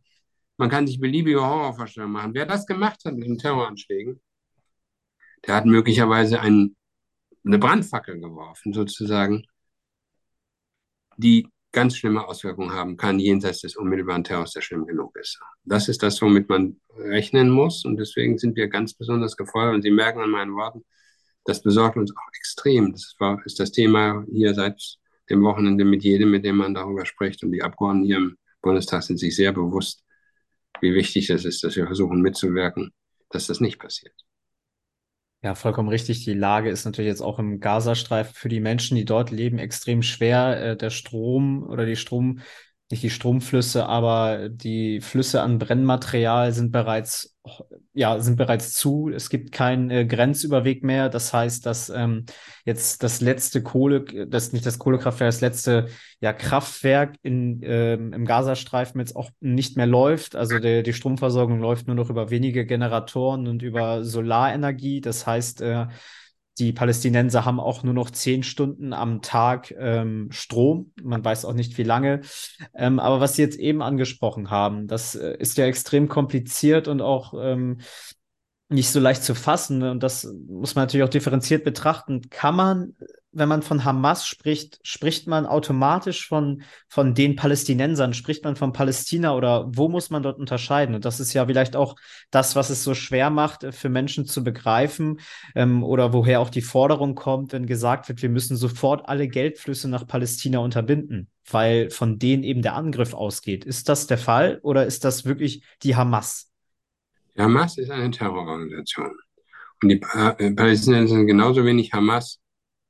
man 0.58 0.70
kann 0.70 0.86
sich 0.86 1.00
beliebige 1.00 1.40
Horrorvorstellungen 1.40 2.12
machen. 2.12 2.34
Wer 2.34 2.46
das 2.46 2.66
gemacht 2.66 3.00
hat 3.04 3.14
mit 3.14 3.28
den 3.28 3.38
Terroranschlägen, 3.38 4.20
der 5.44 5.56
hat 5.56 5.66
möglicherweise 5.66 6.40
ein, 6.40 6.76
eine 7.44 7.58
Brandfackel 7.58 8.20
geworfen, 8.20 8.72
sozusagen, 8.72 9.44
die 11.16 11.48
ganz 11.72 11.96
schlimme 11.96 12.26
Auswirkungen 12.26 12.72
haben 12.72 12.96
kann, 12.96 13.18
jenseits 13.18 13.60
des 13.60 13.76
unmittelbaren 13.76 14.24
Terrors, 14.24 14.52
der 14.52 14.60
schlimm 14.60 14.86
genug 14.86 15.16
ist. 15.16 15.38
Das 15.64 15.88
ist 15.88 16.02
das, 16.02 16.22
womit 16.22 16.48
man 16.48 16.80
rechnen 16.96 17.50
muss. 17.50 17.84
Und 17.84 17.96
deswegen 17.96 18.38
sind 18.38 18.56
wir 18.56 18.68
ganz 18.68 18.94
besonders 18.94 19.36
gefordert. 19.36 19.74
Und 19.74 19.82
Sie 19.82 19.90
merken 19.90 20.20
an 20.20 20.30
meinen 20.30 20.54
Worten, 20.54 20.84
das 21.46 21.62
besorgt 21.62 21.96
uns 21.96 22.12
auch 22.12 22.28
extrem. 22.36 22.92
Das 22.92 23.14
war, 23.18 23.40
ist 23.46 23.58
das 23.58 23.72
Thema 23.72 24.24
hier 24.30 24.54
seit 24.54 24.80
dem 25.30 25.42
Wochenende 25.42 25.84
mit 25.84 26.04
jedem, 26.04 26.30
mit 26.30 26.44
dem 26.44 26.56
man 26.56 26.74
darüber 26.74 27.06
spricht. 27.06 27.42
Und 27.42 27.52
die 27.52 27.62
Abgeordneten 27.62 28.06
hier 28.06 28.16
im 28.16 28.36
Bundestag 28.62 29.02
sind 29.02 29.18
sich 29.18 29.34
sehr 29.34 29.52
bewusst, 29.52 30.04
wie 30.80 30.94
wichtig 30.94 31.30
es 31.30 31.44
ist, 31.44 31.64
dass 31.64 31.76
wir 31.76 31.86
versuchen 31.86 32.20
mitzuwirken, 32.20 32.92
dass 33.30 33.46
das 33.46 33.60
nicht 33.60 33.78
passiert. 33.78 34.14
Ja, 35.42 35.54
vollkommen 35.54 35.88
richtig. 35.88 36.24
Die 36.24 36.34
Lage 36.34 36.70
ist 36.70 36.84
natürlich 36.84 37.10
jetzt 37.10 37.20
auch 37.20 37.38
im 37.38 37.60
Gazastreifen 37.60 38.34
für 38.34 38.48
die 38.48 38.60
Menschen, 38.60 38.96
die 38.96 39.04
dort 39.04 39.30
leben, 39.30 39.58
extrem 39.58 40.02
schwer. 40.02 40.60
Äh, 40.60 40.76
der 40.76 40.90
Strom 40.90 41.62
oder 41.62 41.86
die 41.86 41.96
Strom, 41.96 42.40
nicht 42.90 43.02
die 43.02 43.10
Stromflüsse, 43.10 43.86
aber 43.86 44.48
die 44.48 45.00
Flüsse 45.00 45.42
an 45.42 45.58
Brennmaterial 45.58 46.52
sind 46.52 46.70
bereits, 46.70 47.36
ja, 47.94 48.20
sind 48.20 48.36
bereits 48.36 48.74
zu. 48.74 49.10
Es 49.12 49.28
gibt 49.28 49.50
keinen 49.50 49.90
äh, 49.90 50.06
Grenzüberweg 50.06 50.84
mehr. 50.84 51.08
Das 51.08 51.32
heißt, 51.32 51.66
dass 51.66 51.88
ähm, 51.88 52.26
jetzt 52.64 53.02
das 53.02 53.20
letzte 53.20 53.62
Kohle, 53.62 54.04
das 54.28 54.52
nicht 54.52 54.64
das 54.64 54.78
Kohlekraftwerk, 54.78 55.28
das 55.28 55.40
letzte 55.40 55.88
ja, 56.20 56.32
Kraftwerk 56.32 57.16
in, 57.22 57.60
ähm, 57.64 58.12
im 58.12 58.24
Gazastreifen 58.24 59.00
jetzt 59.00 59.16
auch 59.16 59.30
nicht 59.40 59.76
mehr 59.76 59.86
läuft. 59.86 60.36
Also 60.36 60.60
der, 60.60 60.82
die 60.84 60.92
Stromversorgung 60.92 61.58
läuft 61.58 61.88
nur 61.88 61.96
noch 61.96 62.08
über 62.08 62.30
wenige 62.30 62.66
Generatoren 62.66 63.48
und 63.48 63.62
über 63.62 64.04
Solarenergie. 64.04 65.00
Das 65.00 65.26
heißt, 65.26 65.60
äh, 65.60 65.86
die 66.58 66.72
Palästinenser 66.72 67.44
haben 67.44 67.60
auch 67.60 67.82
nur 67.82 67.92
noch 67.92 68.10
zehn 68.10 68.42
Stunden 68.42 68.92
am 68.92 69.20
Tag 69.20 69.74
ähm, 69.78 70.28
Strom. 70.30 70.92
Man 71.02 71.24
weiß 71.24 71.44
auch 71.44 71.52
nicht, 71.52 71.76
wie 71.76 71.82
lange. 71.82 72.22
Ähm, 72.74 72.98
aber 72.98 73.20
was 73.20 73.36
Sie 73.36 73.42
jetzt 73.42 73.58
eben 73.58 73.82
angesprochen 73.82 74.50
haben, 74.50 74.86
das 74.86 75.14
äh, 75.14 75.36
ist 75.38 75.58
ja 75.58 75.66
extrem 75.66 76.08
kompliziert 76.08 76.88
und 76.88 77.02
auch 77.02 77.34
ähm, 77.38 77.78
nicht 78.68 78.90
so 78.90 79.00
leicht 79.00 79.22
zu 79.22 79.34
fassen. 79.34 79.82
Und 79.82 80.02
das 80.02 80.24
muss 80.48 80.74
man 80.74 80.84
natürlich 80.84 81.04
auch 81.04 81.10
differenziert 81.10 81.64
betrachten. 81.64 82.22
Kann 82.30 82.56
man 82.56 82.96
wenn 83.36 83.48
man 83.48 83.62
von 83.62 83.84
Hamas 83.84 84.26
spricht, 84.26 84.78
spricht 84.82 85.26
man 85.26 85.44
automatisch 85.44 86.26
von, 86.26 86.62
von 86.88 87.14
den 87.14 87.36
Palästinensern, 87.36 88.14
spricht 88.14 88.44
man 88.44 88.56
von 88.56 88.72
Palästina 88.72 89.34
oder 89.34 89.66
wo 89.68 89.88
muss 89.88 90.08
man 90.08 90.22
dort 90.22 90.38
unterscheiden? 90.38 90.94
Und 90.94 91.04
das 91.04 91.20
ist 91.20 91.34
ja 91.34 91.44
vielleicht 91.44 91.76
auch 91.76 91.96
das, 92.30 92.56
was 92.56 92.70
es 92.70 92.82
so 92.82 92.94
schwer 92.94 93.28
macht, 93.28 93.62
äh, 93.64 93.72
für 93.72 93.90
Menschen 93.90 94.24
zu 94.24 94.42
begreifen 94.42 95.20
ähm, 95.54 95.84
oder 95.84 96.14
woher 96.14 96.40
auch 96.40 96.48
die 96.48 96.62
Forderung 96.62 97.14
kommt, 97.14 97.52
wenn 97.52 97.66
gesagt 97.66 98.08
wird, 98.08 98.22
wir 98.22 98.30
müssen 98.30 98.56
sofort 98.56 99.06
alle 99.06 99.28
Geldflüsse 99.28 99.88
nach 99.88 100.06
Palästina 100.06 100.58
unterbinden, 100.60 101.28
weil 101.50 101.90
von 101.90 102.18
denen 102.18 102.42
eben 102.42 102.62
der 102.62 102.74
Angriff 102.74 103.12
ausgeht. 103.12 103.66
Ist 103.66 103.90
das 103.90 104.06
der 104.06 104.18
Fall 104.18 104.60
oder 104.62 104.86
ist 104.86 105.04
das 105.04 105.26
wirklich 105.26 105.62
die 105.82 105.94
Hamas? 105.94 106.50
Die 107.36 107.42
Hamas 107.42 107.76
ist 107.78 107.90
eine 107.90 108.10
Terrororganisation. 108.10 109.14
Und 109.82 109.88
die 109.90 110.00
äh, 110.14 110.52
Palästinenser 110.52 111.16
sind 111.16 111.26
genauso 111.26 111.64
wenig 111.64 111.92
Hamas 111.92 112.40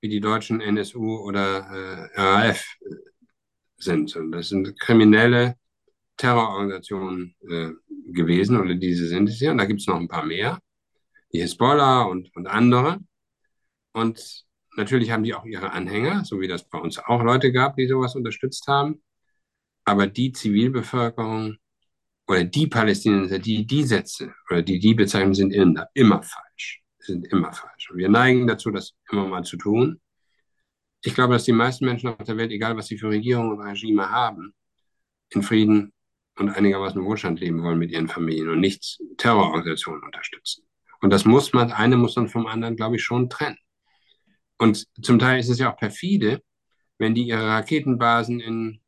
wie 0.00 0.08
die 0.08 0.20
deutschen 0.20 0.60
NSU 0.60 1.16
oder 1.16 2.10
äh, 2.14 2.20
RAF 2.20 2.64
sind. 3.76 4.14
Und 4.14 4.32
das 4.32 4.48
sind 4.48 4.78
kriminelle 4.78 5.56
Terrororganisationen 6.16 7.34
äh, 7.48 7.70
gewesen 8.12 8.60
oder 8.60 8.74
diese 8.74 9.08
sind 9.08 9.28
es 9.28 9.40
ja. 9.40 9.50
Und 9.50 9.58
da 9.58 9.64
gibt 9.64 9.80
es 9.80 9.86
noch 9.86 9.96
ein 9.96 10.08
paar 10.08 10.24
mehr, 10.24 10.60
die 11.32 11.40
Hisbollah 11.40 12.02
und, 12.02 12.34
und 12.36 12.46
andere. 12.46 12.98
Und 13.92 14.44
natürlich 14.76 15.10
haben 15.10 15.24
die 15.24 15.34
auch 15.34 15.44
ihre 15.44 15.72
Anhänger, 15.72 16.24
so 16.24 16.40
wie 16.40 16.48
das 16.48 16.68
bei 16.68 16.78
uns 16.78 16.98
auch 16.98 17.22
Leute 17.22 17.50
gab, 17.50 17.76
die 17.76 17.88
sowas 17.88 18.14
unterstützt 18.14 18.68
haben. 18.68 19.02
Aber 19.84 20.06
die 20.06 20.32
Zivilbevölkerung 20.32 21.56
oder 22.28 22.44
die 22.44 22.66
Palästinenser, 22.66 23.38
die 23.38 23.66
die 23.66 23.84
Sätze 23.84 24.34
oder 24.50 24.62
die 24.62 24.78
die 24.78 24.94
bezeichnen, 24.94 25.34
sind 25.34 25.52
immer, 25.52 25.88
immer 25.94 26.22
falsch 26.22 26.82
sind 27.06 27.26
immer 27.32 27.52
falsch. 27.52 27.90
Und 27.90 27.98
wir 27.98 28.08
neigen 28.08 28.46
dazu, 28.46 28.70
das 28.70 28.94
immer 29.10 29.26
mal 29.26 29.44
zu 29.44 29.56
tun. 29.56 30.00
Ich 31.02 31.14
glaube, 31.14 31.34
dass 31.34 31.44
die 31.44 31.52
meisten 31.52 31.84
Menschen 31.84 32.08
auf 32.08 32.24
der 32.24 32.36
Welt, 32.36 32.50
egal 32.50 32.76
was 32.76 32.88
sie 32.88 32.98
für 32.98 33.08
Regierungen 33.08 33.52
und 33.52 33.60
Regime 33.60 34.10
haben, 34.10 34.52
in 35.30 35.42
Frieden 35.42 35.92
und 36.36 36.50
einigermaßen 36.50 37.02
Wohlstand 37.04 37.40
leben 37.40 37.62
wollen 37.62 37.78
mit 37.78 37.90
ihren 37.90 38.08
Familien 38.08 38.50
und 38.50 38.60
nicht 38.60 38.98
Terrororganisationen 39.16 40.02
unterstützen. 40.02 40.66
Und 41.00 41.10
das 41.10 41.24
muss 41.24 41.52
man, 41.52 41.72
eine 41.72 41.96
muss 41.96 42.16
man 42.16 42.28
vom 42.28 42.46
anderen, 42.46 42.76
glaube 42.76 42.96
ich, 42.96 43.02
schon 43.02 43.30
trennen. 43.30 43.58
Und 44.58 44.86
zum 45.02 45.18
Teil 45.18 45.38
ist 45.38 45.48
es 45.48 45.58
ja 45.58 45.72
auch 45.72 45.76
perfide, 45.76 46.42
wenn 46.98 47.14
die 47.14 47.26
ihre 47.26 47.46
Raketenbasen 47.46 48.40
in 48.40 48.80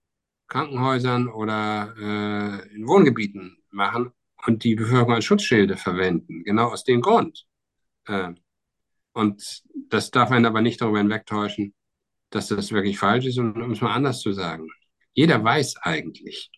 Krankenhäusern 0.48 1.28
oder 1.28 1.94
äh, 1.98 2.74
in 2.74 2.86
Wohngebieten 2.86 3.58
machen 3.70 4.12
und 4.46 4.64
die 4.64 4.74
Bevölkerung 4.74 5.14
als 5.14 5.24
Schutzschilde 5.24 5.76
verwenden. 5.76 6.44
Genau 6.44 6.68
aus 6.68 6.84
dem 6.84 7.00
Grund. 7.00 7.46
Äh, 8.06 8.30
und 9.12 9.62
das 9.88 10.10
darf 10.10 10.30
einen 10.30 10.46
aber 10.46 10.62
nicht 10.62 10.80
darüber 10.80 10.98
hinwegtäuschen, 10.98 11.74
dass 12.30 12.48
das 12.48 12.72
wirklich 12.72 12.98
falsch 12.98 13.26
ist. 13.26 13.38
Und 13.38 13.60
um 13.60 13.72
es 13.72 13.80
mal 13.80 13.94
anders 13.94 14.20
zu 14.20 14.32
sagen, 14.32 14.68
jeder 15.12 15.42
weiß 15.42 15.76
eigentlich, 15.78 16.50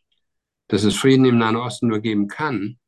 dass 0.68 0.84
es 0.84 0.96
Frieden 0.96 1.24
im 1.24 1.38
Nahen 1.38 1.56
Osten 1.56 1.88
nur 1.88 2.00
geben 2.00 2.28
kann, 2.28 2.78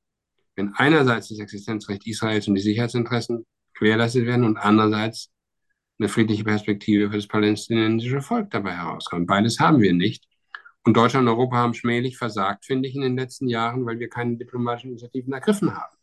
wenn 0.54 0.74
einerseits 0.74 1.28
das 1.28 1.38
Existenzrecht 1.38 2.06
Israels 2.06 2.46
und 2.46 2.54
die 2.54 2.60
Sicherheitsinteressen 2.60 3.46
gewährleistet 3.74 4.26
werden 4.26 4.44
und 4.44 4.58
andererseits 4.58 5.30
eine 5.98 6.08
friedliche 6.08 6.44
Perspektive 6.44 7.10
für 7.10 7.16
das 7.16 7.26
palästinensische 7.26 8.20
Volk 8.20 8.50
dabei 8.50 8.76
herauskommt. 8.76 9.26
Beides 9.26 9.58
haben 9.58 9.80
wir 9.80 9.92
nicht. 9.92 10.24
Und 10.84 10.96
Deutschland 10.96 11.28
und 11.28 11.34
Europa 11.34 11.56
haben 11.56 11.74
schmählich 11.74 12.18
versagt, 12.18 12.64
finde 12.64 12.88
ich, 12.88 12.96
in 12.96 13.02
den 13.02 13.16
letzten 13.16 13.48
Jahren, 13.48 13.86
weil 13.86 13.98
wir 13.98 14.08
keine 14.08 14.36
diplomatischen 14.36 14.90
Initiativen 14.90 15.32
ergriffen 15.32 15.74
haben. 15.74 15.96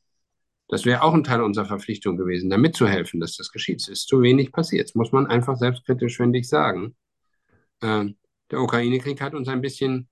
Das 0.69 0.85
wäre 0.85 1.01
auch 1.01 1.13
ein 1.13 1.23
Teil 1.23 1.41
unserer 1.41 1.65
Verpflichtung 1.65 2.15
gewesen, 2.15 2.49
da 2.49 2.57
mitzuhelfen, 2.57 3.19
dass 3.19 3.35
das 3.35 3.51
geschieht. 3.51 3.81
Es 3.81 3.87
ist 3.87 4.07
zu 4.07 4.21
wenig 4.21 4.51
passiert. 4.51 4.89
Das 4.89 4.95
muss 4.95 5.11
man 5.11 5.27
einfach 5.27 5.57
selbstkritisch, 5.57 6.17
finde 6.17 6.39
ich, 6.39 6.47
sagen. 6.47 6.95
Ähm, 7.81 8.17
der 8.51 8.61
Ukraine-Krieg 8.61 9.19
hat 9.19 9.33
uns 9.33 9.47
ein 9.47 9.61
bisschen 9.61 10.07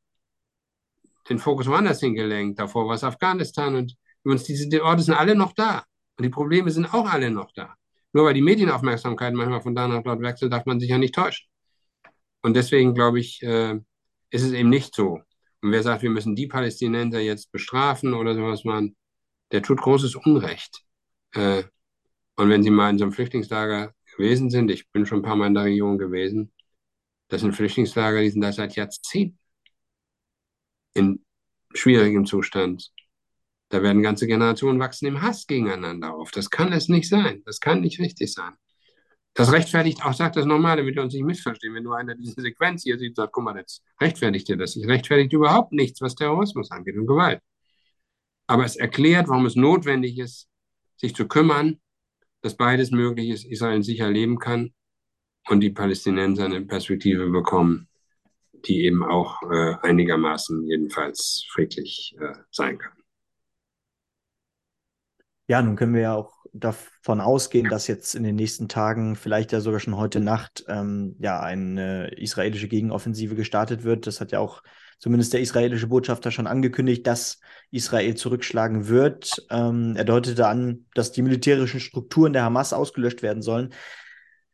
den 1.29 1.39
Fokus 1.39 1.67
woanders 1.67 1.99
hingelenkt. 1.99 2.59
Davor 2.59 2.87
war 2.87 2.95
es 2.95 3.03
Afghanistan 3.03 3.75
und 3.75 3.95
übrigens, 4.23 4.45
diese 4.45 4.67
die 4.67 4.81
Orte 4.81 5.03
sind 5.03 5.15
alle 5.15 5.35
noch 5.35 5.53
da. 5.53 5.83
Und 6.17 6.23
die 6.23 6.29
Probleme 6.29 6.71
sind 6.71 6.91
auch 6.91 7.07
alle 7.07 7.29
noch 7.29 7.51
da. 7.53 7.75
Nur 8.13 8.25
weil 8.25 8.33
die 8.33 8.41
Medienaufmerksamkeit 8.41 9.33
manchmal 9.33 9.61
von 9.61 9.75
da 9.75 9.87
nach 9.87 10.03
dort 10.03 10.21
wechselt, 10.21 10.51
darf 10.51 10.65
man 10.65 10.79
sich 10.79 10.89
ja 10.89 10.97
nicht 10.97 11.13
täuschen. 11.13 11.47
Und 12.41 12.55
deswegen 12.55 12.95
glaube 12.95 13.19
ich, 13.19 13.43
äh, 13.43 13.79
ist 14.29 14.43
es 14.43 14.51
eben 14.51 14.69
nicht 14.69 14.95
so. 14.95 15.21
Und 15.61 15.71
wer 15.71 15.83
sagt, 15.83 16.03
wir 16.03 16.09
müssen 16.09 16.35
die 16.35 16.47
Palästinenser 16.47 17.19
jetzt 17.19 17.51
bestrafen 17.51 18.13
oder 18.13 18.35
sowas 18.35 18.63
machen, 18.63 18.95
der 19.51 19.63
tut 19.63 19.81
großes 19.81 20.15
Unrecht. 20.15 20.83
Äh, 21.33 21.63
und 22.35 22.49
wenn 22.49 22.63
Sie 22.63 22.69
mal 22.69 22.89
in 22.89 22.97
so 22.97 23.05
einem 23.05 23.13
Flüchtlingslager 23.13 23.93
gewesen 24.15 24.49
sind, 24.49 24.69
ich 24.71 24.89
bin 24.91 25.05
schon 25.05 25.19
ein 25.19 25.23
paar 25.23 25.35
Mal 25.35 25.47
in 25.47 25.55
der 25.55 25.65
Region 25.65 25.97
gewesen, 25.97 26.53
das 27.29 27.41
sind 27.41 27.53
Flüchtlingslager, 27.53 28.21
die 28.21 28.29
sind 28.29 28.41
da 28.41 28.51
seit 28.51 28.75
Jahrzehnten 28.75 29.39
in 30.93 31.25
schwierigem 31.73 32.25
Zustand. 32.25 32.91
Da 33.69 33.83
werden 33.83 34.01
ganze 34.01 34.27
Generationen 34.27 34.79
wachsen 34.79 35.07
im 35.07 35.21
Hass 35.21 35.45
gegeneinander 35.47 36.13
auf. 36.13 36.31
Das 36.31 36.49
kann 36.49 36.71
es 36.71 36.87
nicht 36.89 37.09
sein. 37.09 37.43
Das 37.45 37.59
kann 37.59 37.81
nicht 37.81 37.99
richtig 37.99 38.33
sein. 38.33 38.53
Das 39.37 39.51
rechtfertigt 39.51 40.03
auch, 40.03 40.13
sagt 40.13 40.35
das 40.35 40.47
nochmal, 40.47 40.77
damit 40.77 40.95
wir 40.95 41.03
uns 41.03 41.13
nicht 41.13 41.23
missverstehen. 41.23 41.75
Wenn 41.75 41.83
nur 41.83 41.95
einer 41.95 42.15
diese 42.15 42.41
Sequenz 42.41 42.81
hier 42.81 42.97
sieht, 42.97 43.15
sagt, 43.15 43.33
guck 43.33 43.43
mal, 43.43 43.55
jetzt 43.55 43.83
rechtfertigt 44.01 44.49
ihr 44.49 44.57
das. 44.57 44.75
Ich 44.75 44.87
rechtfertigt 44.87 45.31
überhaupt 45.31 45.73
nichts, 45.73 46.01
was 46.01 46.15
Terrorismus 46.15 46.71
angeht 46.71 46.95
und 46.97 47.05
Gewalt. 47.05 47.39
Aber 48.47 48.65
es 48.65 48.75
erklärt, 48.75 49.27
warum 49.27 49.45
es 49.45 49.55
notwendig 49.55 50.17
ist, 50.17 50.49
sich 50.95 51.13
zu 51.13 51.27
kümmern, 51.27 51.79
dass 52.41 52.57
beides 52.57 52.89
möglich 52.89 53.29
ist, 53.29 53.45
Israel 53.45 53.83
sicher 53.83 54.09
leben 54.09 54.39
kann 54.39 54.73
und 55.49 55.59
die 55.59 55.69
Palästinenser 55.69 56.45
eine 56.45 56.61
Perspektive 56.61 57.29
bekommen, 57.29 57.87
die 58.65 58.85
eben 58.85 59.03
auch 59.03 59.43
äh, 59.43 59.75
einigermaßen 59.83 60.65
jedenfalls 60.65 61.45
friedlich 61.51 62.15
äh, 62.19 62.33
sein 62.49 62.79
kann. 62.79 62.97
Ja, 65.47 65.61
nun 65.61 65.75
können 65.75 65.93
wir 65.93 66.01
ja 66.01 66.15
auch 66.15 66.36
davon 66.59 67.21
ausgehen, 67.21 67.69
dass 67.69 67.87
jetzt 67.87 68.15
in 68.15 68.23
den 68.23 68.35
nächsten 68.35 68.67
Tagen, 68.67 69.15
vielleicht 69.15 69.51
ja 69.51 69.61
sogar 69.61 69.79
schon 69.79 69.97
heute 69.97 70.19
Nacht, 70.19 70.65
ähm, 70.67 71.15
ja, 71.19 71.39
eine 71.39 72.09
israelische 72.17 72.67
Gegenoffensive 72.67 73.35
gestartet 73.35 73.83
wird. 73.83 74.07
Das 74.07 74.21
hat 74.21 74.31
ja 74.31 74.39
auch 74.39 74.63
zumindest 74.99 75.33
der 75.33 75.41
israelische 75.41 75.87
Botschafter 75.87 76.31
schon 76.31 76.47
angekündigt, 76.47 77.05
dass 77.05 77.39
Israel 77.71 78.15
zurückschlagen 78.15 78.87
wird. 78.87 79.45
Ähm, 79.49 79.93
er 79.95 80.05
deutete 80.05 80.47
an, 80.47 80.85
dass 80.93 81.11
die 81.11 81.21
militärischen 81.21 81.79
Strukturen 81.79 82.33
der 82.33 82.43
Hamas 82.43 82.73
ausgelöscht 82.73 83.21
werden 83.21 83.41
sollen. 83.41 83.73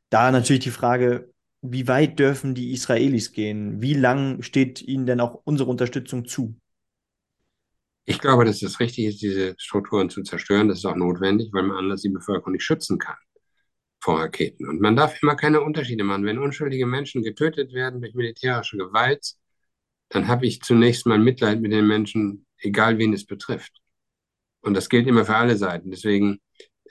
Da 0.10 0.32
natürlich 0.32 0.64
die 0.64 0.72
Frage, 0.72 1.32
wie 1.62 1.88
weit 1.88 2.20
dürfen 2.20 2.56
die 2.56 2.74
Israelis 2.74 3.32
gehen? 3.32 3.82
Wie 3.82 3.94
lang 3.94 4.42
steht 4.42 4.82
ihnen 4.82 5.06
denn 5.06 5.22
auch 5.22 5.42
unsere 5.46 5.70
Unterstützung 5.70 6.26
zu? 6.26 6.56
Ich 8.06 8.20
glaube, 8.20 8.46
dass 8.46 8.62
es 8.62 8.80
richtig 8.80 9.06
ist, 9.06 9.22
diese 9.22 9.56
Strukturen 9.58 10.10
zu 10.10 10.24
zerstören. 10.24 10.68
Das 10.68 10.80
ist 10.80 10.86
auch 10.86 10.96
notwendig, 10.96 11.50
weil 11.54 11.64
man 11.64 11.78
anders 11.78 12.02
die 12.02 12.10
Bevölkerung 12.10 12.54
nicht 12.54 12.64
schützen 12.64 12.98
kann 13.00 13.16
vor 14.02 14.20
Raketen. 14.20 14.68
Und 14.68 14.82
man 14.82 14.98
darf 14.98 15.22
immer 15.24 15.36
keine 15.36 15.62
Unterschiede 15.62 16.04
machen. 16.04 16.26
Wenn 16.26 16.38
unschuldige 16.38 16.86
Menschen 16.86 17.24
getötet 17.24 17.74
werden 17.74 18.02
durch 18.02 18.14
militärische 18.14 18.76
Gewalt, 18.76 19.36
dann 20.10 20.28
habe 20.28 20.46
ich 20.46 20.62
zunächst 20.62 21.06
mal 21.06 21.18
Mitleid 21.18 21.62
mit 21.62 21.72
den 21.72 21.88
Menschen, 21.88 22.46
egal 22.58 22.98
wen 22.98 23.14
es 23.14 23.26
betrifft. 23.26 23.72
Und 24.62 24.74
das 24.74 24.90
gilt 24.90 25.08
immer 25.08 25.26
für 25.26 25.36
alle 25.36 25.56
Seiten. 25.56 25.90
Deswegen 25.90 26.42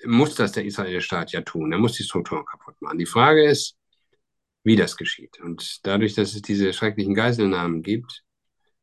muss 0.05 0.35
das 0.35 0.53
der 0.53 0.65
israelische 0.65 1.03
Staat 1.03 1.33
ja 1.33 1.43
tun. 1.43 1.73
Er 1.73 1.79
muss 1.79 1.97
die 1.97 2.03
Strukturen 2.03 2.47
kaputt 2.47 2.81
machen. 2.81 2.99
Die 2.99 3.07
Frage 3.07 3.45
ist, 3.45 3.77
wie 4.65 4.77
das 4.77 4.97
geschieht. 4.97 5.39
Und 5.41 5.81
dadurch, 5.87 6.15
dass 6.15 6.35
es 6.35 6.43
diese 6.43 6.73
schrecklichen 6.73 7.15
Geiselnahmen 7.15 7.83
gibt, 7.83 8.23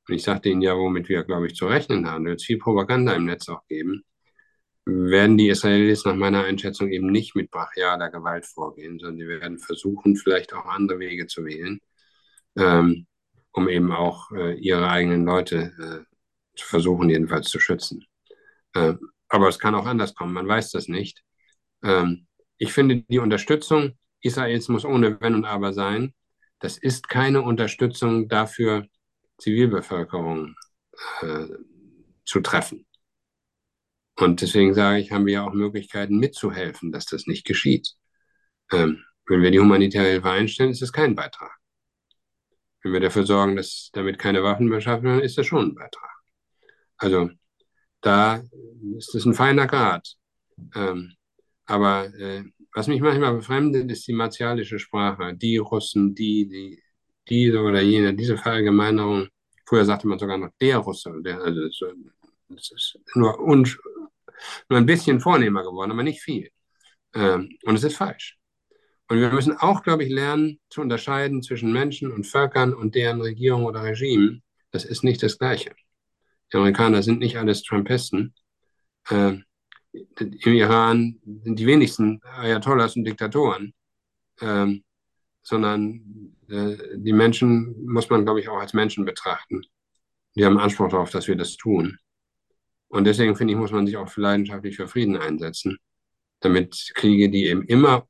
und 0.10 0.16
ich 0.16 0.24
sagte 0.24 0.50
Ihnen 0.50 0.62
ja, 0.62 0.76
womit 0.78 1.10
wir, 1.10 1.24
glaube 1.24 1.48
ich, 1.48 1.56
zu 1.56 1.68
rechnen 1.68 2.10
haben, 2.10 2.26
wird 2.26 2.40
es 2.40 2.46
viel 2.46 2.58
Propaganda 2.58 3.14
im 3.14 3.26
Netz 3.26 3.50
auch 3.50 3.66
geben, 3.68 4.04
werden 4.86 5.38
die 5.38 5.50
Israelis 5.50 6.06
nach 6.06 6.16
meiner 6.16 6.44
Einschätzung 6.44 6.90
eben 6.92 7.12
nicht 7.12 7.36
mit 7.36 7.52
brachialer 7.52 8.10
Gewalt 8.10 8.46
vorgehen, 8.46 9.00
sondern 9.00 9.18
sie 9.18 9.28
werden 9.28 9.60
versuchen, 9.60 10.16
vielleicht 10.16 10.54
auch 10.54 10.66
andere 10.66 11.00
Wege 11.00 11.28
zu 11.28 11.46
wählen, 11.46 11.80
ähm, 12.58 13.08
um 13.52 13.70
eben 13.70 13.92
auch 13.92 14.32
äh, 14.32 14.56
ihre 14.56 14.90
eigenen 14.90 15.26
Leute 15.26 15.74
äh, 15.80 16.58
zu 16.58 16.66
versuchen, 16.66 17.10
jedenfalls 17.10 17.50
zu 17.50 17.60
schützen. 17.60 18.06
Äh, 18.74 18.96
aber 19.28 19.48
es 19.50 19.60
kann 19.60 19.76
auch 19.76 19.86
anders 19.86 20.16
kommen, 20.16 20.34
man 20.34 20.48
weiß 20.48 20.72
das 20.72 20.88
nicht. 20.88 21.24
Ähm, 21.84 22.28
ich 22.58 22.74
finde, 22.74 23.04
die 23.10 23.20
Unterstützung 23.20 23.98
Israels 24.22 24.68
muss 24.68 24.86
ohne 24.86 25.20
Wenn 25.22 25.36
und 25.36 25.46
Aber 25.46 25.74
sein. 25.74 26.14
Das 26.60 26.78
ist 26.78 27.08
keine 27.08 27.42
Unterstützung 27.42 28.28
dafür, 28.28 28.86
Zivilbevölkerung 29.40 30.56
äh, 31.22 31.48
zu 32.26 32.42
treffen. 32.42 32.86
Und 34.16 34.42
deswegen 34.42 34.74
sage 34.74 35.00
ich, 35.00 35.12
haben 35.12 35.26
wir 35.26 35.34
ja 35.34 35.48
auch 35.48 35.54
Möglichkeiten 35.54 36.18
mitzuhelfen, 36.18 36.92
dass 36.92 37.06
das 37.06 37.26
nicht 37.26 37.46
geschieht. 37.46 37.96
Ähm, 38.72 39.04
wenn 39.26 39.42
wir 39.42 39.52
die 39.52 39.60
humanitäre 39.60 40.08
Hilfe 40.08 40.30
einstellen, 40.30 40.72
ist 40.72 40.82
das 40.82 40.92
kein 40.92 41.16
Beitrag. 41.16 41.58
Wenn 42.84 42.94
wir 42.94 43.00
dafür 43.00 43.26
sorgen, 43.26 43.56
dass 43.56 43.90
damit 43.94 44.20
keine 44.20 44.44
Waffen 44.44 44.70
beschaffen 44.70 45.04
werden, 45.04 45.22
ist 45.22 45.38
das 45.38 45.46
schon 45.46 45.70
ein 45.70 45.76
Beitrag. 45.76 46.10
Also 46.98 47.30
da 48.02 48.44
ist 48.98 49.16
es 49.16 49.26
ein 49.26 49.34
feiner 49.34 49.68
Grad. 49.68 50.16
Ähm, 50.76 51.14
aber 51.66 52.14
äh, 52.16 52.44
was 52.74 52.88
mich 52.88 53.02
manchmal 53.02 53.36
befremdet, 53.36 53.90
ist 53.92 54.08
die 54.08 54.14
martialische 54.14 54.80
Sprache. 54.80 55.36
Die 55.36 55.58
Russen, 55.58 56.16
die, 56.16 56.48
die, 56.48 56.84
diese 57.30 57.62
oder 57.62 57.82
jene, 57.82 58.14
diese 58.14 58.38
Verallgemeinerung. 58.38 59.28
Früher 59.66 59.86
sagte 59.86 60.08
man 60.08 60.20
sogar 60.20 60.38
noch 60.38 60.52
der 60.60 60.78
Russe. 60.78 61.14
Der, 61.22 61.42
also 61.42 61.62
das 62.50 62.72
ist 62.72 63.00
nur, 63.16 63.40
un, 63.40 63.64
nur 64.70 64.80
ein 64.80 64.86
bisschen 64.86 65.20
vornehmer 65.20 65.64
geworden, 65.64 65.92
aber 65.92 66.04
nicht 66.04 66.22
viel. 66.22 66.50
Ähm, 67.14 67.58
und 67.64 67.76
es 67.76 67.84
ist 67.84 67.98
falsch. 67.98 68.38
Und 69.08 69.20
wir 69.20 69.32
müssen 69.32 69.58
auch, 69.58 69.84
glaube 69.84 70.04
ich, 70.04 70.10
lernen 70.12 70.60
zu 70.70 70.82
unterscheiden 70.82 71.42
zwischen 71.42 71.72
Menschen 71.72 72.12
und 72.12 72.28
Völkern 72.28 72.74
und 72.74 72.96
deren 72.96 73.22
Regierung 73.22 73.66
oder 73.66 73.84
Regime. 73.84 74.42
Das 74.72 74.86
ist 74.86 75.04
nicht 75.04 75.24
das 75.24 75.38
Gleiche. 75.40 75.74
Die 76.52 76.58
Amerikaner 76.58 77.02
sind 77.04 77.20
nicht 77.20 77.38
alles 77.38 77.64
Trumpisten. 77.64 78.34
Äh, 79.10 79.38
Im 79.92 80.54
Iran 80.54 81.20
sind 81.44 81.58
die 81.60 81.66
wenigsten 81.66 82.22
Ayatollahs 82.24 82.96
und 82.96 83.06
Diktatoren. 83.06 83.74
Ähm, 84.42 84.84
sondern 85.42 85.94
äh, 85.96 86.39
die 86.50 87.14
Menschen 87.14 87.86
muss 87.86 88.10
man, 88.10 88.24
glaube 88.24 88.40
ich, 88.40 88.50
auch 88.50 88.60
als 88.60 88.74
Menschen 88.74 89.06
betrachten. 89.06 89.62
Die 90.36 90.46
haben 90.46 90.58
Anspruch 90.58 90.90
darauf, 90.90 91.12
dass 91.12 91.28
wir 91.28 91.36
das 91.36 91.58
tun. 91.58 91.98
Und 92.88 93.06
deswegen 93.06 93.36
finde 93.36 93.54
ich, 93.54 93.60
muss 93.60 93.72
man 93.72 93.86
sich 93.86 93.98
auch 93.98 94.16
leidenschaftlich 94.18 94.76
für 94.76 94.88
Frieden 94.88 95.18
einsetzen, 95.18 95.78
damit 96.40 96.92
Kriege, 96.96 97.30
die 97.30 97.46
eben 97.46 97.64
immer, 97.64 98.08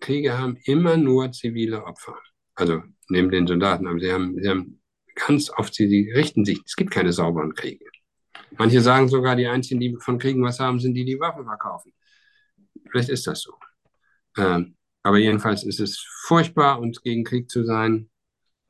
Kriege 0.00 0.38
haben 0.38 0.56
immer 0.64 0.96
nur 0.96 1.32
zivile 1.32 1.84
Opfer. 1.84 2.18
Also 2.54 2.82
neben 3.08 3.30
den 3.30 3.46
Soldaten, 3.46 3.86
aber 3.86 3.98
sie 3.98 4.12
haben, 4.12 4.38
sie 4.40 4.48
haben 4.48 4.82
ganz 5.14 5.50
oft, 5.50 5.74
sie, 5.74 5.88
sie 5.88 6.10
richten 6.12 6.44
sich, 6.44 6.60
es 6.66 6.76
gibt 6.76 6.90
keine 6.90 7.12
sauberen 7.12 7.54
Kriege. 7.54 7.86
Manche 8.58 8.80
sagen 8.80 9.08
sogar, 9.08 9.36
die 9.36 9.46
einzigen, 9.46 9.80
die 9.80 9.96
von 10.00 10.18
Kriegen 10.18 10.42
was 10.42 10.60
haben, 10.60 10.80
sind 10.80 10.94
die, 10.94 11.04
die 11.04 11.20
Waffen 11.20 11.44
verkaufen. 11.44 11.92
Vielleicht 12.90 13.08
ist 13.08 13.26
das 13.26 13.42
so. 13.42 13.54
Ähm, 14.36 14.76
aber 15.02 15.18
jedenfalls 15.18 15.64
ist 15.64 15.80
es 15.80 15.98
furchtbar, 16.26 16.80
uns 16.80 17.02
gegen 17.02 17.24
Krieg 17.24 17.50
zu 17.50 17.64
sein. 17.64 18.10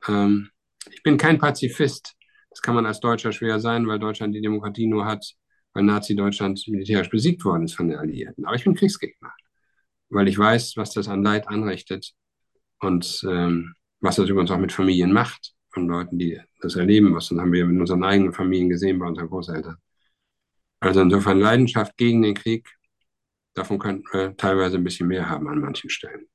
Ähm, 0.07 0.51
ich 0.91 1.03
bin 1.03 1.17
kein 1.17 1.39
Pazifist. 1.39 2.15
Das 2.51 2.63
kann 2.63 2.75
man 2.75 2.87
als 2.87 3.01
Deutscher 3.01 3.33
schwer 3.33 3.61
sein, 3.61 3.87
weil 3.87 3.99
Deutschland 3.99 4.35
die 4.35 4.41
Demokratie 4.41 4.87
nur 4.87 5.05
hat, 5.05 5.35
weil 5.73 5.85
Nazi-Deutschland 5.85 6.63
militärisch 6.69 7.11
besiegt 7.11 7.45
worden 7.45 7.65
ist 7.65 7.75
von 7.75 7.89
den 7.89 7.99
Alliierten. 7.99 8.45
Aber 8.47 8.57
ich 8.57 8.65
bin 8.65 8.75
Kriegsgegner, 8.75 9.33
weil 10.09 10.29
ich 10.29 10.39
weiß, 10.39 10.77
was 10.77 10.93
das 10.93 11.09
an 11.09 11.23
Leid 11.23 11.49
anrichtet 11.49 12.13
und 12.81 13.25
ähm, 13.29 13.75
was 14.01 14.17
das 14.17 14.29
übrigens 14.29 14.51
auch 14.51 14.59
mit 14.59 14.73
Familien 14.73 15.13
macht, 15.13 15.55
von 15.71 15.89
Leuten, 15.89 16.19
die 16.19 16.41
das 16.61 16.77
erleben 16.77 17.11
müssen. 17.11 17.37
Das 17.37 17.43
haben 17.43 17.53
wir 17.53 17.65
in 17.65 17.81
unseren 17.81 18.05
eigenen 18.05 18.33
Familien 18.33 18.69
gesehen, 18.69 18.99
bei 18.99 19.07
unseren 19.07 19.29
Großeltern. 19.29 19.77
Also 20.81 21.01
insofern 21.01 21.41
Leidenschaft 21.41 21.97
gegen 21.97 22.23
den 22.23 22.35
Krieg 22.35 22.78
Davon 23.59 23.81
könnten 23.81 24.05
wir 24.13 24.37
teilweise 24.37 24.77
ein 24.77 24.85
bisschen 24.85 25.09
mehr 25.09 25.29
haben 25.29 25.49
an 25.49 25.59
manchen 25.59 25.91
Stellen. 25.91 26.29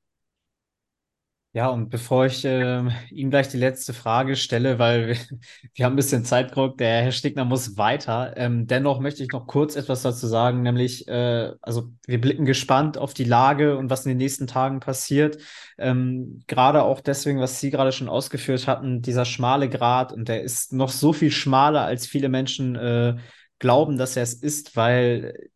Ja, 1.56 1.70
und 1.70 1.90
bevor 1.90 2.26
ich 2.26 2.44
äh, 2.46 2.84
Ihnen 3.12 3.30
gleich 3.30 3.48
die 3.48 3.58
letzte 3.58 3.94
Frage 3.94 4.36
stelle, 4.36 4.80
weil 4.80 5.08
wir, 5.08 5.16
wir 5.76 5.86
haben 5.86 5.94
ein 5.94 5.96
bisschen 5.96 6.26
Zeitdruck, 6.26 6.78
der 6.80 7.04
Herr 7.04 7.12
Stigner 7.12 7.46
muss 7.46 7.78
weiter. 7.78 8.34
Ähm, 8.38 8.66
dennoch 8.66 9.00
möchte 9.00 9.24
ich 9.24 9.32
noch 9.32 9.46
kurz 9.46 9.76
etwas 9.76 10.02
dazu 10.02 10.26
sagen, 10.28 10.64
nämlich, 10.64 11.08
äh, 11.08 11.52
also 11.62 11.92
wir 12.08 12.20
blicken 12.20 12.46
gespannt 12.46 12.98
auf 12.98 13.14
die 13.14 13.24
Lage 13.24 13.78
und 13.78 13.90
was 13.92 14.04
in 14.04 14.10
den 14.10 14.18
nächsten 14.18 14.48
Tagen 14.48 14.80
passiert. 14.80 15.38
Ähm, 15.78 16.44
gerade 16.48 16.82
auch 16.84 17.00
deswegen, 17.02 17.40
was 17.40 17.60
Sie 17.60 17.70
gerade 17.70 17.92
schon 17.92 18.10
ausgeführt 18.10 18.68
hatten, 18.68 19.02
dieser 19.04 19.24
schmale 19.26 19.70
Grat, 19.70 20.12
und 20.12 20.28
der 20.28 20.42
ist 20.42 20.74
noch 20.74 20.90
so 20.90 21.14
viel 21.14 21.32
schmaler, 21.32 21.86
als 21.86 22.08
viele 22.08 22.30
Menschen 22.30 22.76
äh, 22.76 23.16
glauben, 23.60 23.98
dass 23.98 24.18
er 24.18 24.24
es 24.24 24.34
ist, 24.34 24.76
weil 24.76 25.52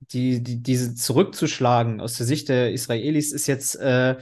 die, 0.00 0.42
die, 0.42 0.62
diese 0.62 0.94
zurückzuschlagen 0.94 2.00
aus 2.00 2.14
der 2.14 2.26
Sicht 2.26 2.48
der 2.48 2.72
Israelis 2.72 3.32
ist 3.32 3.46
jetzt 3.46 3.76
äh, 3.76 4.16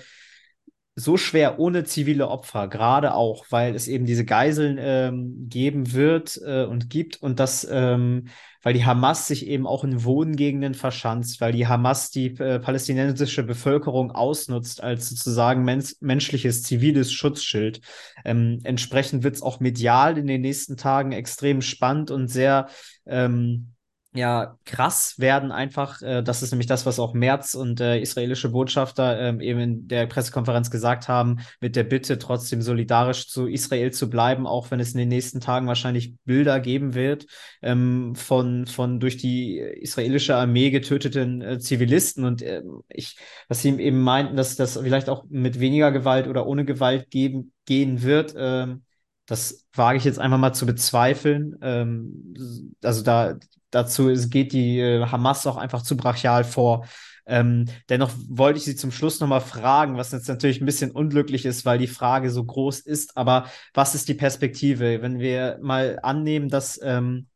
so 0.97 1.17
schwer 1.17 1.59
ohne 1.59 1.83
zivile 1.85 2.29
Opfer, 2.29 2.69
gerade 2.69 3.15
auch, 3.15 3.47
weil 3.51 3.75
es 3.75 3.89
eben 3.89 4.07
diese 4.07 4.25
Geiseln 4.25 4.79
ähm, 4.81 5.49
geben 5.49 5.93
wird 5.93 6.41
äh, 6.45 6.65
und 6.65 6.89
gibt 6.89 7.21
und 7.21 7.41
das, 7.41 7.67
ähm, 7.69 8.29
weil 8.63 8.75
die 8.75 8.85
Hamas 8.85 9.27
sich 9.27 9.49
eben 9.49 9.67
auch 9.67 9.83
in 9.83 10.05
Wohngegenden 10.05 10.75
verschanzt, 10.75 11.41
weil 11.41 11.53
die 11.53 11.67
Hamas 11.67 12.11
die 12.11 12.39
äh, 12.39 12.61
palästinensische 12.61 13.43
Bevölkerung 13.43 14.13
ausnutzt 14.13 14.85
als 14.85 15.09
sozusagen 15.09 15.65
mens 15.65 16.01
menschliches 16.01 16.63
ziviles 16.63 17.13
Schutzschild. 17.13 17.81
Ähm, 18.25 18.61
entsprechend 18.63 19.25
wird 19.25 19.35
es 19.35 19.43
auch 19.43 19.59
medial 19.59 20.17
in 20.17 20.29
den 20.29 20.43
nächsten 20.43 20.77
Tagen 20.77 21.11
extrem 21.11 21.61
spannend 21.61 22.13
und 22.13 22.29
sehr 22.29 22.69
ähm, 23.05 23.74
ja 24.15 24.57
krass 24.65 25.19
werden 25.19 25.51
einfach. 25.51 26.01
Äh, 26.01 26.23
das 26.23 26.43
ist 26.43 26.53
nämlich 26.53 26.69
das, 26.69 26.87
was 26.87 26.99
auch 26.99 27.15
Merz 27.15 27.55
und 27.55 27.81
der 27.81 28.01
israelische 28.01 28.49
Botschafter 28.49 29.21
ähm, 29.21 29.41
eben 29.41 29.61
in 29.61 29.89
der 29.89 30.07
Pressekonferenz 30.07 30.71
gesagt 30.71 31.09
haben, 31.09 31.41
mit 31.61 31.75
der 31.75 31.83
Bitte 31.83 32.19
trotzdem 32.19 32.63
solidarisch 32.63 33.29
zu 33.29 33.47
Israel 33.49 33.91
zu 33.91 34.09
bleiben, 34.09 34.47
auch 34.47 34.71
wenn 34.71 34.79
es 34.79 34.93
in 34.93 34.99
den 34.99 35.09
nächsten 35.09 35.41
Tagen 35.41 35.67
wahrscheinlich 35.67 36.15
Bilder 36.25 36.61
geben 36.61 36.95
wird 36.95 37.27
ähm, 37.61 38.15
von, 38.15 38.67
von 38.67 39.01
durch 39.01 39.17
die 39.17 39.59
israelische 39.59 40.37
Armee 40.37 40.71
getöteten 40.71 41.43
äh, 41.43 41.59
Zivilisten. 41.59 42.25
Und 42.25 42.41
äh, 42.41 42.63
ich, 42.89 43.17
was 43.49 43.63
sie 43.63 43.71
eben 43.81 44.01
meinten, 44.01 44.37
dass 44.37 44.55
das 44.55 44.79
vielleicht 44.79 45.09
auch 45.09 45.25
mit 45.29 45.59
weniger 45.59 45.91
Gewalt 45.91 46.29
oder 46.29 46.47
ohne 46.47 46.65
Gewalt 46.65 47.11
geben, 47.11 47.53
gehen 47.67 48.03
wird. 48.03 48.35
Ähm, 48.37 48.84
das 49.27 49.67
wage 49.73 49.99
ich 49.99 50.05
jetzt 50.05 50.19
einfach 50.19 50.39
mal 50.39 50.53
zu 50.53 50.67
bezweifeln. 50.67 51.57
Ähm, 51.63 52.75
also 52.83 53.03
da 53.03 53.37
dazu 53.71 54.13
geht 54.29 54.53
die 54.53 54.79
äh, 54.79 55.07
Hamas 55.07 55.47
auch 55.47 55.57
einfach 55.57 55.83
zu 55.83 55.97
brachial 55.97 56.45
vor. 56.45 56.87
Ähm, 57.27 57.67
dennoch 57.89 58.13
wollte 58.29 58.59
ich 58.59 58.65
Sie 58.65 58.77
zum 58.77 58.93
Schluss 58.93 59.21
nochmal 59.21 59.41
fragen, 59.41 59.97
was 59.97 60.13
jetzt 60.13 60.29
natürlich 60.29 60.61
ein 60.61 60.67
bisschen 60.67 60.91
unglücklich 60.91 61.47
ist, 61.47 61.65
weil 61.65 61.79
die 61.79 61.87
Frage 61.87 62.31
so 62.31 62.45
groß 62.45 62.81
ist, 62.81 63.17
aber 63.17 63.47
was 63.73 63.95
ist 63.95 64.09
die 64.09 64.15
Perspektive, 64.15 65.01
wenn 65.01 65.19
wir 65.19 65.59
mal 65.63 65.99
annehmen, 66.03 66.51
dass 66.51 66.79
ähm, 66.83 67.29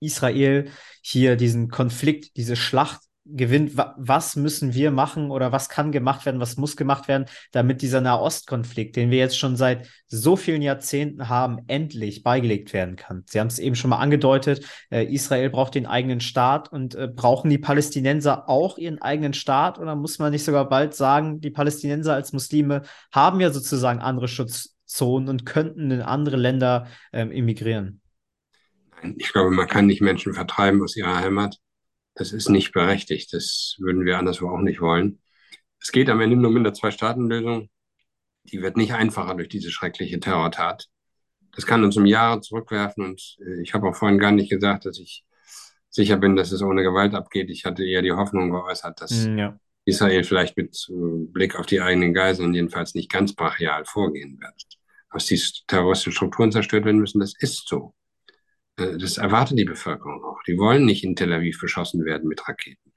Israel 0.00 0.70
hier 1.02 1.36
diesen 1.36 1.68
Konflikt, 1.68 2.36
diese 2.36 2.56
Schlacht 2.56 3.00
gewinnt, 3.36 3.72
was 3.76 4.36
müssen 4.36 4.74
wir 4.74 4.90
machen 4.90 5.30
oder 5.30 5.52
was 5.52 5.68
kann 5.68 5.92
gemacht 5.92 6.26
werden, 6.26 6.40
was 6.40 6.56
muss 6.56 6.76
gemacht 6.76 7.08
werden, 7.08 7.26
damit 7.50 7.82
dieser 7.82 8.00
Nahostkonflikt, 8.00 8.96
den 8.96 9.10
wir 9.10 9.18
jetzt 9.18 9.38
schon 9.38 9.56
seit 9.56 9.88
so 10.06 10.36
vielen 10.36 10.62
Jahrzehnten 10.62 11.28
haben, 11.28 11.60
endlich 11.66 12.22
beigelegt 12.22 12.72
werden 12.72 12.96
kann. 12.96 13.24
Sie 13.26 13.40
haben 13.40 13.46
es 13.46 13.58
eben 13.58 13.76
schon 13.76 13.90
mal 13.90 13.98
angedeutet, 13.98 14.66
äh, 14.90 15.04
Israel 15.04 15.50
braucht 15.50 15.74
den 15.74 15.86
eigenen 15.86 16.20
Staat 16.20 16.70
und 16.70 16.94
äh, 16.94 17.08
brauchen 17.08 17.50
die 17.50 17.58
Palästinenser 17.58 18.48
auch 18.48 18.78
ihren 18.78 19.00
eigenen 19.00 19.34
Staat 19.34 19.78
oder 19.78 19.96
muss 19.96 20.18
man 20.18 20.32
nicht 20.32 20.44
sogar 20.44 20.68
bald 20.68 20.94
sagen, 20.94 21.40
die 21.40 21.50
Palästinenser 21.50 22.14
als 22.14 22.32
Muslime 22.32 22.82
haben 23.12 23.40
ja 23.40 23.50
sozusagen 23.50 24.00
andere 24.00 24.28
Schutzzonen 24.28 25.28
und 25.28 25.46
könnten 25.46 25.90
in 25.90 26.02
andere 26.02 26.36
Länder 26.36 26.86
ähm, 27.12 27.30
emigrieren? 27.30 28.00
Ich 29.16 29.32
glaube, 29.32 29.50
man 29.50 29.66
kann 29.66 29.86
nicht 29.86 30.00
Menschen 30.00 30.32
vertreiben 30.32 30.82
aus 30.82 30.96
ihrer 30.96 31.16
Heimat 31.16 31.58
das 32.14 32.32
ist 32.32 32.48
nicht 32.48 32.72
berechtigt. 32.72 33.32
Das 33.32 33.76
würden 33.78 34.04
wir 34.04 34.18
anderswo 34.18 34.48
auch 34.48 34.60
nicht 34.60 34.80
wollen. 34.80 35.20
Es 35.80 35.92
geht 35.92 36.08
am 36.08 36.20
Ende 36.20 36.36
nur 36.36 36.50
mit 36.50 36.60
einer 36.60 36.74
Zwei-Staaten-Lösung. 36.74 37.68
Die 38.44 38.62
wird 38.62 38.76
nicht 38.76 38.92
einfacher 38.94 39.34
durch 39.34 39.48
diese 39.48 39.70
schreckliche 39.70 40.20
Terrortat. 40.20 40.86
Das 41.54 41.66
kann 41.66 41.84
uns 41.84 41.96
um 41.96 42.06
Jahre 42.06 42.40
zurückwerfen. 42.40 43.04
Und 43.04 43.36
äh, 43.40 43.62
ich 43.62 43.74
habe 43.74 43.88
auch 43.88 43.96
vorhin 43.96 44.18
gar 44.18 44.32
nicht 44.32 44.50
gesagt, 44.50 44.86
dass 44.86 44.98
ich 44.98 45.24
sicher 45.90 46.16
bin, 46.16 46.36
dass 46.36 46.52
es 46.52 46.62
ohne 46.62 46.82
Gewalt 46.82 47.14
abgeht. 47.14 47.50
Ich 47.50 47.64
hatte 47.64 47.84
eher 47.84 48.02
die 48.02 48.12
Hoffnung 48.12 48.50
geäußert, 48.50 49.00
dass 49.00 49.24
hm, 49.24 49.38
ja. 49.38 49.58
Israel 49.84 50.24
vielleicht 50.24 50.56
mit 50.56 50.76
Blick 51.32 51.56
auf 51.56 51.66
die 51.66 51.80
eigenen 51.80 52.14
Geiseln 52.14 52.54
jedenfalls 52.54 52.94
nicht 52.94 53.10
ganz 53.10 53.34
brachial 53.34 53.84
vorgehen 53.84 54.40
wird. 54.40 54.64
Dass 55.12 55.26
die 55.26 55.40
terroristischen 55.66 56.12
Strukturen 56.12 56.52
zerstört 56.52 56.84
werden 56.84 57.00
müssen, 57.00 57.20
das 57.20 57.34
ist 57.38 57.68
so. 57.68 57.94
Äh, 58.76 58.98
das 58.98 59.18
erwartet 59.18 59.58
die 59.58 59.64
Bevölkerung 59.64 60.24
auch. 60.24 60.42
Die 60.46 60.58
wollen 60.58 60.84
nicht 60.84 61.04
in 61.04 61.16
Tel 61.16 61.32
Aviv 61.32 61.60
beschossen 61.60 62.04
werden 62.04 62.28
mit 62.28 62.46
Raketen, 62.48 62.92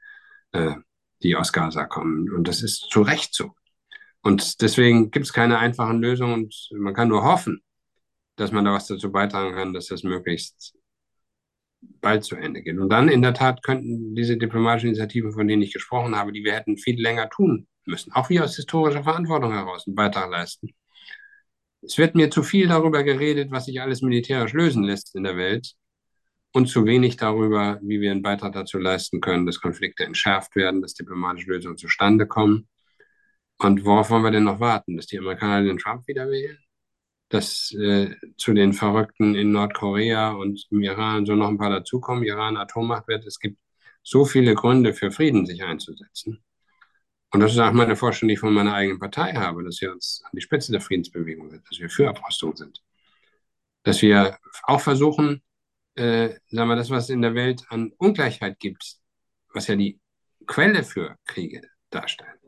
äh, 0.51 0.75
die 1.23 1.35
aus 1.35 1.53
Gaza 1.53 1.85
kommen. 1.85 2.31
Und 2.31 2.47
das 2.47 2.61
ist 2.61 2.89
zu 2.89 3.01
Recht 3.01 3.33
so. 3.33 3.51
Und 4.21 4.61
deswegen 4.61 5.11
gibt 5.11 5.27
es 5.27 5.33
keine 5.33 5.59
einfachen 5.59 6.01
Lösungen 6.01 6.33
und 6.33 6.69
man 6.71 6.95
kann 6.95 7.09
nur 7.09 7.23
hoffen, 7.23 7.61
dass 8.37 8.51
man 8.51 8.65
da 8.65 8.73
was 8.73 8.87
dazu 8.87 9.11
beitragen 9.11 9.53
kann, 9.53 9.73
dass 9.73 9.87
das 9.87 10.03
möglichst 10.03 10.75
bald 12.01 12.23
zu 12.23 12.35
Ende 12.35 12.63
geht. 12.63 12.77
Und 12.79 12.89
dann 12.89 13.07
in 13.07 13.21
der 13.21 13.35
Tat 13.35 13.61
könnten 13.63 14.15
diese 14.15 14.37
diplomatischen 14.37 14.89
Initiativen, 14.89 15.31
von 15.31 15.47
denen 15.47 15.61
ich 15.61 15.73
gesprochen 15.73 16.15
habe, 16.15 16.31
die 16.31 16.43
wir 16.43 16.53
hätten 16.53 16.77
viel 16.77 16.99
länger 16.99 17.29
tun 17.29 17.67
müssen, 17.85 18.11
auch 18.13 18.29
wir 18.29 18.43
aus 18.43 18.55
historischer 18.55 19.03
Verantwortung 19.03 19.53
heraus 19.53 19.85
einen 19.85 19.95
Beitrag 19.95 20.31
leisten, 20.31 20.73
es 21.85 21.97
wird 21.97 22.15
mir 22.15 22.29
zu 22.29 22.43
viel 22.43 22.67
darüber 22.67 23.03
geredet, 23.03 23.51
was 23.51 23.65
sich 23.65 23.81
alles 23.81 24.01
militärisch 24.01 24.53
lösen 24.53 24.83
lässt 24.83 25.15
in 25.15 25.23
der 25.23 25.37
Welt 25.37 25.75
und 26.53 26.67
zu 26.67 26.85
wenig 26.85 27.17
darüber, 27.17 27.79
wie 27.81 28.01
wir 28.01 28.11
einen 28.11 28.21
Beitrag 28.21 28.53
dazu 28.53 28.77
leisten 28.79 29.21
können, 29.21 29.45
dass 29.45 29.61
Konflikte 29.61 30.03
entschärft 30.05 30.55
werden, 30.55 30.81
dass 30.81 30.93
diplomatische 30.93 31.51
Lösungen 31.51 31.77
zustande 31.77 32.27
kommen. 32.27 32.67
Und 33.57 33.85
worauf 33.85 34.09
wollen 34.09 34.23
wir 34.23 34.31
denn 34.31 34.45
noch 34.45 34.59
warten? 34.59 34.95
Dass 34.97 35.07
die 35.07 35.19
Amerikaner 35.19 35.63
den 35.63 35.77
Trump 35.77 36.07
wieder 36.07 36.29
wählen? 36.29 36.57
Dass 37.29 37.73
äh, 37.73 38.15
zu 38.37 38.53
den 38.53 38.73
Verrückten 38.73 39.35
in 39.35 39.51
Nordkorea 39.51 40.31
und 40.31 40.65
im 40.71 40.81
Iran 40.81 41.25
so 41.25 41.35
noch 41.35 41.49
ein 41.49 41.57
paar 41.57 41.69
dazukommen, 41.69 42.23
Iran 42.23 42.57
Atommacht 42.57 43.07
wird. 43.07 43.25
Es 43.25 43.39
gibt 43.39 43.57
so 44.03 44.25
viele 44.25 44.55
Gründe 44.55 44.93
für 44.93 45.11
Frieden, 45.11 45.45
sich 45.45 45.63
einzusetzen. 45.63 46.43
Und 47.35 47.41
das 47.41 47.51
ist 47.51 47.59
auch 47.59 47.73
meine 47.73 47.97
Vorstellung, 47.97 48.29
die 48.29 48.35
ich 48.35 48.39
von 48.39 48.53
meiner 48.53 48.73
eigenen 48.73 48.97
Partei 48.97 49.33
habe, 49.33 49.61
dass 49.65 49.81
wir 49.81 49.91
uns 49.91 50.21
an 50.23 50.31
die 50.33 50.41
Spitze 50.41 50.71
der 50.71 50.79
Friedensbewegung 50.79 51.49
sind, 51.49 51.69
dass 51.69 51.77
wir 51.81 51.89
für 51.89 52.07
Abrüstung 52.07 52.55
sind. 52.55 52.81
Dass 53.83 54.01
wir 54.01 54.37
auch 54.63 54.79
versuchen, 54.79 55.43
äh, 55.95 56.29
sagen 56.47 56.69
wir, 56.69 56.77
das, 56.77 56.89
was 56.89 57.03
es 57.03 57.09
in 57.09 57.21
der 57.21 57.35
Welt 57.35 57.65
an 57.67 57.91
Ungleichheit 57.97 58.57
gibt, 58.57 58.99
was 59.53 59.67
ja 59.67 59.75
die 59.75 59.99
Quelle 60.47 60.81
für 60.85 61.17
Kriege 61.25 61.59
darstellt, 61.89 62.39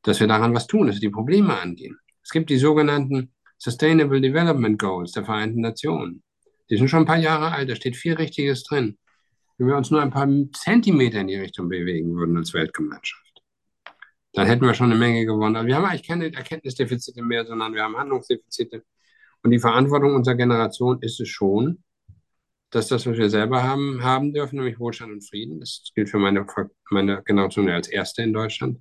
dass 0.00 0.18
wir 0.18 0.28
daran 0.28 0.54
was 0.54 0.66
tun, 0.66 0.86
dass 0.86 0.96
wir 0.96 1.10
die 1.10 1.10
Probleme 1.10 1.60
angehen. 1.60 1.98
Es 2.22 2.30
gibt 2.30 2.48
die 2.48 2.56
sogenannten 2.56 3.34
Sustainable 3.58 4.22
Development 4.22 4.78
Goals 4.78 5.12
der 5.12 5.26
Vereinten 5.26 5.60
Nationen. 5.60 6.22
Die 6.70 6.78
sind 6.78 6.88
schon 6.88 7.00
ein 7.00 7.06
paar 7.06 7.18
Jahre 7.18 7.52
alt, 7.52 7.68
da 7.68 7.74
steht 7.74 7.98
viel 7.98 8.14
Richtiges 8.14 8.64
drin. 8.64 8.96
Wenn 9.58 9.66
wir 9.66 9.76
uns 9.76 9.90
nur 9.90 10.00
ein 10.00 10.10
paar 10.10 10.26
Zentimeter 10.54 11.20
in 11.20 11.26
die 11.26 11.36
Richtung 11.36 11.68
bewegen 11.68 12.16
würden 12.16 12.38
als 12.38 12.54
Weltgemeinschaft 12.54 13.21
dann 14.32 14.46
hätten 14.46 14.64
wir 14.64 14.74
schon 14.74 14.90
eine 14.90 14.98
Menge 14.98 15.26
gewonnen. 15.26 15.56
Also 15.56 15.66
wir 15.66 15.76
haben 15.76 15.84
eigentlich 15.84 16.06
keine 16.06 16.32
Erkenntnisdefizite 16.32 17.22
mehr, 17.22 17.44
sondern 17.46 17.74
wir 17.74 17.82
haben 17.82 17.96
Handlungsdefizite. 17.96 18.82
Und 19.42 19.50
die 19.50 19.58
Verantwortung 19.58 20.14
unserer 20.14 20.36
Generation 20.36 21.00
ist 21.02 21.20
es 21.20 21.28
schon, 21.28 21.82
dass 22.70 22.88
das, 22.88 23.06
was 23.06 23.18
wir 23.18 23.28
selber 23.28 23.62
haben, 23.62 24.02
haben 24.02 24.32
dürfen, 24.32 24.56
nämlich 24.56 24.78
Wohlstand 24.78 25.12
und 25.12 25.28
Frieden, 25.28 25.60
das 25.60 25.92
gilt 25.94 26.08
für 26.08 26.18
meine, 26.18 26.46
meine 26.90 27.22
Generation 27.22 27.68
als 27.68 27.88
erste 27.88 28.22
in 28.22 28.32
Deutschland, 28.32 28.80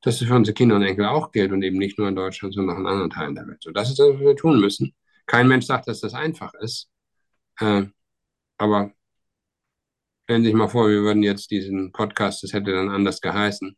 dass 0.00 0.20
es 0.22 0.28
für 0.28 0.34
unsere 0.34 0.54
Kinder 0.54 0.76
und 0.76 0.82
Enkel 0.82 1.04
auch 1.04 1.30
gilt 1.30 1.52
und 1.52 1.62
eben 1.62 1.76
nicht 1.78 1.98
nur 1.98 2.08
in 2.08 2.16
Deutschland, 2.16 2.54
sondern 2.54 2.76
auch 2.76 2.80
in 2.80 2.86
anderen 2.86 3.10
Teilen 3.10 3.34
der 3.34 3.46
Welt. 3.46 3.62
So, 3.62 3.70
das 3.72 3.90
ist 3.90 3.98
das, 3.98 4.08
was 4.14 4.20
wir 4.20 4.36
tun 4.36 4.60
müssen. 4.60 4.94
Kein 5.26 5.48
Mensch 5.48 5.66
sagt, 5.66 5.88
dass 5.88 6.00
das 6.00 6.14
einfach 6.14 6.54
ist. 6.54 6.90
Äh, 7.60 7.84
aber 8.58 8.92
stellen 10.24 10.42
Sie 10.42 10.48
sich 10.48 10.56
mal 10.56 10.68
vor, 10.68 10.88
wir 10.88 11.02
würden 11.02 11.22
jetzt 11.22 11.50
diesen 11.50 11.92
Podcast, 11.92 12.42
das 12.42 12.54
hätte 12.54 12.72
dann 12.72 12.88
anders 12.88 13.20
geheißen, 13.20 13.76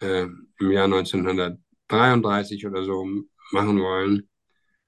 äh, 0.00 0.26
im 0.60 0.70
Jahr 0.70 0.84
1933 0.84 2.66
oder 2.66 2.84
so 2.84 3.06
machen 3.52 3.80
wollen. 3.80 4.28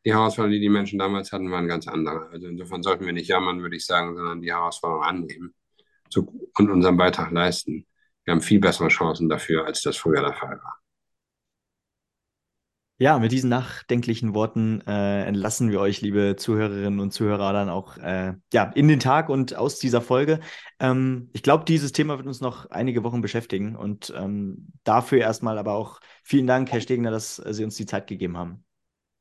Die 0.05 0.13
Herausforderungen, 0.13 0.55
die 0.55 0.61
die 0.61 0.69
Menschen 0.69 0.99
damals 0.99 1.33
hatten, 1.33 1.51
waren 1.51 1.67
ganz 1.67 1.89
andere. 1.89 2.29
Also 2.31 2.47
insofern 2.47 2.83
sollten 2.83 3.07
wir 3.07 3.13
nicht 3.13 3.29
jammern, 3.29 3.61
würde 3.63 3.77
ich 3.77 3.85
sagen, 3.85 4.17
sondern 4.17 4.41
die 4.41 4.53
Herausforderungen 4.53 5.09
annehmen 5.09 5.55
und 6.15 6.71
unseren 6.71 6.97
Beitrag 6.97 7.33
leisten. 7.33 7.87
Wir 8.25 8.33
haben 8.33 8.41
viel 8.41 8.61
bessere 8.61 8.89
Chancen 8.89 9.29
dafür, 9.29 9.67
als 9.67 9.83
das 9.83 9.97
früher 9.97 10.21
der 10.21 10.33
Fall 10.33 10.59
war. 10.63 10.81
Ja, 12.99 13.19
mit 13.19 13.31
diesen 13.31 13.51
nachdenklichen 13.51 14.35
Worten 14.35 14.81
äh, 14.87 15.25
entlassen 15.25 15.71
wir 15.71 15.81
euch, 15.81 16.01
liebe 16.01 16.37
Zuhörerinnen 16.37 16.99
und 16.99 17.13
Zuhörer, 17.13 17.53
dann 17.53 17.69
auch 17.69 17.99
äh, 17.99 18.33
ja, 18.55 18.73
in 18.75 18.89
den 18.89 19.01
Tag 19.01 19.29
und 19.29 19.55
aus 19.55 19.79
dieser 19.79 20.01
Folge. 20.01 20.41
Ähm, 20.81 21.29
ich 21.35 21.43
glaube, 21.43 21.65
dieses 21.67 21.93
Thema 21.93 22.17
wird 22.17 22.27
uns 22.27 22.41
noch 22.41 22.71
einige 22.71 23.05
Wochen 23.05 23.21
beschäftigen 23.21 23.77
und 23.77 24.15
ähm, 24.17 24.69
dafür 24.83 25.19
erstmal 25.19 25.59
aber 25.59 25.75
auch 25.75 26.01
vielen 26.23 26.47
Dank, 26.47 26.73
Herr 26.73 26.81
Stegner, 26.81 27.11
dass 27.11 27.37
Sie 27.37 27.65
uns 27.65 27.77
die 27.77 27.85
Zeit 27.85 28.07
gegeben 28.07 28.39
haben. 28.39 28.65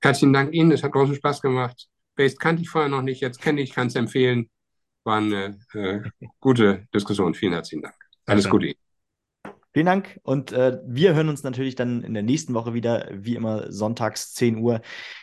Herzlichen 0.02 0.32
Dank 0.32 0.54
Ihnen, 0.54 0.72
es 0.72 0.82
hat 0.82 0.94
großen 0.94 1.16
Spaß 1.16 1.42
gemacht. 1.42 1.88
Based 2.16 2.40
kannte 2.40 2.62
ich 2.62 2.70
vorher 2.70 2.90
noch 2.90 3.02
nicht, 3.02 3.20
jetzt 3.20 3.42
kenne 3.42 3.60
ich, 3.60 3.74
kann 3.74 3.88
es 3.88 3.96
empfehlen. 3.96 4.50
War 5.04 5.18
eine 5.18 5.60
äh, 5.74 6.00
gute 6.40 6.88
Diskussion. 6.94 7.34
Vielen 7.34 7.52
herzlichen 7.52 7.84
Dank. 7.84 7.96
Alles 8.26 8.50
Gute 8.50 8.68
Ihnen. 8.68 8.85
Vielen 9.76 9.88
Dank 9.88 10.22
und 10.24 10.54
äh, 10.54 10.80
wir 10.88 11.16
hören 11.16 11.28
uns 11.28 11.44
natürlich 11.44 11.76
dann 11.76 12.02
in 12.02 12.14
der 12.14 12.24
nächsten 12.24 12.54
Woche 12.54 12.74
wieder, 12.74 13.10
wie 13.12 13.36
immer 13.36 13.74
sonntags 13.74 14.32
10 14.32 14.60
Uhr 14.60 14.80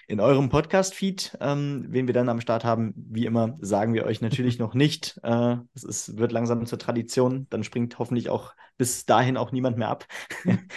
in 0.09 0.20
eurem 0.20 0.50
Podcast-Feed. 0.50 1.38
Ähm, 1.40 1.86
wen 1.88 2.07
wir 2.07 2.12
dann 2.12 2.28
am 2.28 2.42
Start 2.42 2.62
haben, 2.62 2.92
wie 2.94 3.24
immer, 3.24 3.57
sagen 3.62 3.94
wir 3.94 4.05
euch 4.05 4.20
natürlich 4.20 4.59
noch 4.59 4.74
nicht. 4.74 5.18
Äh, 5.22 5.57
es 5.72 5.84
ist, 5.84 6.18
wird 6.18 6.32
langsam 6.32 6.66
zur 6.66 6.78
Tradition. 6.78 7.46
Dann 7.48 7.64
springt 7.64 7.98
hoffentlich 7.98 8.28
auch 8.28 8.53
bis 8.76 9.07
dahin 9.07 9.38
auch 9.38 9.53
niemand 9.53 9.78
mehr 9.78 9.88
ab. 9.88 10.05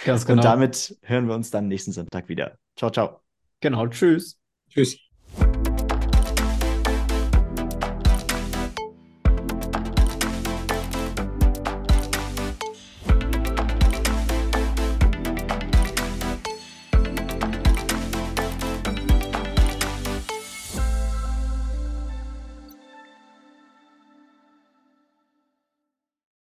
Ganz 0.06 0.24
genau. 0.24 0.38
Und 0.38 0.44
damit 0.46 0.96
hören 1.02 1.28
wir 1.28 1.34
uns 1.34 1.50
dann 1.50 1.68
nächsten 1.68 1.92
Sonntag 1.92 2.30
wieder. 2.30 2.56
Ciao, 2.76 2.90
ciao. 2.90 3.20
Genau, 3.60 3.88
tschüss. 3.88 4.40
Tschüss. 4.70 5.05